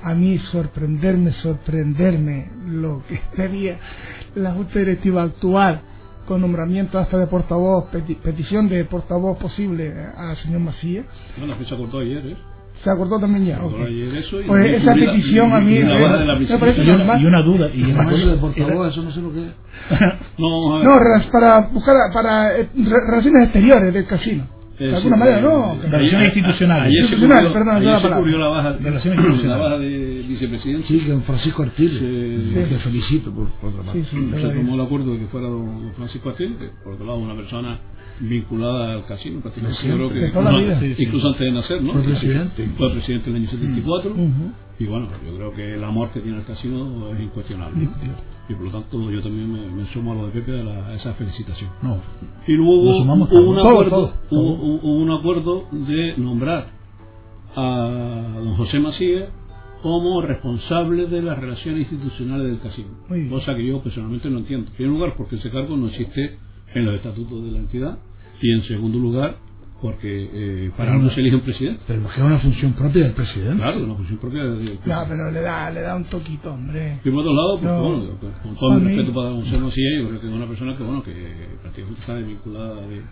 a 0.02 0.14
mí 0.14 0.38
sorprenderme, 0.52 1.32
sorprenderme 1.32 2.50
lo 2.66 3.02
que 3.08 3.20
sería 3.36 3.78
la 4.34 4.52
Junta 4.52 4.78
Directiva 4.78 5.22
actual 5.22 5.80
con 6.26 6.42
nombramiento 6.42 6.98
hasta 6.98 7.16
de 7.16 7.26
portavoz, 7.26 7.86
petición 8.22 8.68
de 8.68 8.84
portavoz 8.84 9.38
posible 9.38 9.94
al 10.14 10.36
señor 10.36 10.60
Macías. 10.60 11.06
Bueno, 11.38 11.56
que 11.58 11.64
se 11.64 11.74
acordó 11.74 12.00
ayer, 12.00 12.26
¿eh? 12.26 12.36
Se 12.84 12.90
acordó 12.90 13.18
también 13.18 13.46
ya. 13.46 13.56
Eso 14.18 14.40
y 14.40 14.44
pues 14.44 14.72
esa 14.72 14.94
petición 14.94 15.52
a 15.52 15.60
mí 15.60 15.78
y, 15.78 15.84
me 15.84 16.58
parece 16.58 16.82
y, 16.84 17.26
una 17.26 17.42
duda. 17.42 17.68
Y 17.74 17.82
además, 17.82 18.26
de 18.26 18.36
portavoz, 18.36 18.92
eso 18.92 19.02
no 19.02 19.10
sé 19.10 19.20
lo 19.20 19.32
que 19.32 19.40
es. 19.40 19.52
no, 20.38 20.82
no, 20.82 21.30
para 21.32 21.60
buscar 21.72 21.96
para 22.12 22.56
eh, 22.56 22.68
relaciones 22.74 23.44
exteriores 23.44 23.92
del 23.92 24.06
casino. 24.06 24.46
De 24.78 24.94
alguna 24.94 25.16
manera, 25.16 25.40
no. 25.40 25.76
Relaciones 25.82 26.36
institucionales. 26.36 26.86
Ayer 26.86 27.02
institucionales, 27.02 28.00
se 28.00 28.06
ocurrió 28.06 28.38
la 28.38 28.48
baja, 28.48 28.76
la 28.80 29.56
baja 29.56 29.78
de 29.78 30.24
vicepresidente. 30.28 30.86
Sí, 30.86 31.00
don 31.00 31.22
Francisco 31.24 31.64
Artil. 31.64 32.54
Le 32.54 32.78
felicito 32.78 33.32
por, 33.32 33.50
por 33.54 33.70
otra 33.70 33.82
parte. 33.82 34.04
Sí, 34.04 34.08
sí, 34.12 34.40
se 34.40 34.48
tomó 34.50 34.74
el 34.76 34.80
acuerdo 34.80 35.14
de 35.14 35.18
que 35.18 35.26
fuera 35.26 35.48
don 35.48 35.92
Francisco 35.96 36.28
Artil, 36.28 36.56
que 36.58 36.70
por 36.84 36.94
otro 36.94 37.06
lado 37.06 37.18
una 37.18 37.34
persona 37.34 37.80
vinculada 38.20 38.92
al 38.94 39.06
casino, 39.06 39.40
prácticamente. 39.40 39.86
Yo 39.86 39.94
creo 39.94 40.10
que 40.10 40.26
incluso, 40.26 41.02
incluso, 41.02 41.28
antes 41.28 41.40
de 41.40 41.52
nacer, 41.52 41.82
¿no? 41.82 41.92
Fue 41.92 42.02
presidente. 42.02 42.70
Fue 42.76 42.90
presidente 42.90 43.30
en 43.30 43.36
el 43.36 43.42
año 43.42 43.50
74. 43.50 44.16
Y 44.80 44.84
bueno, 44.86 45.08
yo 45.26 45.36
creo 45.36 45.54
que 45.54 45.74
el 45.74 45.82
amor 45.82 46.10
que 46.12 46.20
tiene 46.20 46.38
el 46.38 46.44
casino 46.44 47.12
es 47.12 47.20
incuestionable. 47.20 47.88
Y 48.48 48.54
por 48.54 48.64
lo 48.64 48.70
tanto 48.70 49.10
yo 49.10 49.20
también 49.20 49.76
me, 49.76 49.86
sumo 49.92 50.12
a 50.12 50.14
lo 50.14 50.26
de 50.26 50.40
Pepe 50.40 50.60
a, 50.60 50.94
esa 50.94 51.14
felicitación. 51.14 51.70
No. 51.82 52.00
Y 52.46 52.52
luego 52.52 52.74
hubo, 52.74 52.98
un 53.02 53.58
acuerdo, 53.58 54.14
Hubo, 54.30 54.94
un 54.94 55.10
acuerdo 55.10 55.64
de 55.70 56.14
nombrar 56.16 56.68
a 57.56 58.38
don 58.38 58.56
José 58.56 58.78
Macías 58.80 59.24
como 59.82 60.22
responsable 60.22 61.06
de 61.06 61.22
las 61.22 61.38
relaciones 61.38 61.82
institucionales 61.82 62.46
del 62.46 62.60
casino. 62.60 62.88
Cosa 63.30 63.54
que 63.54 63.66
yo 63.66 63.82
personalmente 63.82 64.30
no 64.30 64.38
entiendo. 64.38 64.68
En 64.70 64.76
primer 64.76 64.92
lugar, 64.94 65.14
porque 65.16 65.36
ese 65.36 65.50
cargo 65.50 65.76
no 65.76 65.88
existe 65.88 66.38
en 66.74 66.84
los 66.86 66.94
estatutos 66.94 67.44
de 67.44 67.50
la 67.50 67.58
entidad. 67.58 67.98
Y 68.40 68.52
en 68.52 68.62
segundo 68.64 68.98
lugar, 68.98 69.36
porque 69.80 70.30
eh, 70.32 70.70
para 70.76 70.92
algo 70.92 71.10
se 71.10 71.20
elige 71.20 71.36
un 71.36 71.42
presidente. 71.42 71.80
Pero 71.86 72.08
es 72.10 72.18
una 72.18 72.38
función 72.38 72.72
propia 72.72 73.04
del 73.04 73.12
presidente. 73.12 73.56
Claro, 73.56 73.84
una 73.84 73.94
función 73.94 74.18
propia 74.18 74.44
del 74.44 74.54
presidente. 74.56 74.88
No, 74.88 75.04
pero 75.08 75.30
le 75.30 75.40
da, 75.40 75.70
le 75.70 75.80
da 75.80 75.96
un 75.96 76.04
toquito, 76.04 76.52
hombre. 76.52 77.00
Y 77.04 77.10
por 77.10 77.20
otro 77.20 77.34
lado, 77.34 77.60
pues, 77.60 77.72
bueno, 77.72 78.34
con 78.42 78.56
todo 78.56 78.80
mi 78.80 78.86
respeto 78.86 79.14
para 79.14 79.30
Gonzalo 79.30 79.66
Macías, 79.66 80.00
yo 80.00 80.08
creo 80.08 80.20
que 80.20 80.26
es 80.26 80.32
una 80.32 80.46
persona 80.46 80.76
que, 80.76 80.82
bueno, 80.82 81.02
que 81.02 81.12
prácticamente 81.62 82.00
está 82.00 82.14
vinculada 82.14 82.86
de, 82.86 83.02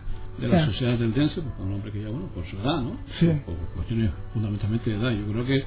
de 0.41 0.49
la 0.49 0.67
sociedad 0.67 0.99
del 0.99 1.15
Dense, 1.15 1.41
pues, 1.41 1.55
un 1.61 1.73
hombre 1.75 1.93
que 1.93 2.03
ya, 2.03 2.09
bueno, 2.09 2.29
por 2.35 2.45
su 2.47 2.57
edad, 2.57 2.83
¿no? 2.83 2.97
Sí. 3.21 3.27
Por, 3.45 3.55
por 3.55 3.69
cuestiones 3.75 4.11
fundamentalmente 4.33 4.91
de 4.91 4.97
edad. 4.97 5.11
Yo 5.13 5.33
creo 5.33 5.45
que 5.45 5.65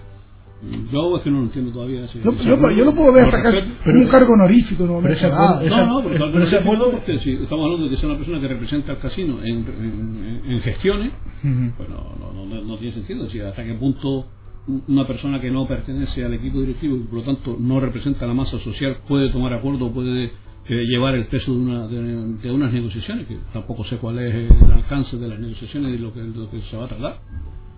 yo 0.92 1.16
es 1.18 1.24
que 1.24 1.32
no 1.32 1.38
lo 1.40 1.44
entiendo 1.46 1.72
todavía. 1.72 2.04
Ese, 2.04 2.20
yo, 2.22 2.32
yo, 2.32 2.72
yo, 2.72 2.86
lo 2.86 2.94
puedo 2.94 3.14
ver 3.14 3.26
hasta 3.26 3.42
casi 3.42 3.60
un 3.86 4.08
cargo 4.08 4.34
honorífico. 4.34 4.86
No, 4.86 5.00
pero 5.02 5.14
ese 5.14 5.26
acuerdo, 5.28 5.70
no, 5.70 5.86
no, 5.86 6.10
pero, 6.10 6.32
pero 6.32 6.44
ese 6.44 6.58
acuerdo, 6.58 6.92
porque 6.92 7.20
si 7.20 7.32
estamos 7.34 7.66
hablando 7.66 7.86
de 7.86 7.92
que 7.92 7.98
sea 7.98 8.10
una 8.10 8.18
persona 8.18 8.42
que 8.42 8.48
representa 8.48 8.92
al 8.92 9.00
casino 9.00 9.40
en, 9.44 9.56
en, 9.56 10.42
en 10.52 10.62
gestiones, 10.62 11.12
pues 11.78 11.90
no, 11.90 12.16
no, 12.20 12.46
no, 12.46 12.62
no, 12.62 12.78
tiene 12.78 12.94
sentido. 12.94 13.30
Si 13.30 13.40
hasta 13.40 13.64
qué 13.64 13.74
punto 13.76 14.26
una 14.88 15.08
persona 15.08 15.40
que 15.40 15.50
no 15.50 15.66
pertenece 15.66 16.26
al 16.26 16.34
equipo 16.34 16.60
directivo 16.60 16.98
y 16.98 17.00
por 17.00 17.20
lo 17.20 17.24
tanto 17.24 17.56
no 17.58 17.80
representa 17.80 18.28
la 18.28 18.34
masa 18.34 18.60
social 18.60 18.98
puede 19.08 19.30
tomar 19.30 19.54
acuerdo, 19.54 19.92
puede 19.92 20.32
eh, 20.68 20.86
llevar 20.86 21.16
el 21.16 21.26
peso 21.28 21.54
de, 21.54 21.58
una, 21.58 21.88
de, 21.88 22.02
de, 22.44 22.52
unas 22.52 22.72
negociaciones, 22.72 23.26
que 23.28 23.38
tampoco 23.54 23.86
sé 23.86 23.96
cuál 23.98 24.20
es 24.20 24.36
el 24.36 24.72
alcance 24.72 25.18
de 25.18 25.28
las 25.28 25.40
negociaciones 25.40 25.96
y 25.96 25.98
lo 25.98 26.14
que, 26.14 26.22
lo 26.22 26.52
que 26.52 26.62
se 26.70 26.78
va 26.78 26.86
a 26.86 26.88
tratar 26.90 27.22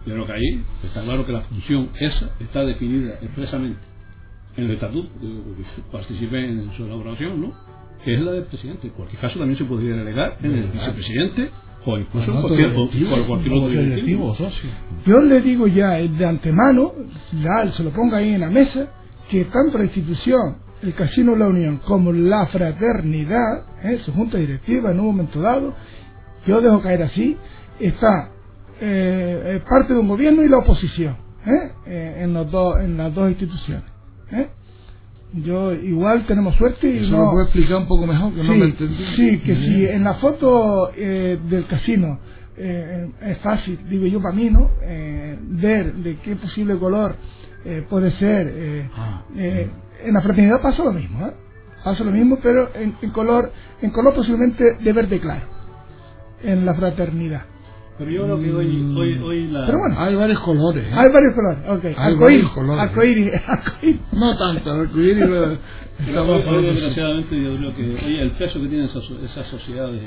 pero 0.06 0.26
que 0.26 0.34
ahí 0.34 0.64
está 0.84 1.02
claro 1.04 1.26
que 1.26 1.32
la 1.32 1.41
función 1.41 1.89
esa 1.99 2.32
está 2.39 2.66
definida 2.66 3.14
expresamente 3.22 3.80
en 4.58 4.66
el 4.66 4.72
estatuto, 4.72 5.10
participé 5.91 6.45
en 6.45 6.72
su 6.76 6.86
elaboración, 6.86 7.41
¿no? 7.41 7.54
que 8.04 8.16
es 8.16 8.22
la 8.22 8.32
del 8.32 8.43
presidente. 8.45 8.88
En 8.88 8.93
cualquier 8.93 9.22
caso 9.22 9.39
también 9.39 9.58
se 9.58 9.66
podría 9.66 9.95
delegar 9.95 10.38
en 10.41 10.54
el 10.54 10.68
vicepresidente 10.68 11.49
o 11.86 11.97
incluso 11.97 12.32
en 12.32 12.41
cualquier, 12.41 12.74
cualquier 13.28 13.54
otro 13.54 13.70
directivo. 13.70 14.36
Yo 15.06 15.20
le 15.20 15.41
digo 15.41 15.68
ya 15.68 15.91
de 15.91 16.26
antemano, 16.26 16.93
ya 17.34 17.72
se 17.74 17.84
lo 17.84 17.91
ponga 17.91 18.18
ahí 18.18 18.34
en 18.34 18.41
la 18.41 18.49
mesa, 18.49 18.88
que 19.30 19.45
tanto 19.45 19.78
la 19.78 19.86
institución, 19.86 20.58
el 20.84 20.93
Casino 20.93 21.36
La 21.36 21.47
Unión, 21.47 21.80
como 21.86 22.12
la 22.12 22.47
fraternidad, 22.47 23.66
¿eh? 23.84 23.99
su 24.04 24.12
junta 24.14 24.38
directiva 24.38 24.91
en 24.91 24.99
un 24.99 25.08
momento 25.08 25.41
dado, 25.41 25.74
yo 26.45 26.62
dejo 26.62 26.82
caer 26.82 27.04
así, 27.04 27.38
está 27.80 28.32
eh, 28.84 29.43
eh, 29.45 29.61
parte 29.69 29.93
de 29.93 29.99
un 29.99 30.07
gobierno 30.07 30.43
y 30.43 30.49
la 30.49 30.57
oposición 30.57 31.15
¿eh? 31.45 31.71
eh 31.86 32.15
en, 32.23 32.34
los 32.34 32.47
en 32.79 32.97
las 32.97 33.13
dos 33.13 33.29
instituciones. 33.29 33.84
¿eh? 34.32 34.47
Yo 35.34 35.71
igual 35.73 36.25
tenemos 36.25 36.55
suerte 36.55 36.89
y 36.89 36.97
Eso 36.97 37.11
no... 37.11 37.25
lo 37.25 37.32
puedo 37.32 37.43
explicar 37.43 37.77
un 37.77 37.88
poco 37.88 38.07
mejor, 38.07 38.34
que 38.34 38.41
sí, 38.41 38.47
no 38.47 38.55
me 38.55 38.65
entendí. 38.65 39.05
Sí, 39.15 39.39
que 39.41 39.55
si 39.55 39.86
en 39.86 40.03
la 40.03 40.15
foto 40.15 40.91
del 40.97 41.65
casino 41.67 42.19
es 42.57 43.38
fácil, 43.38 43.79
digo 43.88 44.07
yo 44.07 44.21
para 44.21 44.36
mí, 44.36 44.49
¿no? 44.49 44.69
ver 44.82 45.93
de 45.93 46.17
qué 46.17 46.36
posible 46.36 46.77
color 46.77 47.15
puede 47.88 48.11
ser. 48.11 48.89
Ah, 48.93 49.23
en 50.03 50.13
la 50.13 50.21
fraternidad 50.21 50.61
pasa 50.61 50.84
lo 50.84 50.91
mismo, 50.91 51.27
¿eh? 51.27 51.34
Pasa 51.84 52.03
lo 52.03 52.11
mismo, 52.11 52.39
pero 52.41 52.75
en, 52.75 52.95
en 53.01 53.11
color, 53.11 53.53
en 53.82 53.91
color 53.91 54.13
posiblemente 54.13 54.63
de 54.79 54.93
verde 54.93 55.19
claro. 55.19 55.45
En 56.43 56.65
la 56.65 56.73
fraternidad. 56.73 57.43
Pero 58.02 58.14
yo 58.14 58.24
creo 58.24 58.39
que 58.39 58.52
hoy, 58.52 58.95
hoy, 58.97 59.22
hoy 59.24 59.47
la... 59.49 59.68
Pero 59.68 59.78
bueno, 59.78 59.95
hay 59.99 60.16
varios 60.16 60.39
colores. 60.39 60.84
¿eh? 60.88 60.91
Hay 60.91 61.12
varios 61.12 61.36
colores, 61.36 61.64
ok. 61.70 61.99
Hay 61.99 62.16
varios 62.16 62.49
colores. 62.49 62.82
Arcoíris, 62.89 63.32
No 64.14 64.38
tanto, 64.39 64.72
arcoíris... 64.72 65.24
hoy, 65.24 65.58
desgraciadamente 66.64 67.43
yo 67.43 67.58
creo 67.58 67.76
que 67.76 68.04
oye, 68.04 68.22
el 68.24 68.32
peso 68.32 68.60
que 68.60 68.68
tienen 68.70 68.88
esas, 68.88 69.04
esas 69.04 69.45
sociedades 69.52 70.02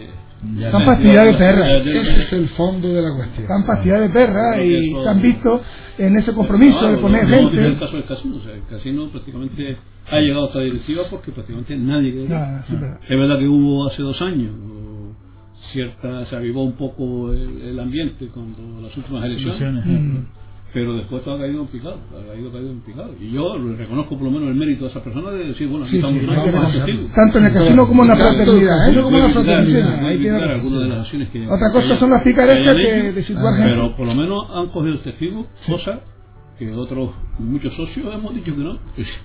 están 0.58 1.02
de 1.02 1.34
perra 1.38 1.76
ese 1.76 2.22
es 2.22 2.32
el 2.32 2.48
fondo 2.48 2.88
de 2.88 3.00
la 3.00 3.14
cuestión 3.14 3.42
están 3.44 4.00
de 4.00 4.08
perra 4.08 4.60
y 4.60 4.90
se 4.90 5.08
han 5.08 5.22
visto 5.22 5.60
en 5.98 6.18
ese 6.18 6.32
compromiso 6.32 6.90
de 6.90 6.96
poner 6.96 7.28
gente 7.28 7.58
en 7.58 7.64
el 7.64 7.78
caso 7.78 7.92
del 7.92 8.06
casino 8.06 8.36
o 8.38 8.40
sea, 8.40 8.54
el 8.54 8.66
casino 8.66 9.08
prácticamente 9.08 9.76
ha 10.10 10.18
llegado 10.18 10.46
a 10.46 10.48
esta 10.48 10.60
directiva 10.62 11.04
porque 11.08 11.30
prácticamente 11.30 11.76
nadie 11.76 12.12
quería 12.12 12.64
es 13.08 13.16
verdad 13.16 13.38
que 13.38 13.46
hubo 13.46 13.86
hace 13.86 14.02
dos 14.02 14.20
años 14.20 14.50
cierta 15.74 16.24
se 16.26 16.36
avivó 16.36 16.62
un 16.62 16.72
poco 16.72 17.32
el, 17.32 17.78
ambiente 17.78 18.28
cuando 18.32 18.80
las 18.80 18.96
últimas 18.96 19.24
elecciones. 19.24 19.84
Mm. 19.84 20.18
pero 20.72 20.94
después 20.94 21.22
todo 21.24 21.34
ha 21.34 21.38
caído 21.40 21.62
en 21.62 21.66
picado 21.66 21.98
ha 22.10 22.32
caído, 22.32 22.50
caído 22.52 22.70
en 22.70 22.80
picado. 22.80 23.10
Y 23.20 23.32
yo 23.32 23.58
reconozco 23.76 24.16
por 24.16 24.24
lo 24.24 24.30
menos 24.30 24.48
el 24.48 24.54
mérito 24.54 24.84
de 24.84 24.90
esa 24.90 25.02
persona 25.02 25.30
de 25.32 25.48
decir 25.48 25.68
bueno 25.68 25.84
aquí 25.84 25.96
estamos 25.96 26.22
tanto 27.14 27.38
en 27.38 27.44
el 27.46 27.52
casino 27.52 27.88
como 27.88 28.02
en 28.02 28.08
la 28.08 28.16
fraternidad 28.16 28.88
¿eh? 28.88 29.02
como 29.02 29.16
en 29.16 29.22
la 29.24 29.30
fraternidad 29.30 30.50
algunas 30.50 30.82
de 30.82 30.88
las 30.88 30.98
acciones 31.00 31.28
que 31.30 31.46
otra 31.46 31.72
cosa 31.72 31.98
son 31.98 32.10
las 32.10 32.22
picarescas 32.24 32.76
que 32.76 33.12
de 33.12 33.24
situar 33.24 33.54
pero 33.58 33.96
por 33.96 34.06
lo 34.06 34.14
menos 34.14 34.46
han 34.54 34.68
cogido 34.68 34.98
testigos 35.00 35.46
cosas 35.66 35.98
que 36.58 36.72
otros 36.72 37.10
muchos 37.38 37.74
socios 37.74 38.14
hemos 38.14 38.32
dicho 38.34 38.54
que 38.54 38.62
no. 38.62 38.78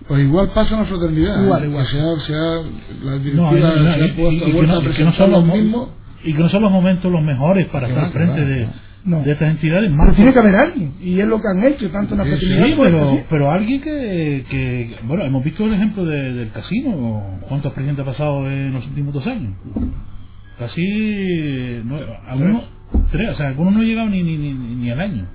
Pues 0.07 0.23
igual 0.23 0.49
pasa 0.49 0.73
en 0.73 0.81
la 0.81 0.85
fraternidad 0.87 1.43
igual, 1.43 1.65
igual. 1.65 1.85
sea, 1.85 2.19
sea 2.25 2.63
la 3.03 3.17
directiva 3.19 3.73
se 3.73 4.03
ha 4.03 4.15
puesto 4.15 4.51
vuelta 4.51 4.77
a 4.77 4.81
presentar 4.81 5.29
los 5.29 5.45
mismos 5.45 5.89
y 6.23 6.33
que 6.33 6.39
no 6.39 6.49
son 6.49 6.63
los 6.63 6.71
momentos 6.71 7.11
los 7.11 7.23
mejores 7.23 7.67
para 7.67 7.87
estar 7.87 8.11
frente 8.11 8.45
de, 8.45 8.67
de 9.05 9.31
estas 9.31 9.51
entidades. 9.51 9.89
Más 9.91 10.07
pero 10.07 10.15
tiene 10.15 10.33
que 10.33 10.39
haber 10.39 10.55
alguien 10.55 10.93
y 11.01 11.19
es 11.19 11.27
lo 11.27 11.39
que 11.39 11.47
han 11.47 11.63
hecho 11.63 11.89
tanto 11.91 12.13
en 12.13 12.19
la 12.19 12.25
fraternidad 12.25 12.65
sí, 12.65 12.75
pero, 12.77 13.23
pero 13.29 13.51
alguien 13.51 13.81
que, 13.81 14.45
que 14.49 14.95
bueno 15.03 15.23
hemos 15.23 15.43
visto 15.43 15.65
el 15.65 15.73
ejemplo 15.73 16.05
del 16.05 16.51
casino. 16.51 17.39
Cuántos 17.47 17.73
presidentes 17.73 18.03
ha 18.03 18.09
pasado 18.09 18.49
en 18.49 18.73
los 18.73 18.85
últimos 18.87 19.13
dos 19.13 19.27
años 19.27 19.53
casi 20.59 21.81
no, 21.85 21.97
algunos 22.27 22.63
tres 23.11 23.29
o 23.29 23.35
sea 23.35 23.47
algunos 23.47 23.73
no 23.73 23.79
han 23.79 23.85
llegado 23.85 24.09
ni 24.09 24.23
ni, 24.23 24.37
ni, 24.37 24.53
ni 24.53 24.89
al 24.91 24.99
año. 24.99 25.25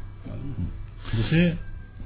Entonces 1.13 1.57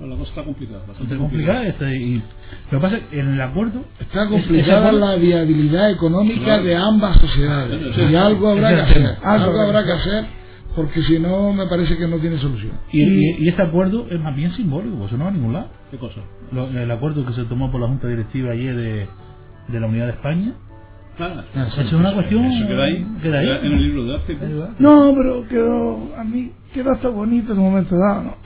la 0.01 0.17
cosa 0.17 0.31
está 0.31 0.45
complicada. 0.45 0.85
Está 1.01 1.17
complicada. 1.17 1.67
Está, 1.67 1.93
y 1.93 2.23
lo 2.71 2.79
que 2.79 2.83
pasa 2.83 2.97
es 2.99 3.03
que 3.05 3.21
en 3.21 3.29
el 3.29 3.41
acuerdo. 3.41 3.85
Está 4.01 4.29
complicada 4.29 4.93
la 4.93 5.17
viabilidad 5.17 5.91
económica 5.91 6.59
de 6.59 6.77
ambas 6.77 7.17
sociedades. 7.19 7.81
y 8.11 8.15
algo 8.15 8.51
habrá 8.51 8.75
que 8.75 8.81
hacer. 8.83 9.17
Algo 9.23 9.61
habrá 9.61 9.85
que 9.85 9.93
hacer 9.93 10.39
porque 10.79 11.03
si 11.03 11.19
no 11.19 11.53
me 11.53 11.67
parece 11.67 11.97
que 11.97 12.07
no 12.07 12.19
tiene 12.19 12.39
solución. 12.39 12.73
Y, 12.93 13.03
y, 13.03 13.37
y, 13.41 13.49
este 13.49 13.63
acuerdo 13.63 14.07
es 14.09 14.21
más 14.21 14.37
bien 14.37 14.53
simbólico, 14.53 15.07
eso 15.07 15.17
no 15.17 15.25
va 15.25 15.31
a 15.31 15.33
ningún 15.33 15.53
lado. 15.53 15.71
¿Qué 15.91 15.99
cosa? 15.99 16.21
Lo, 16.53 16.69
el 16.69 16.91
acuerdo 16.91 17.27
que 17.27 17.33
se 17.33 17.45
tomó 17.47 17.73
por 17.73 17.81
la 17.81 17.89
Junta 17.89 18.07
Directiva 18.07 18.53
ayer 18.53 18.77
de, 18.77 19.09
de 19.69 19.81
la 19.81 19.89
Unidad 19.89 20.07
de 20.07 20.13
España. 20.13 20.55
Ah, 21.19 21.43
eso 21.67 21.81
es 21.81 21.93
una 21.93 22.15
cuestión. 22.15 22.45
Eso 22.45 22.69
queda 22.69 22.85
ahí. 22.85 23.07
Queda 23.21 23.39
ahí. 23.41 23.61
En 23.65 23.73
el 23.73 23.83
libro 23.83 24.05
de 24.05 24.15
arte. 24.15 24.39
No, 24.79 25.13
pero 25.17 25.49
quedó. 25.49 26.17
A 26.17 26.23
mí 26.23 26.53
quedó 26.73 26.93
hasta 26.93 27.09
bonito 27.09 27.55
en 27.55 27.59
un 27.59 27.65
momento 27.65 27.97
dado, 27.97 28.23
¿no? 28.23 28.37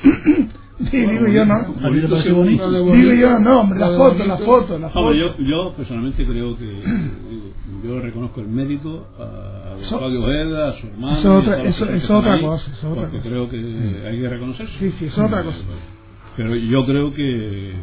Sí, 0.90 0.96
digo 0.96 1.28
yo 1.28 1.44
no. 1.44 1.74
Digo 1.92 3.12
yo 3.14 3.38
no, 3.38 3.60
hombre, 3.60 3.78
la 3.78 3.88
foto, 3.96 4.24
la 4.24 4.38
foto, 4.38 4.78
la 4.78 4.90
foto. 4.90 5.14
yo, 5.14 5.36
yo 5.38 5.74
personalmente 5.76 6.24
creo 6.24 6.56
que 6.56 6.82
yo 7.84 8.00
reconozco 8.00 8.40
el 8.40 8.48
mérito 8.48 9.06
a 9.18 9.76
Claudio 9.88 10.22
Ojeda, 10.22 10.68
a 10.70 10.80
su 10.80 10.86
hermano. 10.86 11.18
Eso, 11.18 11.36
otra, 11.36 11.62
eso, 11.62 11.84
es 11.90 12.10
otra 12.10 12.40
cosa. 12.40 12.70
Es 12.70 12.84
otra 12.84 13.02
porque 13.02 13.18
cosa. 13.18 13.28
creo 13.28 13.50
que 13.50 13.56
hay 14.06 14.20
que 14.20 14.28
reconocerse. 14.28 14.72
Sí, 14.78 14.94
sí, 14.98 15.04
es 15.06 15.18
otra 15.18 15.42
cosa. 15.42 15.58
Pero 16.36 16.54
yo 16.56 16.86
creo 16.86 17.12
que 17.12 17.74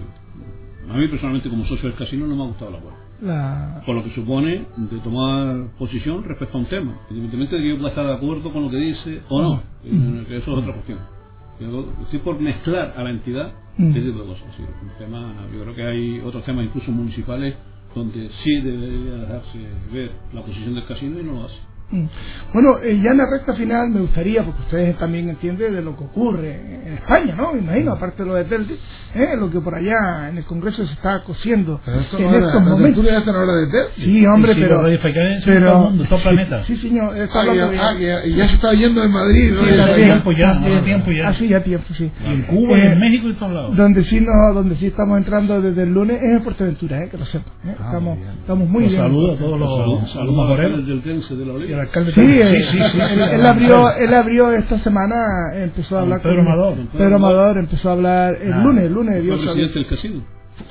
a 0.89 0.93
mí 0.97 1.07
personalmente 1.07 1.49
como 1.49 1.65
socio 1.65 1.89
del 1.89 1.97
casino 1.97 2.25
no 2.25 2.35
me 2.35 2.43
ha 2.43 2.47
gustado 2.47 2.71
el 2.71 2.77
acuerdo. 2.77 2.97
La... 3.21 3.81
Por 3.85 3.95
lo 3.95 4.03
que 4.03 4.11
supone 4.15 4.65
de 4.77 4.97
tomar 4.99 5.71
posición 5.77 6.23
respecto 6.23 6.57
a 6.57 6.61
un 6.61 6.67
tema, 6.67 6.99
independientemente 7.09 7.57
de 7.57 7.61
que 7.61 7.69
yo 7.69 7.75
pueda 7.75 7.89
estar 7.89 8.05
de 8.05 8.13
acuerdo 8.13 8.51
con 8.51 8.63
lo 8.63 8.69
que 8.69 8.77
dice 8.77 9.21
o 9.27 9.41
no, 9.41 9.63
eh, 9.83 10.25
eso 10.29 10.37
es 10.37 10.57
otra 10.57 10.73
cuestión. 10.73 11.18
Estoy 11.59 12.19
por 12.19 12.39
mezclar 12.39 12.93
a 12.97 13.03
la 13.03 13.09
entidad 13.09 13.51
Mm. 13.77 13.91
ese 13.91 14.01
tipo 14.01 14.19
de 14.19 14.25
cosas. 14.25 14.43
Sí, 14.57 14.63
un 14.63 14.89
tema, 14.97 15.33
yo 15.53 15.61
creo 15.61 15.73
que 15.75 15.83
hay 15.83 16.19
otros 16.25 16.43
temas 16.43 16.65
incluso 16.65 16.91
municipales 16.91 17.55
donde 17.95 18.29
sí 18.43 18.59
debería 18.61 19.15
dejarse 19.15 19.57
ver 19.93 20.11
la 20.33 20.41
posición 20.43 20.75
del 20.75 20.85
casino 20.85 21.19
y 21.19 21.23
no 21.23 21.33
lo 21.33 21.43
hace. 21.45 21.55
Mm. 21.91 22.05
Bueno, 22.53 22.77
eh, 22.83 22.99
ya 23.03 23.11
en 23.11 23.17
la 23.17 23.25
recta 23.25 23.53
final 23.55 23.89
me 23.89 24.01
gustaría, 24.01 24.43
porque 24.43 24.61
ustedes 24.61 24.97
también 24.97 25.27
entienden 25.29 25.73
de 25.73 25.81
lo 25.81 25.97
que 25.97 26.03
ocurre 26.03 26.55
en 26.85 26.93
España, 26.93 27.35
¿no? 27.35 27.53
Me 27.53 27.59
imagino, 27.61 27.93
aparte 27.93 28.21
de 28.23 28.29
lo 28.29 28.35
de 28.35 28.43
Telde, 28.45 28.75
¿eh? 29.15 29.35
lo 29.37 29.49
que 29.49 29.59
por 29.59 29.73
allá 29.75 30.29
en 30.29 30.37
el 30.37 30.45
Congreso 30.45 30.85
se 30.85 30.93
está 30.93 31.23
cociendo 31.23 31.81
Pero 31.85 31.99
esto 32.01 32.17
en 32.17 32.23
no 32.25 32.29
era, 32.29 32.45
estos 32.45 32.53
la 32.63 32.69
momentos. 32.69 32.95
tertulia 33.03 33.17
esta 33.19 33.31
no 33.31 33.43
era 33.43 33.53
de 33.55 33.67
Telde. 33.71 33.89
Sí, 33.97 34.25
hombre, 34.27 34.53
Sí, 34.53 34.59
pero... 34.61 34.75
son 34.75 34.99
pero 35.45 35.65
todo 35.65 35.75
el 35.77 35.89
mundo, 35.89 36.03
todo 36.05 36.15
el 36.17 36.21
planeta. 36.23 36.63
Sí, 36.65 36.75
señor. 36.77 37.17
está 37.17 37.39
Ah, 37.39 37.41
hablando 37.41 37.71
de- 37.71 37.79
ah, 37.79 37.95
que 37.97 38.05
ya, 38.05 38.25
y 38.25 38.35
ya 38.35 38.47
se 38.49 38.55
está 38.55 38.73
yendo 38.73 39.03
en 39.03 39.11
Madrid. 39.11 39.51
¿no? 39.53 39.65
Sí, 39.65 39.75
Ya 39.75 39.95
tiempo 39.95 40.31
ya, 40.31 40.59
tiene 40.61 40.81
tiempo 40.81 41.11
ya. 41.11 41.27
Ah, 41.29 41.33
sí, 41.33 41.47
ya 41.47 41.63
tiempo, 41.63 41.93
sí. 41.95 42.11
Y 42.23 42.31
en 42.33 42.41
Cuba, 42.43 42.77
y 42.77 42.81
Eh, 42.81 42.91
en 42.93 42.99
México 42.99 43.27
y 43.27 43.29
en 43.31 43.35
todos 43.37 43.51
lados. 43.53 43.75
Donde 43.77 44.03
sí, 44.05 44.19
no, 44.21 44.53
donde 44.53 44.75
sí 44.75 44.85
estamos 44.87 45.17
entrando 45.17 45.59
desde 45.61 45.83
el 45.83 45.89
lunes 45.93 46.17
es 46.17 46.23
en 46.37 46.43
Fuerteventura, 46.43 47.03
¿eh? 47.03 47.09
que 47.09 47.17
lo 47.17 47.25
sepan. 47.25 47.51
¿eh? 47.65 47.75
Ah, 47.79 47.85
estamos, 47.87 48.15
muy 48.15 48.23
bien. 48.25 48.37
estamos 48.41 48.69
muy 48.69 48.83
Los 48.83 48.91
bien. 48.91 49.01
saludos 49.03 49.35
a 49.35 49.39
todos 49.39 49.59
los, 49.59 49.69
Saludos 49.79 50.01
los 50.01 50.11
saludos 50.13 50.49
alcalde 50.51 50.83
del 50.83 51.01
Tense 51.01 51.35
de 51.35 51.45
la 51.45 51.53
y 51.65 51.73
Oliva. 51.79 51.83
alcalde 51.83 52.11
Sí, 52.11 52.15
también. 52.19 52.47
eh, 52.47 52.63
sí, 52.71 52.77
sí, 52.77 52.83
sí, 52.91 53.19
él, 53.33 53.45
abrió, 53.45 53.91
él 53.97 54.13
abrió 54.13 54.51
esta 54.53 54.79
semana, 54.79 55.15
empezó 55.55 55.97
a 55.97 56.01
hablar 56.01 56.21
Pedro 56.21 56.37
con 56.37 56.47
Amador. 56.47 56.77
Pedro 56.97 57.15
Amador, 57.15 57.57
empezó 57.57 57.89
a 57.89 57.93
hablar 57.93 58.37
el 58.41 58.53
Ah, 58.53 58.63
lunes, 58.63 58.83
el 58.85 58.93
lunes 58.93 59.13
Fue 59.15 59.21
dio 59.23 59.37
su 59.37 59.43
presidente 59.43 59.79
del 59.79 59.87
casino. 59.87 60.21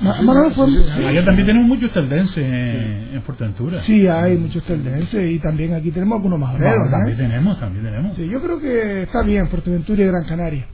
Ma- 0.01 0.13
fue-. 0.51 1.07
Allá 1.07 1.25
también 1.25 1.47
tenemos 1.47 1.67
muchos 1.67 1.91
tendenses 1.91 2.37
en, 2.37 3.09
en 3.15 3.21
Fuerteventura. 3.23 3.81
Sí, 3.83 4.07
hay 4.07 4.37
muchos 4.37 4.63
tendenses 4.63 5.31
y 5.31 5.39
también 5.39 5.73
aquí 5.73 5.91
tenemos 5.91 6.17
algunos 6.17 6.39
majoreros. 6.39 6.75
Bueno, 6.77 6.91
también 6.91 7.17
¿eh? 7.19 7.21
tenemos, 7.23 7.59
también 7.59 7.85
tenemos. 7.85 8.15
Sí, 8.15 8.27
yo 8.29 8.39
creo 8.41 8.59
que 8.59 9.01
está 9.03 9.23
bien 9.23 9.47
Fuerteventura 9.49 10.01
y 10.03 10.05
Gran 10.05 10.25
Canaria. 10.25 10.67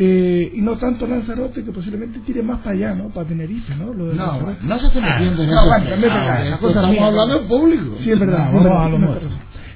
Eh, 0.00 0.52
y 0.54 0.60
no 0.60 0.76
tanto 0.78 1.06
Lanzarote, 1.08 1.64
que 1.64 1.72
posiblemente 1.72 2.20
tire 2.20 2.40
más 2.42 2.58
para 2.60 2.70
allá, 2.76 2.94
¿no? 2.94 3.08
Para 3.08 3.26
Tenerife, 3.28 3.74
¿no? 3.74 3.92
Lo 3.92 4.06
de 4.08 4.14
No, 4.14 4.26
Lanzarote. 4.26 4.58
no 4.62 4.78
se 4.78 4.86
está 4.86 5.00
metiendo 5.00 5.42
en 5.42 5.50
no, 5.50 5.56
eso. 5.56 5.66
bueno, 5.66 6.14
Ah, 6.14 6.44
Estamos 6.54 6.98
hablando 7.00 7.26
¿no? 7.34 7.40
en 7.42 7.48
público. 7.48 7.96
Sí, 8.04 8.10
es 8.12 8.18
verdad. 8.20 8.52
No, 8.52 8.62
vamos 8.70 9.00
verdad, 9.00 9.28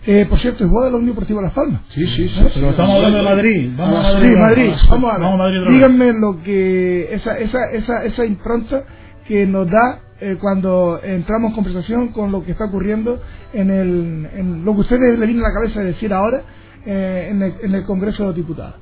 Eh, 0.04 0.26
por 0.28 0.38
cierto, 0.40 0.64
es 0.64 0.70
boda 0.70 0.86
de 0.86 0.90
la 0.92 0.96
Unión 0.98 1.14
Deportiva 1.14 1.40
Las 1.42 1.52
Palmas. 1.52 1.82
Sí, 1.90 2.04
sí, 2.06 2.28
sí. 2.28 2.40
Pero 2.54 2.70
estamos 2.70 2.96
hablando 2.96 3.18
de 3.18 3.24
Madrid. 3.24 3.70
Vamos 3.76 4.04
a 4.04 4.08
Ah, 4.08 4.20
Sí, 4.20 4.26
Madrid. 4.26 4.36
Madrid, 4.38 4.72
vamos, 4.90 5.10
a 5.10 5.12
ver. 5.14 5.22
Vamos 5.22 5.34
a 5.34 5.42
Madrid. 5.44 5.60
Díganme 5.70 6.12
lo 6.14 6.42
que 6.42 7.14
esa 7.14 7.38
esa 7.38 7.58
esa 7.72 8.04
esa 8.04 8.24
impronta 8.26 8.82
que 9.28 9.46
nos 9.46 9.68
da 9.70 10.00
eh, 10.20 10.36
cuando 10.40 11.00
entramos 11.04 11.50
en 11.50 11.54
conversación 11.54 12.08
con 12.08 12.32
lo 12.32 12.44
que 12.44 12.50
está 12.52 12.64
ocurriendo 12.64 13.20
en 13.52 13.70
el 13.70 14.28
en 14.34 14.64
lo 14.64 14.72
que 14.72 14.78
a 14.78 14.80
ustedes 14.80 15.18
le 15.18 15.26
viene 15.26 15.40
a 15.40 15.48
la 15.48 15.54
cabeza 15.54 15.80
de 15.80 15.86
decir 15.86 16.12
ahora 16.12 16.42
eh, 16.84 17.28
en, 17.30 17.42
el, 17.42 17.54
en 17.62 17.74
el 17.76 17.84
Congreso 17.84 18.24
de 18.24 18.26
los 18.30 18.36
Diputados. 18.36 18.74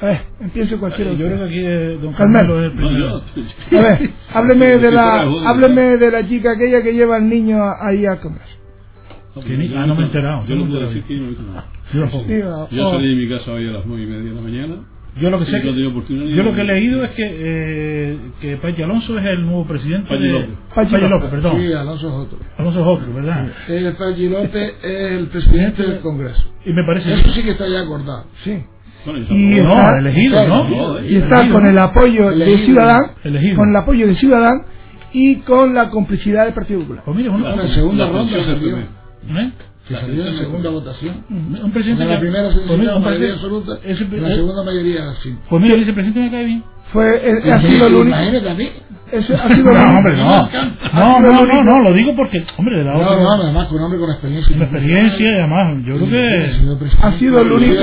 A 0.00 0.06
ver, 0.06 0.20
empiece 0.40 0.76
cualquiera. 0.76 1.10
Yo 1.10 1.26
creo 1.26 1.38
que 1.38 1.44
aquí 1.44 1.62
eh, 1.66 1.98
don 2.00 2.12
Carmelo. 2.14 2.54
Carmelo 2.54 2.60
es 2.60 2.70
el 2.70 2.76
No, 2.76 2.86
primero. 2.86 3.22
yo- 3.72 3.78
A 3.78 3.82
ver, 3.82 4.10
hábleme 4.32 4.66
de 4.78 4.92
la 4.92 5.20
hábleme 5.48 5.96
de 5.96 6.10
la 6.12 6.28
chica 6.28 6.52
aquella 6.52 6.80
que 6.82 6.92
lleva 6.94 7.16
al 7.16 7.28
niño 7.28 7.58
ahí 7.80 8.06
al 8.06 8.20
Congreso. 8.20 8.57
Que 9.40 9.56
ni- 9.56 9.74
ah, 9.76 9.86
no 9.86 9.94
me 9.94 10.02
he 10.02 10.04
enterado, 10.06 10.44
Yo 10.46 10.56
no 10.56 10.64
puedo 10.66 10.86
decir 10.88 11.02
que 11.04 11.14
yo 11.14 11.20
no 11.20 11.26
he 11.26 11.28
visto 11.30 11.44
nada. 11.44 11.66
Yo 11.92 12.00
tampoco. 12.02 12.24
Sí, 12.26 12.76
Yo 12.76 12.90
salí 12.90 13.08
de 13.08 13.16
mi 13.16 13.28
casa 13.28 13.52
hoy 13.52 13.68
a 13.68 13.72
las 13.72 13.86
nueve 13.86 14.02
y 14.02 14.06
media 14.06 14.30
de 14.30 14.34
la 14.34 14.40
mañana. 14.40 14.74
Yo 15.20 15.30
lo 15.30 15.38
que 15.40 15.46
Sí, 15.46 15.50
sé 15.50 15.60
que, 15.62 15.66
yo 15.66 15.72
de- 15.74 16.42
lo 16.44 16.54
que 16.54 16.60
he 16.60 16.64
leído 16.64 17.02
es 17.02 17.10
que 17.10 17.24
eh, 17.28 18.18
que 18.40 18.56
Pachi 18.58 18.82
Alonso 18.82 19.18
es 19.18 19.26
el 19.26 19.42
nuevo 19.44 19.66
presidente 19.66 20.08
Pachi 20.08 20.22
de 20.22 20.32
López. 20.32 20.48
Pachi 20.74 20.90
Pachi 20.92 21.02
López. 21.02 21.10
López, 21.10 21.30
perdón. 21.30 21.60
Sí, 21.60 21.72
Alonso 21.72 22.08
es 22.08 22.14
otro. 22.14 22.38
Alonso 22.56 22.80
es 22.80 22.86
otro, 22.86 23.14
¿verdad? 23.14 23.48
El 23.68 23.92
Pachi 23.94 24.28
López 24.28 24.74
es 24.82 25.12
el 25.12 25.26
presidente 25.26 25.82
del 25.82 25.98
Congreso. 26.00 26.42
Y 26.64 26.72
me 26.72 26.84
parece 26.84 27.14
Eso 27.14 27.32
sí 27.32 27.42
que 27.42 27.50
está 27.50 27.66
ya 27.68 27.80
acordado. 27.80 28.26
sí. 28.44 28.58
Bueno, 29.06 29.20
Y 29.30 29.60
no, 29.62 29.72
está- 29.72 29.98
elegido, 30.00 30.48
¿no? 30.48 30.64
No, 30.68 31.00
y 31.04 31.16
está 31.16 31.36
Elegido, 31.36 31.54
con 31.54 31.66
el 31.66 31.78
apoyo 31.78 32.28
de 32.30 32.34
Elegido. 32.34 32.64
Ciudadán, 32.66 33.02
Elegido. 33.24 33.56
con 33.56 33.68
el 33.70 33.76
apoyo 33.76 34.06
de 34.08 34.14
Ciudadán 34.16 34.62
y 35.12 35.36
con 35.36 35.72
la 35.74 35.88
complicidad 35.90 36.44
del 36.44 36.54
Partido 36.54 36.80
Popular. 36.80 37.02
Pues 37.04 37.16
mire, 37.16 37.28
un, 37.30 37.42
La 37.42 37.54
un- 37.54 37.68
segunda 37.70 38.06
la 38.06 38.12
ronda 38.12 38.36
primer. 38.60 38.97
¿Eh? 39.28 39.52
Que 39.88 39.94
salió 39.94 40.26
en 40.26 40.36
segunda 40.38 40.70
votación. 40.70 41.24
un 41.30 41.72
presidente 41.72 42.02
En 42.04 42.10
la 42.10 42.20
primera 42.20 42.52
se 42.52 42.58
pues 42.60 42.78
mira, 42.78 42.92
necesita 42.92 42.96
un 42.96 43.04
mayoría 43.04 43.28
presidente- 43.34 43.34
absoluta, 43.34 43.80
en 44.16 44.22
la 44.22 44.34
segunda 44.34 44.62
mayoría 44.64 45.14
sí. 45.22 45.34
Pues 45.48 45.62
mira, 45.62 45.74
el 45.74 45.80
vicepresidente 45.80 46.20
me 46.20 46.30
cae 46.30 46.44
bien. 46.44 46.64
Fue, 46.92 47.30
eh, 47.30 47.52
ha 47.52 47.60
sido 47.62 47.86
el 47.86 47.94
único. 47.94 48.16
Imagínate 48.16 48.50
a 48.50 48.54
mí. 48.54 48.70
Ese 49.12 49.34
ha 49.34 49.48
sido 49.54 49.72
No, 49.72 49.98
hombre, 49.98 50.16
no. 50.16 50.48
No, 50.94 51.20
no, 51.20 51.46
no, 51.46 51.64
no, 51.64 51.80
lo 51.80 51.92
digo 51.94 52.14
porque, 52.16 52.44
hombre, 52.56 52.76
de 52.78 52.84
la 52.84 52.92
No, 52.94 53.00
otra. 53.00 53.16
no, 53.16 53.30
además 53.42 53.66
con 53.68 53.78
un 53.78 53.84
hombre 53.84 53.98
con 54.00 54.10
experiencia. 54.10 54.52
Con 54.54 54.62
experiencia 54.62 55.30
y 55.30 55.34
además, 55.34 55.84
yo 55.86 55.96
creo 55.96 56.08
que 56.10 56.96
Ha 57.02 57.12
sido 57.18 57.40
el 57.40 57.52
único- 57.52 57.82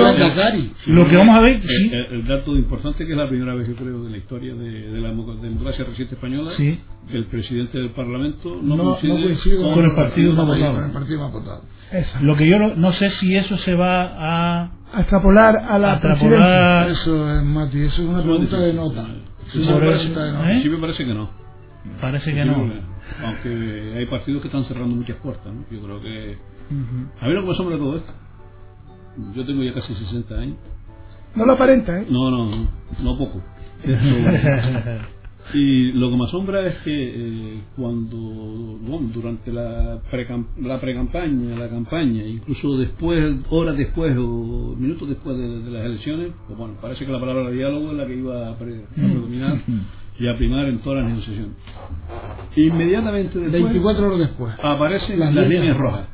lo 0.88 1.08
que 1.08 1.18
vamos 1.18 1.36
a 1.38 1.42
ver, 1.42 1.56
El, 1.56 1.62
sí, 1.68 1.92
el- 1.94 2.08
el 2.20 2.28
dato 2.28 2.56
importante 2.56 3.06
que 3.06 3.12
es 3.12 3.18
la 3.18 3.28
primera 3.28 3.54
vez, 3.56 3.68
yo 3.68 3.76
creo, 3.76 4.04
de 4.04 4.12
la 4.12 4.18
historia 4.18 4.54
de, 4.54 4.92
de 4.92 5.02
la 5.02 5.10
demo- 5.10 5.34
democracia 5.42 5.86
reciente 5.86 6.16
española, 6.16 6.52
Sí. 6.58 6.80
que 7.10 7.18
el 7.18 7.26
presidente 7.26 7.78
del 7.80 7.90
Parlamento 7.90 8.60
no, 8.62 8.76
No, 8.76 8.84
no 8.84 8.98
coincide, 9.00 9.58
con 9.74 9.84
el 9.86 9.96
partido 9.96 10.34
más 10.34 10.46
votado. 10.46 10.86
el 10.86 10.92
partido 10.92 11.20
más 11.22 11.32
votado. 11.32 11.62
Esa. 11.92 12.20
lo 12.20 12.36
que 12.36 12.48
yo 12.48 12.58
no, 12.60 12.76
no 12.76 12.92
sé 12.94 13.12
si 13.20 13.36
eso 13.36 13.58
se 13.60 13.76
va 13.76 14.02
a 14.18 14.72
A 14.94 15.02
extrapolar 15.02 15.56
a 15.70 15.78
la 15.78 15.94
A 15.94 16.00
presidencia. 16.02 16.88
extrapolar-. 16.88 16.90
Eso 16.92 17.36
es, 17.38 17.44
Mati, 17.44 17.82
eso 17.82 18.02
es 18.02 18.08
una 18.08 18.20
Eso 18.20 18.28
pregunta 18.28 18.58
de 18.60 18.74
nota. 18.74 19.06
Sí. 19.64 20.52
¿eh? 20.52 20.60
Sí 20.64 20.70
me 20.70 20.78
parece 20.78 21.06
que 21.06 21.14
no. 21.14 21.30
parece 22.02 22.34
que 22.34 22.44
Sí, 22.44 22.50
no. 22.50 22.70
Aunque 23.24 23.94
hay 23.98 24.06
partidos 24.08 24.42
que 24.42 24.48
están 24.48 24.66
cerrando 24.66 24.96
muchas 24.96 25.18
puertas, 25.18 25.54
¿no? 25.54 25.66
Yo 25.72 25.82
creo 25.84 26.02
que... 26.02 26.38
A 27.22 27.28
mí 27.28 27.34
lo 27.34 27.42
que 27.42 27.48
me 27.48 27.54
asombra 27.54 27.76
de 27.78 27.82
todo 27.82 27.98
esto, 27.98 28.14
yo 29.36 29.46
tengo 29.46 29.64
ya 29.64 29.74
casi 29.74 29.94
60 29.94 30.36
años. 30.36 30.58
No 31.36 31.46
lo 31.46 31.54
aparenta, 31.54 31.98
¿eh? 32.00 32.08
No, 32.10 32.32
no, 32.32 32.46
no, 32.46 32.68
no 33.00 33.18
poco. 33.18 33.42
Y 35.54 35.92
lo 35.94 36.10
que 36.10 36.18
me 36.18 36.26
asombra 36.26 36.66
es 36.66 36.76
que 36.80 36.92
eh, 37.16 37.62
cuando, 37.76 38.18
bueno, 38.18 39.10
durante 39.14 39.54
la 39.54 40.00
pre-cam- 40.12 40.48
la 40.60 40.82
pre-campaña, 40.82 41.56
la 41.58 41.70
campaña, 41.70 42.24
incluso 42.26 42.78
después, 42.78 43.36
horas 43.52 43.78
después 43.78 44.18
o 44.18 44.76
minutos 44.78 45.08
después 45.08 45.38
de, 45.38 45.60
de 45.62 45.72
las 45.72 45.86
elecciones, 45.86 46.30
pues 46.48 46.58
bueno, 46.58 46.74
parece 46.82 47.06
que 47.06 47.12
la 47.12 47.20
palabra 47.20 47.52
diálogo 47.52 47.92
es 47.92 47.98
la 47.98 48.08
que 48.08 48.16
iba 48.16 48.50
a, 48.50 48.58
pre- 48.58 48.86
a 48.92 48.96
predominar 48.96 49.62
y 50.20 50.28
a 50.28 50.36
primar 50.36 50.66
en 50.66 50.80
todas 50.80 51.04
las 51.04 51.10
negociaciones. 51.12 51.56
Inmediatamente 52.56 53.40
después 53.40 53.64
24 53.64 54.08
horas 54.08 54.20
después. 54.20 54.54
aparecen 54.64 55.20
Las 55.20 55.34
las, 55.34 55.44
líneas 55.48 55.62
líneas 55.62 55.78
rojas. 55.78 56.08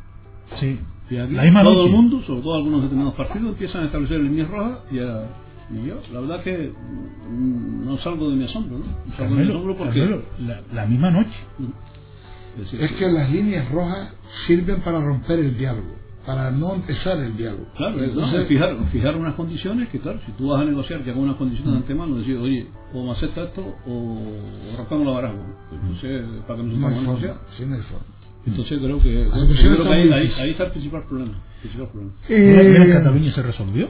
Sí. 0.59 0.77
Y 1.09 1.17
aquí 1.17 1.33
La 1.33 1.43
misma 1.43 1.63
todo 1.63 1.73
noche. 1.75 1.85
el 1.89 1.91
mundo, 1.95 2.21
sobre 2.25 2.41
todo 2.41 2.55
algunos 2.55 2.81
determinados 2.83 3.15
partidos, 3.15 3.49
empiezan 3.49 3.83
a 3.83 3.85
establecer 3.85 4.19
líneas 4.21 4.49
rojas 4.49 4.79
y, 4.91 4.99
a- 4.99 5.23
y 5.73 5.87
yo, 5.87 6.01
la 6.13 6.19
verdad 6.21 6.43
que 6.43 6.71
mm, 7.29 7.85
no 7.85 7.97
salgo 7.99 8.29
de 8.29 8.35
mi 8.35 8.45
asombro, 8.45 8.79
¿no? 8.79 8.85
No 8.85 9.15
salgo 9.17 9.35
de 9.35 9.41
mi 9.41 9.47
Carmelo, 9.47 9.53
asombro 9.53 9.77
porque... 9.77 9.99
Carmelo, 9.99 10.23
la, 10.45 10.61
la 10.73 10.85
misma 10.85 11.11
noche. 11.11 11.33
Es 12.57 12.63
decir, 12.65 12.81
Es 12.83 12.91
que 12.93 13.09
las 13.09 13.31
líneas 13.31 13.69
rojas 13.71 14.13
sirven 14.47 14.81
para 14.81 14.99
romper 14.99 15.39
el 15.39 15.57
diálogo, 15.57 15.95
para 16.25 16.51
no 16.51 16.75
empezar 16.75 17.17
el 17.19 17.37
diálogo. 17.37 17.65
Claro, 17.77 17.95
es- 18.03 18.13
no, 18.13 18.23
Entonces, 18.25 18.41
es 18.41 18.47
fijar, 18.47 18.75
fijar 18.91 19.15
unas 19.17 19.35
condiciones 19.35 19.87
que, 19.89 19.99
claro, 19.99 20.19
si 20.25 20.31
tú 20.33 20.49
vas 20.49 20.61
a 20.61 20.65
negociar 20.65 21.03
ya 21.05 21.13
con 21.13 21.23
unas 21.23 21.37
condiciones 21.37 21.71
de 21.73 21.79
antemano, 21.79 22.17
decir, 22.17 22.37
oye, 22.37 22.67
o 22.93 23.05
me 23.05 23.11
acepta 23.11 23.43
esto 23.43 23.61
o 23.87 24.75
rompamos 24.77 25.05
la 25.05 25.11
baraja. 25.13 25.35
Entonces, 25.71 26.23
para 26.45 26.57
que 26.59 26.67
nos 26.67 26.77
no 26.77 26.87
hay 26.87 26.93
forma. 26.95 27.07
negociar. 27.07 27.35
Sí, 27.57 27.65
no 27.65 27.75
hay 27.75 27.81
forma. 27.83 28.05
Entonces 28.43 28.79
creo 28.79 28.99
que, 29.01 29.29
creo 29.29 29.83
que 29.83 29.89
ahí, 29.93 30.11
ahí, 30.11 30.31
ahí 30.39 30.49
está 30.51 30.63
el 30.65 30.71
principal 30.71 31.03
problema. 31.07 31.33
principal 31.61 31.87
problema. 31.89 32.11
Mira, 32.27 32.63
mira, 32.63 32.83
en 32.85 32.89
Eh, 32.89 32.93
Cataluña 32.93 33.31
se 33.33 33.43
resolvió. 33.43 33.89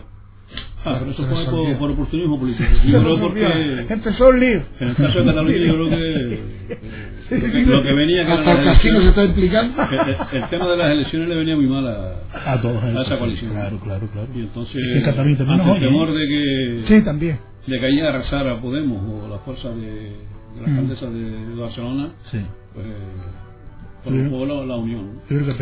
Ah, 0.83 0.97
pero 0.99 1.11
eso 1.11 1.23
fue 1.27 1.45
por, 1.45 1.77
por 1.77 1.91
oportunismo 1.91 2.39
político. 2.39 2.67
Yo 2.85 3.01
creo 3.03 3.19
porque 3.19 3.85
Empezó 3.89 4.29
el 4.29 4.39
lío. 4.39 4.63
en 4.79 4.87
el 4.89 4.95
caso 4.95 5.19
de 5.19 5.25
Cataluña 5.25 5.57
yo 5.57 5.73
creo 5.75 5.89
que 5.89 6.39
lo 7.29 7.51
que, 7.51 7.65
lo 7.65 7.83
que 7.83 7.93
venía 7.93 8.25
que 8.25 8.31
Hasta 8.31 8.51
el 8.51 8.65
las 8.65 8.75
casino 8.77 8.99
se 8.99 9.03
elecciones- 9.05 9.09
está 9.09 9.23
implicando. 9.25 9.83
el, 10.33 10.49
tema 10.49 10.65
de 10.67 10.77
las 10.77 10.91
elecciones 10.91 11.29
le 11.29 11.35
venía 11.35 11.55
muy 11.55 11.67
mal 11.67 11.87
a, 11.87 12.51
A 12.53 12.61
todos. 12.61 12.83
a 12.83 13.01
esa 13.03 13.19
coalición. 13.19 13.51
Claro, 13.51 13.79
claro, 13.79 14.07
claro. 14.11 14.27
Y 14.33 14.39
entonces, 14.39 15.03
Cataluña 15.05 15.37
también 15.37 15.59
ante 15.61 15.67
nos 15.71 15.77
el 15.77 15.83
oye, 15.83 15.91
temor 15.91 16.11
de 16.13 16.27
que, 16.27 16.83
Sí, 16.87 17.01
también. 17.05 17.39
de 17.67 17.79
que 17.79 17.85
ahí 17.85 17.99
arrasara 17.99 18.59
Podemos 18.59 19.23
o 19.23 19.29
la 19.29 19.37
fuerza 19.39 19.69
de, 19.69 19.85
de 19.85 20.61
la 20.61 20.67
Mm. 20.67 20.69
alcaldesa 20.79 21.05
de, 21.11 21.21
de 21.47 21.61
Barcelona, 21.61 22.09
Sí. 24.03 24.09
pues 24.09 24.29
provocó 24.29 24.45
la, 24.45 24.65
la 24.65 24.75
unión. 24.77 25.07
¿no? 25.07 25.21
Yo 25.21 25.27
creo 25.27 25.45
que. 25.45 25.53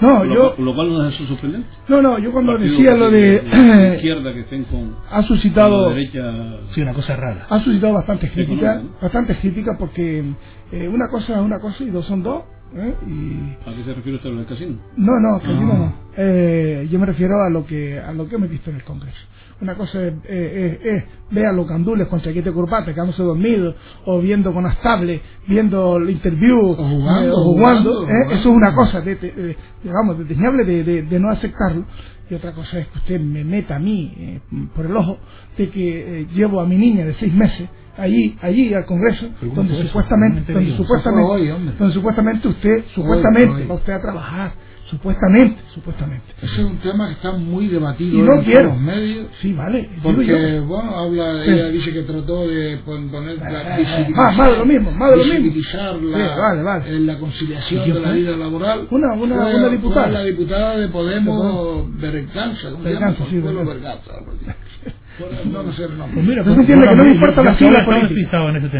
No, 0.00 0.24
lo, 0.24 0.34
yo, 0.34 0.54
cual- 0.54 0.64
lo 0.66 0.74
cual 0.74 0.88
no 0.92 1.02
de 1.02 1.12
ser 1.12 1.26
sorprendente. 1.28 1.68
no, 1.88 2.02
no, 2.02 2.18
yo 2.18 2.32
cuando 2.32 2.58
decía 2.58 2.96
lo 2.96 3.10
de, 3.10 3.40
de 3.40 3.94
izquierda 3.96 4.32
que 4.34 4.40
estén 4.40 4.64
con, 4.64 4.96
ha 5.10 5.16
con 5.16 5.24
suscitado, 5.24 5.88
la 5.90 5.94
derecha 5.96 6.32
Sí, 6.72 6.82
una 6.82 6.92
cosa 6.94 7.16
rara. 7.16 7.46
ha 7.48 7.60
suscitado 7.60 7.94
bastantes 7.94 8.30
críticas, 8.32 8.82
¿no? 8.84 8.90
bastantes 9.00 9.38
críticas 9.38 9.76
porque 9.78 10.24
eh, 10.72 10.88
una 10.88 11.08
cosa 11.08 11.34
es 11.34 11.40
una 11.40 11.58
cosa 11.60 11.84
y 11.84 11.90
dos 11.90 12.04
son 12.06 12.22
dos, 12.22 12.42
¿eh? 12.76 12.94
Y... 13.06 13.68
¿A 13.70 13.74
qué 13.74 13.84
se 13.84 13.94
refiere 13.94 14.16
usted 14.18 14.30
al 14.38 14.46
casino? 14.46 14.76
No, 14.96 15.12
no, 15.20 15.38
casino 15.40 15.74
no. 15.74 15.94
Eh, 16.16 16.88
yo 16.90 16.98
me 16.98 17.06
refiero 17.06 17.42
a 17.44 17.50
lo 17.50 17.64
que 17.66 17.98
a 18.00 18.12
lo 18.12 18.28
que 18.28 18.34
hemos 18.36 18.50
visto 18.50 18.70
en 18.70 18.76
el 18.76 18.84
Congreso. 18.84 19.18
Una 19.60 19.74
cosa 19.74 20.06
es, 20.06 20.12
eh, 20.24 20.80
eh, 20.84 21.04
ver 21.30 21.46
a 21.46 21.52
los 21.52 21.66
gandules 21.66 22.08
con 22.08 22.20
chaqueta 22.20 22.50
y 22.50 22.52
corbata 22.52 22.92
quedándose 22.92 23.22
dormidos 23.22 23.74
o 24.04 24.20
viendo 24.20 24.52
con 24.52 24.64
las 24.64 24.78
tablets, 24.82 25.22
viendo 25.48 25.96
el 25.96 26.10
interview 26.10 26.58
o 26.58 26.74
jugando, 26.74 27.36
o 27.36 27.44
jugando, 27.44 28.06
Eso 28.06 28.34
es 28.34 28.46
una 28.46 28.74
cosa, 28.74 29.00
de, 29.00 29.16
de, 29.16 29.56
digamos, 29.82 30.18
desdeñable 30.18 30.64
de, 30.64 31.02
de, 31.02 31.20
no 31.20 31.30
aceptarlo. 31.30 31.86
Y 32.28 32.34
otra 32.34 32.52
cosa 32.52 32.80
es 32.80 32.88
que 32.88 32.98
usted 32.98 33.20
me 33.20 33.44
meta 33.44 33.76
a 33.76 33.78
mí 33.78 34.40
por 34.74 34.84
el 34.84 34.96
ojo 34.96 35.16
de 35.56 35.70
que 35.70 36.26
llevo 36.34 36.60
a 36.60 36.66
mi 36.66 36.76
niña 36.76 37.06
de 37.06 37.14
seis 37.14 37.32
meses 37.32 37.68
allí, 37.96 38.36
allí 38.42 38.74
al 38.74 38.84
Congreso, 38.84 39.28
donde 39.54 39.74
supuestamente, 39.86 40.52
donde 40.52 40.76
supuestamente, 40.76 41.74
donde 41.78 41.94
supuestamente 41.94 42.48
usted, 42.48 42.84
supuestamente 42.94 43.66
va 43.66 43.74
usted 43.74 43.92
a 43.92 44.00
trabajar, 44.00 44.52
supuestamente, 44.90 45.62
supuestamente. 45.74 46.26
Ese 46.42 46.60
es 46.60 46.66
un 46.66 46.78
tema 46.78 47.08
que 47.08 47.14
está 47.14 47.32
muy 47.32 47.68
debatido 47.68 48.18
y 48.18 48.22
no 48.22 48.34
en 48.34 48.44
quiero. 48.44 48.68
los 48.70 48.80
medios. 48.80 49.26
Sí, 49.40 49.52
vale. 49.52 49.90
Porque, 50.02 50.60
bueno, 50.60 50.96
habla, 50.96 51.44
ella 51.44 51.68
dice 51.68 51.92
que 51.92 52.02
trató 52.02 52.46
de 52.48 52.78
poner 52.78 53.38
la 53.38 53.76
visibilizar, 53.76 54.36
más, 54.36 54.50
de 54.50 54.58
lo 54.58 54.66
mismo, 54.66 54.90
más 54.92 55.10
de 55.10 55.16
lo 55.16 55.24
mismo. 55.24 56.18
La, 56.18 56.36
vale, 56.36 56.62
vale. 56.62 56.96
En 56.96 57.06
la 57.06 57.18
conciliación 57.18 57.92
de 57.94 58.00
la 58.00 58.12
vida 58.12 58.36
laboral. 58.36 58.88
Una, 58.90 59.14
una, 59.14 59.42
fue, 59.42 59.54
una 59.54 59.68
diputada. 59.68 60.08
la 60.08 60.24
diputada 60.24 60.76
de 60.78 60.88
Podemos, 60.88 62.00
Berganza, 62.00 62.70
¿cómo 62.70 62.84
se 62.84 62.92
llama? 62.92 63.14
Sí, 63.28 63.38
Berganza. 63.40 64.12
No, 65.52 65.62
no 65.62 65.72
sé 65.72 65.84
el 65.84 65.96
nombre. 65.98 66.14
Pues 66.14 66.26
mira, 66.26 66.44
pues 66.44 66.56
entiende 66.58 66.86
que 66.88 66.96
no 66.96 67.04
me 67.04 67.10
importa 67.14 67.42
la 67.42 67.58
sigla 67.58 67.84
política. 67.86 68.14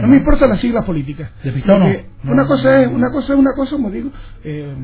No 0.03 0.09
me 0.09 0.17
importa 0.19 0.47
la 0.47 0.57
sigla 0.59 0.83
política. 0.83 1.31
Una 2.25 2.47
cosa 2.47 2.83
es 2.83 2.89
una 2.89 3.11
cosa 3.11 3.33
es 3.33 3.39
una 3.39 3.53
cosa, 3.55 3.71
como 3.77 3.91
digo, 3.91 4.11
eh, 4.45 4.75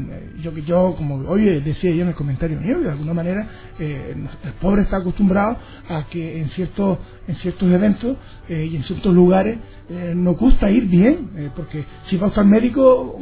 yo 0.42 0.55
que 0.55 0.62
yo 0.62 0.94
como 0.96 1.16
hoy 1.28 1.61
decía 1.61 1.90
yo 1.92 2.03
en 2.03 2.09
el 2.09 2.14
comentario 2.14 2.61
mío, 2.61 2.80
de 2.80 2.90
alguna 2.90 3.14
manera 3.14 3.46
eh, 3.78 4.14
el 4.44 4.53
pobre 4.61 4.82
está 4.82 4.98
acostumbrado 4.98 5.59
a 5.88 6.05
que 6.11 6.40
en 6.40 6.48
ciertos 6.50 6.98
en 7.28 7.36
ciertos 7.36 7.70
eventos 7.70 8.16
eh, 8.48 8.68
y 8.70 8.76
en 8.76 8.84
ciertos 8.84 9.14
lugares 9.14 9.59
eh, 9.93 10.14
nos 10.16 10.38
gusta 10.38 10.70
ir 10.70 10.86
bien, 10.88 11.30
eh, 11.36 11.51
porque 11.55 11.84
si 12.09 12.16
va 12.16 12.26
a 12.26 12.30
estar 12.30 12.45
médico, 12.47 13.20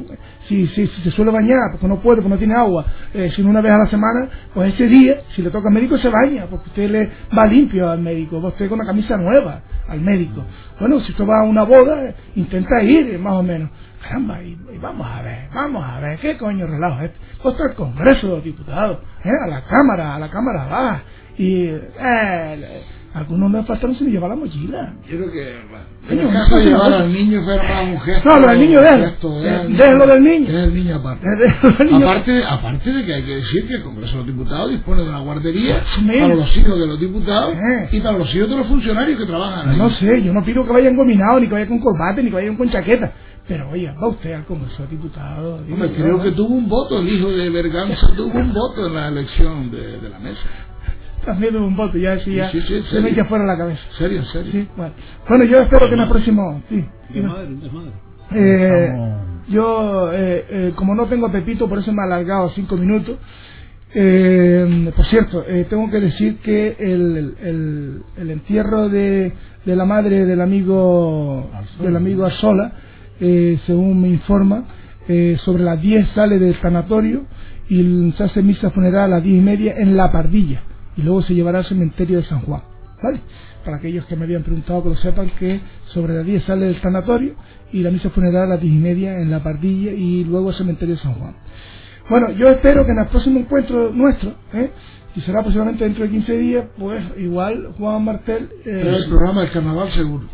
si, 0.49 0.69
si, 0.69 0.87
se 0.87 1.11
suele 1.11 1.33
bañar, 1.33 1.59
porque 1.73 1.89
no 1.89 2.01
puede, 2.01 2.19
porque 2.19 2.31
no 2.31 2.39
tiene 2.39 2.55
agua, 2.55 2.87
eh, 3.13 3.31
si 3.35 3.43
una 3.43 3.61
vez 3.61 3.73
a 3.73 3.79
la 3.79 3.87
semana, 3.87 4.31
pues 4.55 4.75
ese 4.75 4.87
día, 4.87 5.23
si 5.35 5.43
le 5.43 5.51
toca 5.51 5.69
al 5.69 5.75
médico, 5.75 5.99
se 5.99 6.09
baña, 6.09 6.47
porque 6.49 6.69
usted 6.69 6.91
le 6.91 7.11
va 7.37 7.47
limpio 7.47 7.91
al 7.91 8.01
médico, 8.01 8.39
usted 8.39 8.69
con 8.69 8.79
una 8.79 8.87
camisa 8.89 9.17
nueva 9.17 9.63
al 9.89 10.01
médico. 10.01 10.45
Bueno, 10.79 11.01
si 11.01 11.13
usted 11.13 11.25
va 11.25 11.41
a 11.41 11.45
una 11.45 11.65
boda, 11.65 12.15
intenta 12.37 12.83
ir, 12.83 13.19
más 13.19 13.35
o 13.35 13.43
menos. 13.43 13.71
Caramba, 14.03 14.43
y, 14.43 14.57
vamos 14.81 15.07
a 15.11 15.23
ver, 15.23 15.49
vamos 15.55 15.85
a 15.85 16.01
ver, 16.01 16.19
¿qué 16.21 16.39
coño 16.39 16.67
relajo 16.67 17.01
es 17.03 17.11
este? 17.11 17.19
Pues 17.43 17.57
al 17.61 17.75
Congreso 17.75 18.29
de 18.29 18.35
los 18.35 18.45
Diputados, 18.45 18.99
a 19.25 19.49
la 19.49 19.65
Cámara, 19.65 20.15
a 20.15 20.19
la 20.21 20.31
Cámara 20.31 20.67
baja, 20.67 21.03
y... 21.37 21.71
Algunos 23.13 23.51
no 23.51 23.65
faltaron 23.65 23.97
sin 23.97 24.13
llevar 24.13 24.31
la 24.31 24.37
mochila. 24.37 24.95
Yo 25.09 25.17
creo 25.19 25.33
que, 25.33 26.15
en 26.15 26.21
el 26.21 26.33
caso 26.33 26.57
de 26.57 26.65
llevar 26.65 26.93
al 26.93 27.13
niño 27.13 27.43
fue 27.45 27.57
más 27.57 27.85
un 27.85 28.01
gesto. 28.01 28.29
No, 28.29 28.35
pero 28.37 28.51
al 28.51 28.61
niño 28.61 28.81
déjalo. 28.81 30.07
Del 30.07 30.23
niño. 30.23 30.49
Es 30.49 30.55
el 30.67 30.75
niño 30.75 30.97
aparte. 30.97 31.27
aparte. 31.93 32.45
Aparte 32.45 32.93
de 32.93 33.05
que 33.05 33.15
hay 33.15 33.23
que 33.25 33.37
decir 33.37 33.67
que 33.67 33.75
el 33.75 33.83
Congreso 33.83 34.13
de 34.13 34.19
los 34.19 34.27
Diputados 34.27 34.71
dispone 34.71 35.03
de 35.03 35.09
una 35.09 35.19
guardería 35.21 35.83
para 36.07 36.35
los 36.35 36.57
hijos 36.57 36.79
de 36.79 36.87
los 36.87 37.01
diputados 37.01 37.55
y 37.91 38.01
para 38.01 38.17
los 38.17 38.33
hijos 38.33 38.49
de 38.49 38.57
los 38.57 38.67
funcionarios 38.69 39.19
que 39.19 39.27
trabajan 39.27 39.71
ahí. 39.71 39.77
No 39.77 39.91
sé, 39.91 40.23
yo 40.23 40.33
no 40.33 40.45
pido 40.45 40.65
que 40.65 40.73
vayan 40.73 40.95
gominados, 40.95 41.41
ni 41.41 41.49
que 41.49 41.55
vayan 41.55 41.69
con 41.69 41.81
corbate, 41.81 42.23
ni 42.23 42.31
que 42.31 42.37
vayan 42.37 42.57
con 42.57 42.71
chaqueta. 42.71 43.13
Pero 43.49 43.71
oye, 43.71 43.93
va 44.01 44.07
usted 44.07 44.35
al 44.35 44.45
Congreso 44.45 44.85
de 44.85 44.89
Diputados. 44.89 45.63
Hombre, 45.69 45.91
creo 45.97 46.23
que 46.23 46.31
tuvo 46.31 46.55
un 46.55 46.69
voto, 46.69 47.01
el 47.01 47.09
hijo 47.09 47.29
de 47.31 47.51
Berganza 47.51 48.07
tuvo 48.17 48.39
un 48.39 48.53
voto 48.55 48.87
en 48.87 48.95
la 48.95 49.09
elección 49.09 49.73
de, 49.73 49.99
de 49.99 50.09
la 50.09 50.21
mesa 50.21 50.70
también 51.25 51.57
un 51.57 51.77
voto, 51.77 51.99
ya 51.99 52.17
decía, 52.17 52.51
sí, 52.51 52.61
sí, 52.63 52.83
se 52.91 53.01
me 53.01 53.11
echa 53.11 53.25
fuera 53.25 53.45
la 53.45 53.57
cabeza. 53.57 53.83
¿Serio, 53.99 54.25
serio? 54.25 54.53
Sí, 54.53 54.69
bueno. 54.77 54.95
bueno, 55.29 55.45
yo 55.45 55.61
espero 55.61 55.89
que 55.89 55.95
en 55.95 56.01
el 56.01 56.09
próximo... 56.09 56.63
Sí, 56.69 56.85
eh, 58.33 58.93
yo, 59.49 60.13
eh, 60.13 60.47
eh, 60.49 60.73
como 60.77 60.95
no 60.95 61.07
tengo 61.07 61.31
Pepito, 61.33 61.69
por 61.69 61.79
eso 61.79 61.93
me 61.93 62.03
he 62.03 62.07
alargado 62.07 62.51
cinco 62.51 62.77
minutos. 62.77 63.19
Eh, 63.93 64.93
por 64.95 65.05
cierto, 65.07 65.45
eh, 65.49 65.67
tengo 65.69 65.91
que 65.91 66.01
decir 66.01 66.39
que 66.39 66.77
el, 66.79 67.35
el, 67.43 68.03
el 68.17 68.31
entierro 68.31 68.89
de, 68.89 69.33
de, 69.65 69.77
la 69.77 69.85
madre 69.85 70.25
del 70.27 70.41
amigo 70.41 71.51
del 71.81 71.97
amigo 71.97 72.25
Arzola, 72.25 72.73
eh, 73.21 73.59
según 73.67 74.01
me 74.01 74.09
informa, 74.09 74.65
eh, 75.09 75.37
sobre 75.45 75.65
las 75.65 75.81
10 75.81 76.09
sale 76.11 76.39
del 76.39 76.55
sanatorio 76.61 77.25
y 77.69 78.13
se 78.17 78.23
hace 78.23 78.43
misa 78.43 78.71
funeral 78.71 79.05
a 79.05 79.17
las 79.17 79.25
diez 79.25 79.39
y 79.39 79.43
media 79.43 79.75
en 79.77 79.97
La 79.97 80.13
Pardilla 80.13 80.63
y 80.97 81.03
luego 81.03 81.23
se 81.23 81.35
llevará 81.35 81.59
al 81.59 81.65
cementerio 81.67 82.19
de 82.19 82.25
San 82.25 82.41
Juan. 82.41 82.63
¿Vale? 83.03 83.21
Para 83.65 83.79
aquellos 83.79 84.05
que 84.07 84.17
me 84.17 84.25
habían 84.25 84.43
preguntado 84.43 84.83
que 84.83 84.89
lo 84.91 84.97
sepan 84.97 85.31
que 85.39 85.61
sobre 85.87 86.15
las 86.15 86.27
10 86.27 86.45
sale 86.45 86.67
del 86.67 86.81
sanatorio 86.81 87.35
y 87.73 87.83
la 87.83 87.91
misa 87.91 88.11
funeral 88.11 88.45
a 88.45 88.55
las 88.55 88.61
10 88.61 88.75
y 88.75 88.79
media 88.79 89.19
en 89.19 89.31
la 89.31 89.43
pardilla 89.43 89.93
y 89.93 90.25
luego 90.25 90.51
al 90.51 90.55
cementerio 90.55 90.97
de 90.97 91.01
San 91.01 91.15
Juan. 91.15 91.35
Bueno, 92.09 92.33
yo 92.33 92.49
espero 92.49 92.85
que 92.85 92.93
en 92.93 92.99
el 92.99 93.07
próximo 93.07 93.41
encuentro 93.41 93.93
nuestro, 93.93 94.35
¿eh? 94.53 94.71
y 95.15 95.21
será 95.21 95.43
posiblemente 95.43 95.85
dentro 95.85 96.05
de 96.05 96.11
15 96.11 96.39
días, 96.39 96.65
pues 96.79 97.03
igual 97.19 97.73
Juan 97.79 98.05
Martel... 98.05 98.49
Eh, 98.65 98.97
el 98.97 99.09
programa 99.09 99.43
del 99.43 99.51
carnaval 99.51 99.91
seguro. 99.93 100.27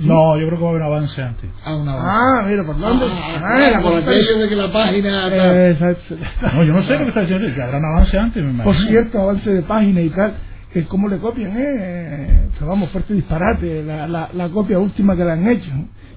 No, 0.00 0.38
yo 0.38 0.46
creo 0.46 0.58
que 0.58 0.64
va 0.64 0.68
a 0.68 0.70
haber 0.70 0.82
un 0.82 0.88
avance 0.88 1.22
antes. 1.22 1.50
Ah, 1.64 1.74
un 1.76 1.88
avance. 1.88 2.08
Ah, 2.10 2.42
mira, 2.46 2.64
¿por 2.64 2.78
dónde? 2.78 3.06
Ah, 3.10 3.72
ah, 3.76 3.80
por 3.82 3.96
aquello 3.96 4.38
de 4.38 4.48
que 4.48 4.56
la 4.56 4.72
página... 4.72 5.28
Eh, 5.28 5.70
exacto. 5.72 6.16
No, 6.54 6.64
yo 6.64 6.72
no 6.72 6.82
sé 6.82 6.92
qué 6.96 6.98
me 7.00 7.08
está 7.08 7.20
diciendo, 7.20 7.48
que 7.54 7.62
habrá 7.62 7.78
un 7.78 7.84
avance 7.84 8.18
antes, 8.18 8.42
me 8.42 8.50
imagino. 8.50 8.64
Por 8.64 8.76
cierto, 8.88 9.20
avance 9.20 9.50
de 9.50 9.62
página 9.62 10.00
y 10.00 10.10
tal. 10.10 10.34
Que 10.72 10.84
cómo 10.84 11.08
le 11.08 11.18
copian, 11.18 11.52
eh. 11.56 12.48
Que 12.58 12.64
vamos, 12.64 12.90
fuerte 12.90 13.12
disparate. 13.14 13.82
La, 13.82 14.06
la, 14.06 14.28
la 14.32 14.48
copia 14.50 14.78
última 14.78 15.16
que 15.16 15.24
le 15.24 15.32
han 15.32 15.48
hecho. 15.48 15.70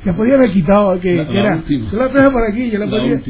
Que 0.04 0.14
podía 0.14 0.36
haber 0.36 0.51
quitado, 0.51 0.99
que, 0.99 1.16
la, 1.16 1.28
que 1.28 1.39
era. 1.39 1.56
Última. 1.56 1.91
Yo 1.91 1.97
la 1.97 2.10
traje 2.10 2.30
por 2.30 2.43
aquí, 2.43 2.70
yo 2.70 2.80
le 2.80 2.88
podía, 2.88 3.22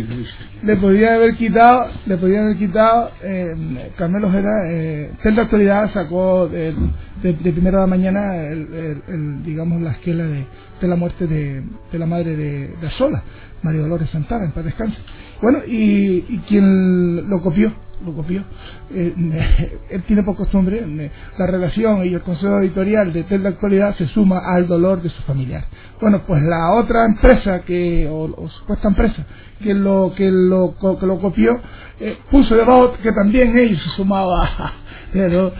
le 0.63 0.75
podía 0.77 1.15
haber 1.15 1.35
quitado, 1.35 1.87
le 2.07 2.17
podía 2.17 2.41
haber 2.41 2.57
quitado, 2.57 3.11
eh, 3.23 3.91
Carmelo 3.95 4.27
Ojeda, 4.27 4.71
eh, 4.71 5.11
de 5.23 5.41
actualidad 5.41 5.91
sacó 5.93 6.47
de, 6.47 6.73
de, 7.21 7.33
de, 7.33 7.51
primera 7.51 7.77
de 7.77 7.83
la 7.83 7.87
mañana, 7.87 8.37
el, 8.47 8.67
el, 8.73 9.01
el, 9.07 9.43
digamos, 9.43 9.81
la 9.81 9.91
esquela 9.91 10.23
de, 10.23 10.45
de 10.81 10.87
la 10.87 10.95
muerte 10.95 11.27
de, 11.27 11.63
de 11.91 11.99
la 11.99 12.05
madre 12.07 12.35
de, 12.35 12.69
de 12.81 12.89
Sola, 12.97 13.23
María 13.61 13.81
Dolores 13.81 14.09
Santana, 14.09 14.45
en 14.45 14.51
paz 14.51 14.65
descanse. 14.65 14.97
Bueno, 15.41 15.59
y, 15.67 16.25
y 16.27 16.41
quien 16.47 17.29
lo 17.29 17.39
copió, 17.41 17.71
lo 18.03 18.13
copió. 18.13 18.43
Eh, 18.91 19.13
él 19.89 20.03
tiene 20.03 20.23
por 20.23 20.35
costumbre, 20.35 21.11
la 21.37 21.47
relación 21.47 22.05
y 22.05 22.13
el 22.13 22.21
consejo 22.21 22.59
editorial 22.59 23.13
de 23.13 23.23
Tel 23.23 23.43
de 23.43 23.49
Actualidad 23.49 23.95
se 23.95 24.07
suma 24.07 24.41
al 24.55 24.67
dolor 24.67 25.01
de 25.01 25.09
su 25.09 25.21
familiar. 25.23 25.65
Bueno, 26.01 26.21
pues 26.25 26.41
la 26.43 26.73
otra 26.73 27.05
empresa 27.05 27.61
que, 27.61 28.07
o, 28.09 28.49
supuesta 28.49 28.87
empresa 28.87 29.25
que 29.61 29.73
lo, 29.73 30.13
que 30.15 30.29
lo, 30.29 30.75
que 30.99 31.05
lo 31.05 31.19
copió, 31.19 31.51
eh, 31.99 32.17
puso 32.29 32.55
debajo 32.55 32.93
que 33.01 33.11
también 33.11 33.57
ellos 33.57 33.81
se 33.81 33.89
sumaba, 33.91 34.73
pero 35.13 35.53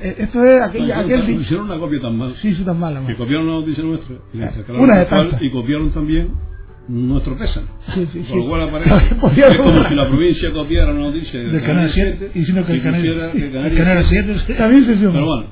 eh, 0.00 0.16
esto 0.18 0.44
es 0.44 0.62
aquella, 0.62 1.00
aquel 1.00 1.28
hicieron 1.30 1.66
una 1.66 1.78
copia 1.78 2.00
tan 2.00 2.16
mala. 2.16 2.34
Sí, 2.40 2.54
sí, 2.54 2.64
tan 2.64 2.78
mala. 2.78 3.04
Que 3.06 3.16
copiaron 3.16 3.46
la 3.46 3.52
noticia 3.54 3.82
nuestra 3.82 4.16
y, 4.32 4.72
una 4.72 4.98
de 4.98 5.04
tantas. 5.06 5.42
y 5.42 5.50
copiaron 5.50 5.90
también 5.90 6.30
nuestro 6.88 7.36
pesa. 7.36 7.60
Sí, 7.94 8.08
sí, 8.12 8.24
Por 8.28 8.38
lo 8.38 8.48
cual 8.48 8.62
aparece 8.62 8.94
es 9.50 9.58
como 9.58 9.88
si 9.88 9.94
la 9.94 10.08
provincia 10.08 10.50
copiara 10.52 10.92
una 10.92 11.00
noticia 11.02 11.40
del 11.40 11.62
Canal 11.62 11.90
7 11.92 12.30
y 12.34 12.44
sino 12.44 12.64
que 12.64 12.72
el 12.72 12.82
Canal 12.82 14.06
7 14.08 14.54
también 14.56 14.86
se 14.86 14.94
Pero 14.94 15.26
bueno, 15.26 15.46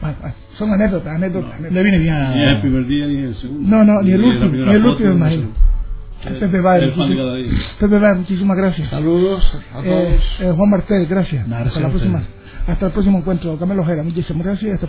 son 0.56 0.72
anécdotas, 0.72 1.14
anécdotas. 1.14 1.60
No, 1.60 1.70
le 1.70 1.82
viene 1.82 1.98
bien 1.98 2.14
a... 2.14 2.34
Ni 2.34 2.42
el 2.42 2.60
primer 2.60 2.86
día 2.86 3.06
ni 3.06 3.16
el 3.18 3.34
segundo. 3.36 3.68
No, 3.68 3.84
no, 3.84 4.02
ni 4.02 4.12
el 4.12 4.22
último, 4.22 4.50
ni 4.50 4.72
el 4.72 4.84
último, 4.84 5.12
imagino. 5.12 5.48
Pepe 6.24 6.60
Baer, 6.60 6.92
Pepe 7.78 7.98
Baer, 7.98 8.16
muchísimas 8.16 8.56
gracias. 8.56 8.88
Saludos 8.88 9.44
a 9.72 9.82
todos. 9.82 10.40
Eh, 10.40 10.52
Juan 10.54 10.70
Martel, 10.70 11.06
gracias. 11.06 11.46
hasta 11.50 11.80
la 11.80 11.88
próxima. 11.88 12.22
Hasta 12.66 12.86
el 12.86 12.92
próximo 12.92 13.18
encuentro. 13.18 13.56
Camilo 13.58 13.82
Ojeda, 13.82 14.02
muchísimas 14.02 14.44
gracias. 14.44 14.74
Hasta 14.74 14.86